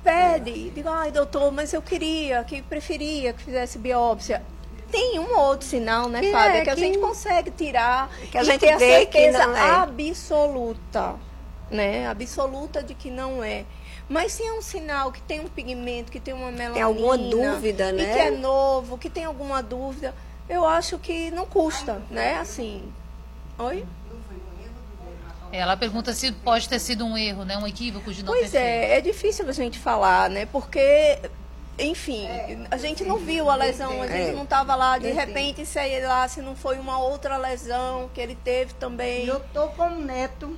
Pede, 0.04 0.72
diga, 0.72 0.90
ai, 0.92 1.12
doutor, 1.12 1.52
mas 1.52 1.72
eu 1.72 1.82
queria, 1.82 2.44
que 2.44 2.62
preferia 2.64 3.32
que 3.32 3.44
fizesse 3.44 3.78
biópsia. 3.78 4.42
Tem 4.92 5.18
um 5.20 5.38
outro 5.38 5.66
sinal, 5.68 6.10
né, 6.10 6.20
Que 6.20 6.32
Fábio, 6.32 6.58
é, 6.58 6.62
que 6.64 6.70
a 6.70 6.76
que- 6.76 6.82
gente 6.82 6.98
consegue 7.00 7.52
tirar 7.52 8.10
que 8.32 8.38
a 8.38 8.44
gente 8.44 8.60
ter 8.60 8.70
a 8.74 8.78
que 8.78 8.80
certeza 8.80 9.48
não 9.48 9.56
é. 9.56 9.70
absoluta, 9.72 11.16
né? 11.74 12.08
Absoluta 12.08 12.82
de 12.84 12.94
que 12.94 13.10
não 13.10 13.44
é. 13.44 13.66
Mas 14.08 14.34
se 14.34 14.44
é 14.44 14.54
um 14.54 14.62
sinal 14.62 15.12
que 15.12 15.22
tem 15.22 15.40
um 15.40 15.48
pigmento, 15.48 16.12
que 16.12 16.20
tem 16.20 16.34
uma 16.34 16.52
melanina... 16.52 16.86
alguma 16.86 17.18
dúvida, 17.18 17.90
E 17.90 17.94
né? 17.94 18.14
que 18.14 18.20
é 18.20 18.32
novo, 18.32 18.98
que 18.98 19.10
tem 19.10 19.24
alguma 19.26 19.64
dúvida, 19.64 20.14
eu 20.50 20.66
acho 20.66 20.98
que 21.00 21.32
não 21.32 21.46
custa, 21.46 22.02
né? 22.12 22.36
Assim... 22.38 22.84
Oi? 23.58 23.86
Ela 25.52 25.78
pergunta 25.78 26.14
se 26.14 26.32
pode 26.32 26.68
ter 26.68 26.80
sido 26.80 27.06
um 27.06 27.16
erro, 27.16 27.46
né? 27.46 27.56
Um 27.58 27.68
equívoco 27.68 28.12
de 28.12 28.24
não 28.24 28.34
Pois 28.34 28.50
ter 28.52 28.58
feito. 28.58 28.64
é, 28.92 28.98
é 28.98 29.02
difícil 29.02 29.48
a 29.48 29.52
gente 29.52 29.78
falar, 29.78 30.28
né? 30.28 30.48
Porque, 30.48 31.20
enfim, 31.78 32.28
a 32.72 32.78
gente 32.78 33.04
não 33.04 33.18
viu 33.18 33.52
a 33.52 33.56
lesão, 33.56 34.02
a 34.02 34.08
gente 34.08 34.30
É. 34.30 34.34
não 34.34 34.44
estava 34.44 34.74
lá, 34.76 34.98
de 34.98 35.12
repente, 35.12 35.64
sei 35.64 36.04
lá, 36.04 36.28
se 36.28 36.42
não 36.42 36.56
foi 36.56 36.80
uma 36.80 36.98
outra 36.98 37.38
lesão 37.38 38.10
que 38.16 38.20
ele 38.20 38.36
teve 38.44 38.74
também. 38.74 39.26
E 39.26 39.28
eu 39.28 39.38
estou 39.38 39.68
com 39.70 39.84
um 39.90 40.00
neto 40.00 40.58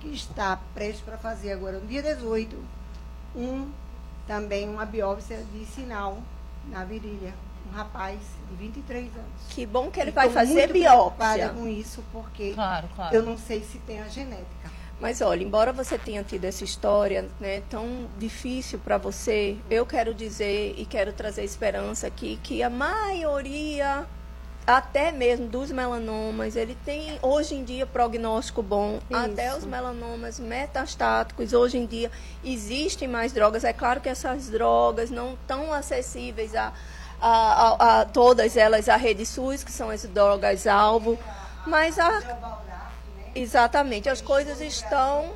que 0.00 0.08
está 0.08 0.58
prestes 0.74 1.00
para 1.04 1.16
fazer 1.18 1.52
agora, 1.52 1.78
no 1.78 1.86
dia 1.86 2.02
18, 2.02 2.56
um, 3.34 3.70
também 4.26 4.68
uma 4.68 4.84
biópsia 4.84 5.42
de 5.52 5.64
sinal 5.66 6.18
na 6.68 6.84
virilha. 6.84 7.32
Um 7.68 7.74
rapaz 7.74 8.18
de 8.48 8.56
23 8.56 9.06
anos. 9.06 9.26
Que 9.50 9.66
bom 9.66 9.90
que 9.90 9.98
ele 10.00 10.10
E 10.10 10.12
vai 10.12 10.30
fazer 10.30 10.68
muito 10.68 10.70
preocupada 10.70 11.34
biópsia. 11.36 11.48
com 11.60 11.66
isso, 11.68 12.04
porque 12.12 12.52
Claro, 12.54 12.88
claro. 12.94 13.14
eu 13.14 13.22
não 13.24 13.36
sei 13.36 13.60
se 13.62 13.78
tem 13.80 14.00
a 14.00 14.06
genética. 14.08 14.70
Mas 15.00 15.20
olha, 15.20 15.42
embora 15.42 15.72
você 15.72 15.98
tenha 15.98 16.22
tido 16.22 16.44
essa 16.44 16.62
história 16.64 17.28
né, 17.40 17.62
tão 17.68 18.06
difícil 18.18 18.78
para 18.78 18.96
você, 18.96 19.56
eu 19.68 19.84
quero 19.84 20.14
dizer 20.14 20.74
e 20.78 20.86
quero 20.86 21.12
trazer 21.12 21.42
esperança 21.44 22.06
aqui 22.06 22.38
que 22.42 22.62
a 22.62 22.70
maioria, 22.70 24.06
até 24.66 25.12
mesmo 25.12 25.46
dos 25.46 25.70
melanomas, 25.70 26.56
ele 26.56 26.76
tem 26.84 27.18
hoje 27.22 27.54
em 27.54 27.62
dia 27.64 27.86
prognóstico 27.86 28.62
bom. 28.62 28.98
Até 29.12 29.54
os 29.56 29.64
melanomas 29.64 30.40
metastáticos, 30.40 31.52
hoje 31.52 31.78
em 31.78 31.86
dia 31.86 32.10
existem 32.44 33.06
mais 33.06 33.32
drogas. 33.32 33.62
É 33.64 33.72
claro 33.72 34.00
que 34.00 34.08
essas 34.08 34.48
drogas 34.48 35.10
não 35.10 35.34
estão 35.34 35.72
acessíveis 35.72 36.54
a, 36.54 36.72
a, 37.20 37.28
a- 37.28 38.00
a 38.00 38.04
todas 38.04 38.56
elas 38.56 38.88
a 38.88 38.96
rede 38.96 39.24
SUS, 39.24 39.62
que 39.62 39.70
são 39.72 39.88
as 39.90 40.02
drogas 40.04 40.66
alvo, 40.66 41.18
mas 41.66 41.98
a 41.98 42.20
Exatamente, 43.34 44.08
as 44.08 44.20
coisas 44.22 44.60
estão 44.60 45.30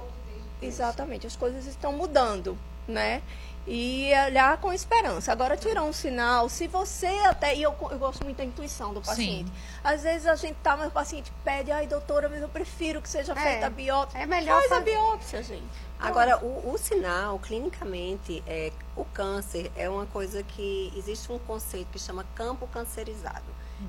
exatamente, 0.62 1.26
as 1.26 1.36
coisas 1.36 1.66
estão 1.66 1.92
mudando, 1.92 2.56
né? 2.88 3.20
E 3.66 4.10
olhar 4.26 4.56
com 4.58 4.72
esperança. 4.72 5.30
Agora 5.30 5.56
tirar 5.56 5.82
um 5.82 5.92
sinal, 5.92 6.48
se 6.48 6.66
você 6.66 7.06
até 7.28 7.54
e 7.54 7.62
eu, 7.62 7.74
eu 7.90 7.98
gosto 7.98 8.24
muito 8.24 8.38
da 8.38 8.44
intuição 8.44 8.92
do 8.94 9.00
paciente. 9.00 9.52
Às 9.84 10.02
vezes 10.02 10.26
a 10.26 10.34
gente 10.34 10.56
tá, 10.62 10.76
mas 10.76 10.88
o 10.88 10.90
paciente 10.90 11.30
pede, 11.44 11.70
ai 11.70 11.86
doutora, 11.86 12.28
mas 12.28 12.40
eu 12.40 12.48
prefiro 12.48 13.00
que 13.02 13.08
seja 13.08 13.32
É, 13.32 13.36
feita 13.36 13.66
a 13.66 13.70
biópsia. 13.70 14.18
é 14.18 14.26
melhor 14.26 14.58
Faz 14.60 14.72
a 14.72 14.74
fazer. 14.76 14.90
biópsia, 14.90 15.42
gente. 15.42 15.90
Agora, 16.00 16.38
o, 16.38 16.72
o 16.72 16.78
sinal, 16.78 17.38
clinicamente, 17.38 18.42
é, 18.46 18.72
o 18.96 19.04
câncer 19.04 19.70
é 19.76 19.88
uma 19.88 20.06
coisa 20.06 20.42
que 20.42 20.92
existe 20.96 21.30
um 21.30 21.38
conceito 21.38 21.88
que 21.92 21.98
chama 21.98 22.24
campo 22.34 22.66
cancerizado, 22.68 23.44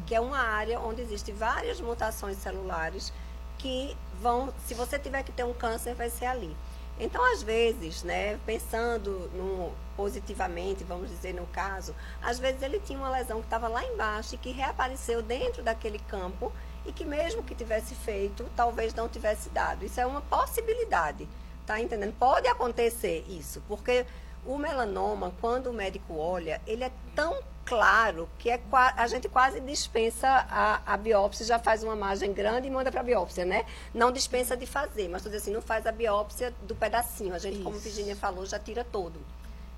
que 0.05 0.13
é 0.13 0.19
uma 0.19 0.37
área 0.39 0.79
onde 0.81 1.01
existem 1.01 1.33
várias 1.33 1.79
mutações 1.79 2.37
celulares 2.37 3.11
que 3.57 3.95
vão, 4.21 4.53
se 4.67 4.73
você 4.73 4.99
tiver 4.99 5.23
que 5.23 5.31
ter 5.31 5.45
um 5.45 5.53
câncer, 5.53 5.95
vai 5.95 6.09
ser 6.09 6.25
ali. 6.25 6.55
Então, 6.99 7.23
às 7.33 7.41
vezes, 7.41 8.03
né, 8.03 8.37
pensando 8.45 9.29
no, 9.33 9.71
positivamente, 9.95 10.83
vamos 10.83 11.09
dizer 11.09 11.33
no 11.33 11.47
caso, 11.47 11.95
às 12.21 12.37
vezes 12.37 12.61
ele 12.61 12.79
tinha 12.79 12.99
uma 12.99 13.09
lesão 13.09 13.39
que 13.39 13.47
estava 13.47 13.67
lá 13.67 13.83
embaixo 13.83 14.35
e 14.35 14.37
que 14.37 14.51
reapareceu 14.51 15.21
dentro 15.21 15.63
daquele 15.63 15.99
campo 15.99 16.51
e 16.85 16.91
que 16.91 17.05
mesmo 17.05 17.43
que 17.43 17.55
tivesse 17.55 17.95
feito, 17.95 18.49
talvez 18.55 18.93
não 18.93 19.07
tivesse 19.07 19.49
dado. 19.49 19.85
Isso 19.85 19.99
é 19.99 20.05
uma 20.05 20.21
possibilidade, 20.21 21.27
tá 21.65 21.79
entendendo? 21.79 22.13
Pode 22.17 22.47
acontecer 22.47 23.25
isso, 23.27 23.61
porque 23.67 24.05
o 24.45 24.57
melanoma, 24.57 25.33
quando 25.39 25.67
o 25.67 25.73
médico 25.73 26.17
olha, 26.17 26.61
ele 26.65 26.83
é 26.83 26.91
tão 27.15 27.41
claro 27.65 28.29
que 28.37 28.49
é, 28.49 28.59
a 28.71 29.07
gente 29.07 29.29
quase 29.29 29.59
dispensa 29.59 30.27
a, 30.27 30.81
a 30.85 30.97
biópsia, 30.97 31.45
já 31.45 31.59
faz 31.59 31.83
uma 31.83 31.95
margem 31.95 32.33
grande 32.33 32.67
e 32.67 32.71
manda 32.71 32.91
para 32.91 33.01
a 33.01 33.03
biópsia, 33.03 33.45
né? 33.45 33.65
Não 33.93 34.11
dispensa 34.11 34.55
de 34.57 34.65
fazer, 34.65 35.07
mas 35.09 35.23
tudo 35.23 35.35
assim, 35.35 35.51
não 35.51 35.61
faz 35.61 35.85
a 35.85 35.91
biópsia 35.91 36.53
do 36.63 36.75
pedacinho. 36.75 37.33
A 37.33 37.39
gente, 37.39 37.59
como 37.59 37.77
Virginia 37.77 38.15
falou, 38.15 38.45
já 38.45 38.59
tira 38.59 38.83
todo. 38.83 39.19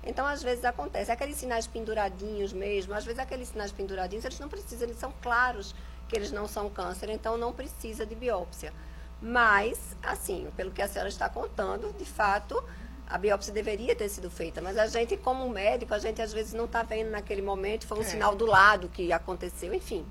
Então, 0.06 0.26
às 0.26 0.42
vezes 0.42 0.64
acontece. 0.64 1.10
Aqueles 1.10 1.36
sinais 1.36 1.66
penduradinhos 1.66 2.52
mesmo, 2.52 2.94
às 2.94 3.04
vezes 3.04 3.18
aqueles 3.18 3.48
sinais 3.48 3.72
penduradinhos, 3.72 4.24
eles 4.24 4.38
não 4.38 4.48
precisam, 4.48 4.86
eles 4.86 4.98
são 4.98 5.12
claros 5.22 5.74
que 6.08 6.16
eles 6.16 6.30
não 6.30 6.46
são 6.46 6.68
câncer, 6.68 7.08
então 7.08 7.36
não 7.38 7.52
precisa 7.52 8.04
de 8.04 8.14
biópsia. 8.14 8.72
Mas, 9.20 9.96
assim, 10.02 10.48
pelo 10.56 10.70
que 10.70 10.82
a 10.82 10.88
senhora 10.88 11.08
está 11.08 11.28
contando, 11.28 11.94
de 11.96 12.04
fato, 12.04 12.62
a 13.08 13.18
biópsia 13.18 13.52
deveria 13.52 13.94
ter 13.94 14.08
sido 14.08 14.30
feita. 14.30 14.60
Mas 14.60 14.78
a 14.78 14.86
gente, 14.86 15.16
como 15.16 15.48
médico, 15.48 15.94
a 15.94 15.98
gente 15.98 16.20
às 16.22 16.32
vezes 16.32 16.52
não 16.52 16.64
está 16.64 16.82
vendo 16.82 17.10
naquele 17.10 17.42
momento, 17.42 17.86
foi 17.86 17.98
um 17.98 18.04
sinal 18.04 18.34
do 18.34 18.46
lado 18.46 18.88
que 18.88 19.12
aconteceu, 19.12 19.74
enfim. 19.74 20.04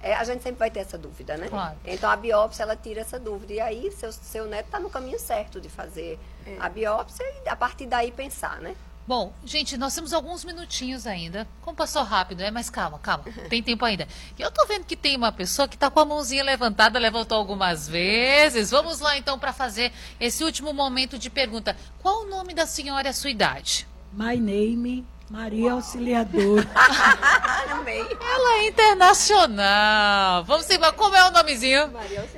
É, 0.00 0.14
a 0.14 0.22
gente 0.22 0.42
sempre 0.42 0.58
vai 0.58 0.70
ter 0.70 0.80
essa 0.80 0.96
dúvida, 0.96 1.36
né? 1.36 1.48
Claro. 1.48 1.76
Então 1.84 2.08
a 2.08 2.16
biópsia 2.16 2.62
ela 2.62 2.76
tira 2.76 3.00
essa 3.00 3.18
dúvida. 3.18 3.52
E 3.52 3.60
aí 3.60 3.90
seu, 3.90 4.12
seu 4.12 4.46
neto 4.46 4.66
está 4.66 4.78
no 4.78 4.88
caminho 4.88 5.18
certo 5.18 5.60
de 5.60 5.68
fazer 5.68 6.18
a 6.60 6.68
biópsia 6.68 7.24
e 7.44 7.48
a 7.48 7.56
partir 7.56 7.86
daí 7.86 8.12
pensar, 8.12 8.60
né? 8.60 8.76
Bom, 9.08 9.32
gente, 9.42 9.78
nós 9.78 9.94
temos 9.94 10.12
alguns 10.12 10.44
minutinhos 10.44 11.06
ainda. 11.06 11.48
Como 11.62 11.74
passou 11.74 12.02
rápido, 12.02 12.40
né? 12.40 12.50
Mas 12.50 12.68
calma, 12.68 12.98
calma. 12.98 13.24
Tem 13.48 13.62
tempo 13.62 13.82
ainda. 13.82 14.06
E 14.38 14.42
eu 14.42 14.50
tô 14.50 14.66
vendo 14.66 14.84
que 14.84 14.94
tem 14.94 15.16
uma 15.16 15.32
pessoa 15.32 15.66
que 15.66 15.78
tá 15.78 15.90
com 15.90 15.98
a 15.98 16.04
mãozinha 16.04 16.44
levantada, 16.44 16.98
levantou 16.98 17.38
algumas 17.38 17.88
vezes. 17.88 18.70
Vamos 18.70 19.00
lá 19.00 19.16
então 19.16 19.38
para 19.38 19.50
fazer 19.50 19.94
esse 20.20 20.44
último 20.44 20.74
momento 20.74 21.18
de 21.18 21.30
pergunta. 21.30 21.74
Qual 22.02 22.24
o 22.24 22.28
nome 22.28 22.52
da 22.52 22.66
senhora 22.66 23.08
e 23.08 23.10
a 23.10 23.14
sua 23.14 23.30
idade? 23.30 23.88
My 24.12 24.36
name, 24.36 25.06
Maria 25.30 25.72
Auxiliadora. 25.72 26.68
Amei. 27.72 28.02
Ela 28.02 28.58
é 28.58 28.68
internacional. 28.68 30.44
Vamos 30.44 30.68
embora. 30.68 30.92
Como 30.92 31.16
é 31.16 31.26
o 31.26 31.30
nomezinho? 31.30 31.90
Maria, 31.90 32.28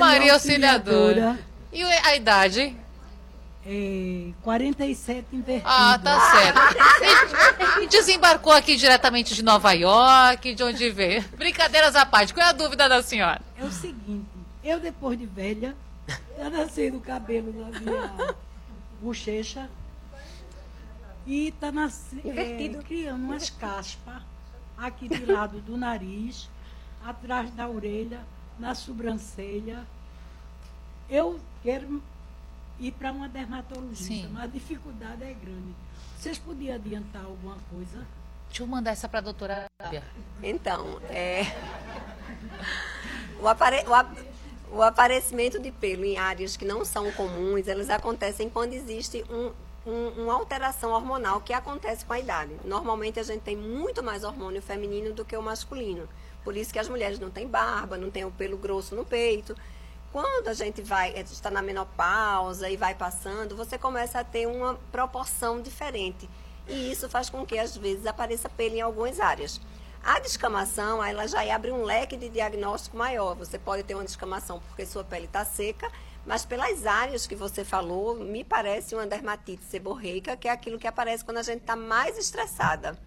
Maria 0.00 0.32
Auxiliadora. 0.32 1.38
E 1.72 1.80
a 1.84 2.16
idade? 2.16 2.76
É, 3.68 4.30
47 4.42 5.26
invertido. 5.32 5.68
Ah, 5.68 5.98
tá 5.98 6.20
certo. 6.30 7.88
Desembarcou 7.90 8.52
aqui 8.52 8.76
diretamente 8.76 9.34
de 9.34 9.42
Nova 9.42 9.72
York, 9.72 10.54
de 10.54 10.62
onde 10.62 10.88
veio. 10.90 11.22
Brincadeiras 11.36 11.96
à 11.96 12.06
parte, 12.06 12.32
qual 12.32 12.46
é 12.46 12.50
a 12.50 12.52
dúvida 12.52 12.88
da 12.88 13.02
senhora? 13.02 13.40
É 13.58 13.64
o 13.64 13.72
seguinte, 13.72 14.28
eu 14.62 14.78
depois 14.78 15.18
de 15.18 15.26
velha, 15.26 15.74
já 16.38 16.48
nascendo 16.48 16.98
o 16.98 17.00
cabelo 17.00 17.52
na 17.52 17.80
minha 17.80 18.34
bochecha 19.00 19.68
e 21.26 21.50
tá 21.60 21.72
nascendo, 21.72 22.28
Invertido. 22.28 22.84
criando 22.84 23.24
umas 23.24 23.50
caspas 23.50 24.22
aqui 24.78 25.08
do 25.08 25.32
lado 25.32 25.60
do 25.60 25.76
nariz, 25.76 26.48
atrás 27.04 27.50
da 27.50 27.68
orelha, 27.68 28.20
na 28.60 28.76
sobrancelha. 28.76 29.84
Eu 31.10 31.40
quero 31.62 32.00
ir 32.78 32.92
para 32.92 33.12
uma 33.12 33.28
dermatologista, 33.28 34.04
Sim. 34.14 34.28
mas 34.32 34.44
a 34.44 34.46
dificuldade 34.46 35.22
é 35.24 35.32
grande. 35.34 35.74
Vocês 36.18 36.38
podiam 36.38 36.74
adiantar 36.74 37.24
alguma 37.24 37.56
coisa? 37.70 38.06
Deixa 38.48 38.62
eu 38.62 38.66
mandar 38.66 38.92
essa 38.92 39.08
pra 39.08 39.20
doutora. 39.20 39.66
Fábia. 39.82 40.02
Então, 40.42 41.00
é, 41.10 41.42
o, 43.40 43.46
apare- 43.48 43.84
o 43.86 43.94
ap- 43.94 44.18
o 44.72 44.82
aparecimento 44.82 45.58
de 45.58 45.70
pelo 45.70 46.04
em 46.04 46.16
áreas 46.18 46.56
que 46.56 46.64
não 46.64 46.84
são 46.84 47.10
comuns, 47.12 47.68
elas 47.68 47.88
acontecem 47.90 48.48
quando 48.50 48.72
existe 48.72 49.24
um- 49.30 49.52
um- 49.88 50.22
uma 50.24 50.34
alteração 50.34 50.90
hormonal 50.90 51.40
que 51.40 51.52
acontece 51.52 52.04
com 52.04 52.12
a 52.12 52.18
idade. 52.18 52.52
Normalmente 52.64 53.20
a 53.20 53.22
gente 53.22 53.42
tem 53.42 53.56
muito 53.56 54.02
mais 54.02 54.24
hormônio 54.24 54.60
feminino 54.60 55.12
do 55.14 55.24
que 55.24 55.36
o 55.36 55.42
masculino. 55.42 56.08
Por 56.42 56.56
isso 56.56 56.72
que 56.72 56.78
as 56.78 56.88
mulheres 56.88 57.18
não 57.18 57.30
têm 57.30 57.46
barba, 57.46 57.96
não 57.96 58.10
têm 58.10 58.24
o 58.24 58.30
pelo 58.30 58.56
grosso 58.56 58.94
no 58.94 59.04
peito. 59.04 59.56
Quando 60.16 60.48
a 60.48 60.54
gente 60.54 60.80
vai, 60.80 61.12
está 61.12 61.50
na 61.50 61.60
menopausa 61.60 62.70
e 62.70 62.76
vai 62.78 62.94
passando, 62.94 63.54
você 63.54 63.76
começa 63.76 64.18
a 64.18 64.24
ter 64.24 64.46
uma 64.46 64.76
proporção 64.90 65.60
diferente. 65.60 66.26
E 66.66 66.90
isso 66.90 67.06
faz 67.06 67.28
com 67.28 67.44
que, 67.44 67.58
às 67.58 67.76
vezes, 67.76 68.06
apareça 68.06 68.48
pelo 68.48 68.76
em 68.76 68.80
algumas 68.80 69.20
áreas. 69.20 69.60
A 70.02 70.18
descamação, 70.18 71.04
ela 71.04 71.26
já 71.26 71.54
abre 71.54 71.70
um 71.70 71.84
leque 71.84 72.16
de 72.16 72.30
diagnóstico 72.30 72.96
maior. 72.96 73.34
Você 73.34 73.58
pode 73.58 73.82
ter 73.82 73.94
uma 73.94 74.04
descamação 74.04 74.58
porque 74.58 74.86
sua 74.86 75.04
pele 75.04 75.26
está 75.26 75.44
seca, 75.44 75.92
mas 76.24 76.46
pelas 76.46 76.86
áreas 76.86 77.26
que 77.26 77.36
você 77.36 77.62
falou, 77.62 78.14
me 78.14 78.42
parece 78.42 78.94
uma 78.94 79.06
dermatite 79.06 79.64
seborreica, 79.64 80.34
que 80.34 80.48
é 80.48 80.50
aquilo 80.50 80.78
que 80.78 80.86
aparece 80.86 81.26
quando 81.26 81.36
a 81.36 81.42
gente 81.42 81.60
está 81.60 81.76
mais 81.76 82.16
estressada. 82.16 82.98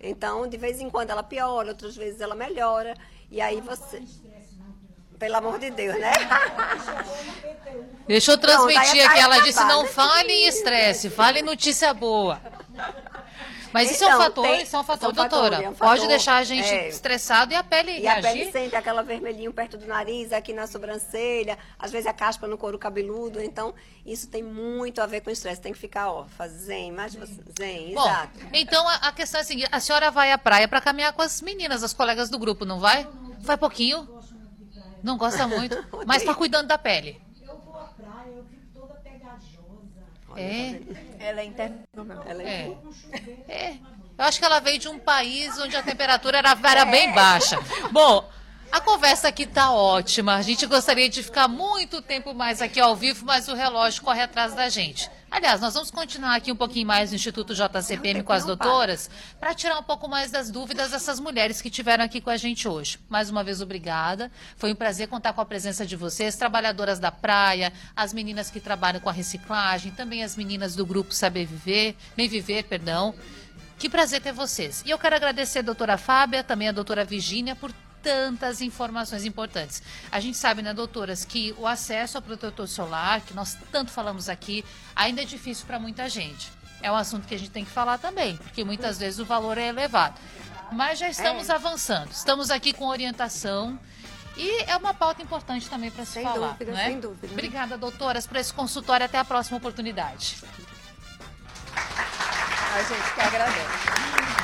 Então, 0.00 0.48
de 0.48 0.56
vez 0.56 0.80
em 0.80 0.90
quando 0.90 1.10
ela 1.10 1.22
piora, 1.22 1.68
outras 1.68 1.96
vezes 1.96 2.20
ela 2.20 2.34
melhora. 2.34 2.96
E 3.30 3.40
aí 3.40 3.60
você. 3.60 4.02
Pelo 5.18 5.36
amor 5.36 5.58
de 5.58 5.70
Deus, 5.70 5.98
né? 5.98 6.12
Deixa 8.06 8.32
eu 8.32 8.38
transmitir 8.38 8.80
Pronto, 8.80 8.92
aí 8.94 9.00
aqui. 9.02 9.14
tá 9.16 9.20
Ela 9.20 9.38
disse: 9.40 9.64
não 9.64 9.86
fale 9.86 10.32
em 10.32 10.46
estresse, 10.48 11.10
fale 11.10 11.40
em 11.40 11.42
notícia 11.42 11.92
boa. 11.92 12.40
Mas 13.70 13.90
isso 13.90 14.02
é 14.02 14.06
um 14.06 14.10
Então, 14.10 14.22
fator, 14.22 14.44
tem- 14.46 14.62
isso 14.62 14.76
é 14.76 14.78
um 14.78 14.84
fator, 14.84 15.12
doutora. 15.12 15.56
é 15.56 15.68
um 15.68 15.74
Pode 15.74 15.90
fator, 16.00 16.08
deixar 16.08 16.36
a 16.36 16.42
gente 16.44 16.66
é. 16.66 16.88
estressado 16.88 17.52
e 17.52 17.56
a 17.56 17.62
pele 17.62 17.98
E 18.00 18.08
a 18.08 18.14
reagir. 18.14 18.32
pele 18.32 18.50
sente 18.52 18.74
aquela 18.74 19.02
vermelhinho 19.02 19.52
perto 19.52 19.76
do 19.76 19.86
nariz, 19.86 20.32
aqui 20.32 20.54
na 20.54 20.66
sobrancelha, 20.66 21.58
às 21.78 21.90
vezes 21.90 22.06
a 22.06 22.14
caspa 22.14 22.46
no 22.46 22.56
couro 22.56 22.78
cabeludo. 22.78 23.42
Então, 23.42 23.74
isso 24.06 24.26
tem 24.28 24.42
muito 24.42 25.02
a 25.02 25.06
ver 25.06 25.20
com 25.20 25.28
estresse. 25.30 25.60
Tem 25.60 25.74
que 25.74 25.78
ficar, 25.78 26.10
ó, 26.10 26.24
zen, 26.48 26.94
você- 26.94 27.42
zen, 27.60 27.92
Bom, 27.94 28.08
exato. 28.08 28.38
então 28.54 28.88
a, 28.88 28.94
a 28.94 29.12
questão 29.12 29.38
é 29.38 29.42
a 29.42 29.44
seguinte: 29.46 29.68
a 29.70 29.80
senhora 29.80 30.10
vai 30.10 30.32
à 30.32 30.38
praia 30.38 30.66
para 30.66 30.80
caminhar 30.80 31.12
com 31.12 31.20
as 31.20 31.42
meninas, 31.42 31.82
as 31.82 31.92
colegas 31.92 32.30
do 32.30 32.38
grupo, 32.38 32.64
não 32.64 32.80
vai? 32.80 33.06
Vai 33.40 33.58
pouquinho? 33.58 34.08
Não 35.02 35.16
gosta 35.16 35.46
muito, 35.48 35.76
mas 36.06 36.22
tá 36.22 36.34
cuidando 36.34 36.68
da 36.68 36.78
pele. 36.78 37.20
Eu 37.40 37.58
vou 37.58 37.76
à 37.78 37.84
praia, 37.84 38.28
eu 38.28 38.44
fico 38.44 38.62
toda 38.74 38.94
pegajosa. 38.94 40.04
É, 40.36 40.80
Ela 41.18 41.40
é 41.40 41.44
internacional. 41.44 42.24
Ela 42.26 42.42
é... 42.42 42.76
é. 43.46 43.52
É. 43.52 43.78
Eu 44.18 44.24
acho 44.24 44.40
que 44.40 44.44
ela 44.44 44.58
veio 44.58 44.78
de 44.78 44.88
um 44.88 44.98
país 44.98 45.56
onde 45.60 45.76
a 45.76 45.82
temperatura 45.82 46.38
era, 46.38 46.58
era 46.64 46.84
bem 46.84 47.12
baixa. 47.12 47.56
Bom, 47.92 48.28
a 48.70 48.80
conversa 48.80 49.28
aqui 49.28 49.46
tá 49.46 49.70
ótima. 49.70 50.34
A 50.34 50.42
gente 50.42 50.66
gostaria 50.66 51.08
de 51.08 51.22
ficar 51.22 51.48
muito 51.48 52.02
tempo 52.02 52.34
mais 52.34 52.60
aqui 52.60 52.78
ao 52.78 52.94
vivo, 52.94 53.24
mas 53.24 53.48
o 53.48 53.54
relógio 53.54 54.02
corre 54.02 54.22
atrás 54.22 54.54
da 54.54 54.68
gente. 54.68 55.10
Aliás, 55.30 55.60
nós 55.60 55.74
vamos 55.74 55.90
continuar 55.90 56.36
aqui 56.36 56.50
um 56.50 56.56
pouquinho 56.56 56.86
mais 56.86 57.10
no 57.10 57.16
Instituto 57.16 57.54
JCPM 57.54 58.22
com 58.22 58.32
as 58.32 58.46
doutoras 58.46 59.10
para 59.38 59.54
tirar 59.54 59.78
um 59.78 59.82
pouco 59.82 60.08
mais 60.08 60.30
das 60.30 60.50
dúvidas 60.50 60.90
dessas 60.90 61.20
mulheres 61.20 61.60
que 61.60 61.68
tiveram 61.68 62.02
aqui 62.04 62.20
com 62.20 62.30
a 62.30 62.36
gente 62.36 62.66
hoje. 62.66 62.98
Mais 63.08 63.28
uma 63.28 63.44
vez, 63.44 63.60
obrigada. 63.60 64.32
Foi 64.56 64.72
um 64.72 64.74
prazer 64.74 65.06
contar 65.06 65.34
com 65.34 65.40
a 65.40 65.46
presença 65.46 65.84
de 65.84 65.96
vocês, 65.96 66.36
trabalhadoras 66.36 66.98
da 66.98 67.12
praia, 67.12 67.72
as 67.94 68.14
meninas 68.14 68.50
que 68.50 68.58
trabalham 68.58 69.00
com 69.00 69.08
a 69.10 69.12
reciclagem, 69.12 69.92
também 69.92 70.24
as 70.24 70.34
meninas 70.34 70.74
do 70.74 70.86
grupo 70.86 71.12
Saber 71.12 71.44
Viver, 71.44 71.94
Bem 72.16 72.28
Viver, 72.28 72.64
perdão. 72.64 73.14
Que 73.78 73.88
prazer 73.88 74.20
ter 74.20 74.32
vocês. 74.32 74.82
E 74.86 74.90
eu 74.90 74.98
quero 74.98 75.14
agradecer 75.14 75.60
a 75.60 75.62
doutora 75.62 75.98
Fábia, 75.98 76.42
também 76.42 76.68
a 76.68 76.72
doutora 76.72 77.04
Virgínia, 77.04 77.54
por 77.54 77.70
tantas 78.02 78.60
informações 78.60 79.24
importantes. 79.24 79.82
A 80.10 80.20
gente 80.20 80.36
sabe, 80.36 80.62
né, 80.62 80.72
doutoras, 80.72 81.24
que 81.24 81.54
o 81.58 81.66
acesso 81.66 82.18
ao 82.18 82.22
protetor 82.22 82.66
solar, 82.68 83.20
que 83.20 83.34
nós 83.34 83.56
tanto 83.70 83.90
falamos 83.90 84.28
aqui, 84.28 84.64
ainda 84.94 85.22
é 85.22 85.24
difícil 85.24 85.66
para 85.66 85.78
muita 85.78 86.08
gente. 86.08 86.50
É 86.80 86.90
um 86.92 86.96
assunto 86.96 87.26
que 87.26 87.34
a 87.34 87.38
gente 87.38 87.50
tem 87.50 87.64
que 87.64 87.70
falar 87.70 87.98
também, 87.98 88.36
porque 88.36 88.62
muitas 88.64 88.98
vezes 88.98 89.18
o 89.18 89.24
valor 89.24 89.58
é 89.58 89.66
elevado. 89.68 90.14
Mas 90.70 90.98
já 90.98 91.08
estamos 91.08 91.50
avançando. 91.50 92.10
Estamos 92.12 92.50
aqui 92.50 92.72
com 92.72 92.86
orientação. 92.86 93.78
E 94.36 94.62
é 94.70 94.76
uma 94.76 94.94
pauta 94.94 95.20
importante 95.20 95.68
também 95.68 95.90
para 95.90 96.04
se 96.04 96.12
Sem 96.12 96.22
falar. 96.22 96.52
dúvida, 96.52 96.72
não 96.72 96.78
é? 96.78 96.84
sem 96.84 97.00
dúvida. 97.00 97.32
Obrigada, 97.32 97.76
doutoras, 97.76 98.26
por 98.26 98.36
esse 98.36 98.52
consultório. 98.52 99.04
Até 99.04 99.18
a 99.18 99.24
próxima 99.24 99.56
oportunidade. 99.56 100.36
A 101.74 102.82
gente 102.82 103.14
que 103.14 103.20
agradece. 103.20 104.37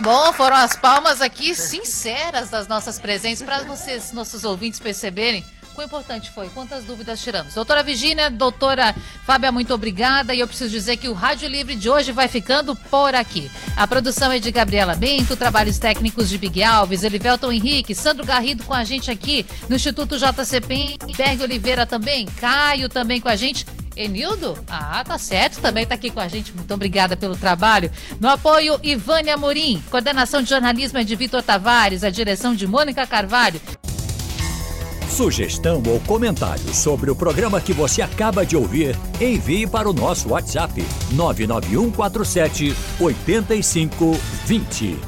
Bom, 0.00 0.32
foram 0.32 0.56
as 0.56 0.74
palmas 0.74 1.20
aqui 1.20 1.54
sinceras 1.54 2.50
das 2.50 2.66
nossas 2.66 2.98
presentes 2.98 3.42
para 3.42 3.62
vocês, 3.62 4.12
nossos 4.12 4.42
ouvintes, 4.42 4.80
perceberem 4.80 5.44
quão 5.72 5.86
importante 5.86 6.30
foi, 6.30 6.48
quantas 6.48 6.84
dúvidas 6.84 7.22
tiramos. 7.22 7.54
Doutora 7.54 7.82
Virgínia, 7.82 8.28
doutora 8.28 8.94
Fábia, 9.24 9.52
muito 9.52 9.72
obrigada. 9.72 10.34
E 10.34 10.40
eu 10.40 10.48
preciso 10.48 10.70
dizer 10.70 10.96
que 10.96 11.08
o 11.08 11.12
Rádio 11.12 11.48
Livre 11.48 11.76
de 11.76 11.88
hoje 11.88 12.10
vai 12.10 12.26
ficando 12.26 12.74
por 12.74 13.14
aqui. 13.14 13.50
A 13.76 13.86
produção 13.86 14.32
é 14.32 14.38
de 14.38 14.50
Gabriela 14.50 14.94
Bento, 14.96 15.36
trabalhos 15.36 15.78
técnicos 15.78 16.28
de 16.28 16.38
Big 16.38 16.62
Alves, 16.62 17.04
Elivelton 17.04 17.52
Henrique, 17.52 17.94
Sandro 17.94 18.26
Garrido 18.26 18.64
com 18.64 18.74
a 18.74 18.84
gente 18.84 19.10
aqui 19.10 19.46
no 19.68 19.76
Instituto 19.76 20.18
JCP, 20.18 20.98
Berg 21.16 21.42
Oliveira 21.42 21.86
também, 21.86 22.26
Caio 22.26 22.88
também 22.88 23.20
com 23.20 23.28
a 23.28 23.36
gente. 23.36 23.64
Enildo? 23.96 24.56
Ah, 24.68 25.02
tá 25.04 25.18
certo, 25.18 25.60
também 25.60 25.86
tá 25.86 25.94
aqui 25.94 26.10
com 26.10 26.20
a 26.20 26.28
gente. 26.28 26.54
Muito 26.54 26.72
obrigada 26.72 27.16
pelo 27.16 27.36
trabalho. 27.36 27.90
No 28.20 28.28
apoio, 28.28 28.78
Ivânia 28.82 29.34
Amorim. 29.34 29.82
Coordenação 29.90 30.42
de 30.42 30.50
jornalismo 30.50 30.98
é 30.98 31.04
de 31.04 31.16
Vitor 31.16 31.42
Tavares. 31.42 32.04
A 32.04 32.10
direção 32.10 32.54
de 32.54 32.66
Mônica 32.66 33.06
Carvalho. 33.06 33.60
Sugestão 35.08 35.80
ou 35.86 36.00
comentário 36.00 36.74
sobre 36.74 37.08
o 37.08 37.14
programa 37.14 37.60
que 37.60 37.72
você 37.72 38.02
acaba 38.02 38.44
de 38.44 38.56
ouvir, 38.56 38.98
envie 39.20 39.64
para 39.64 39.88
o 39.88 39.92
nosso 39.92 40.30
WhatsApp 40.30 40.84
99147 41.12 42.74
8520. 42.98 44.98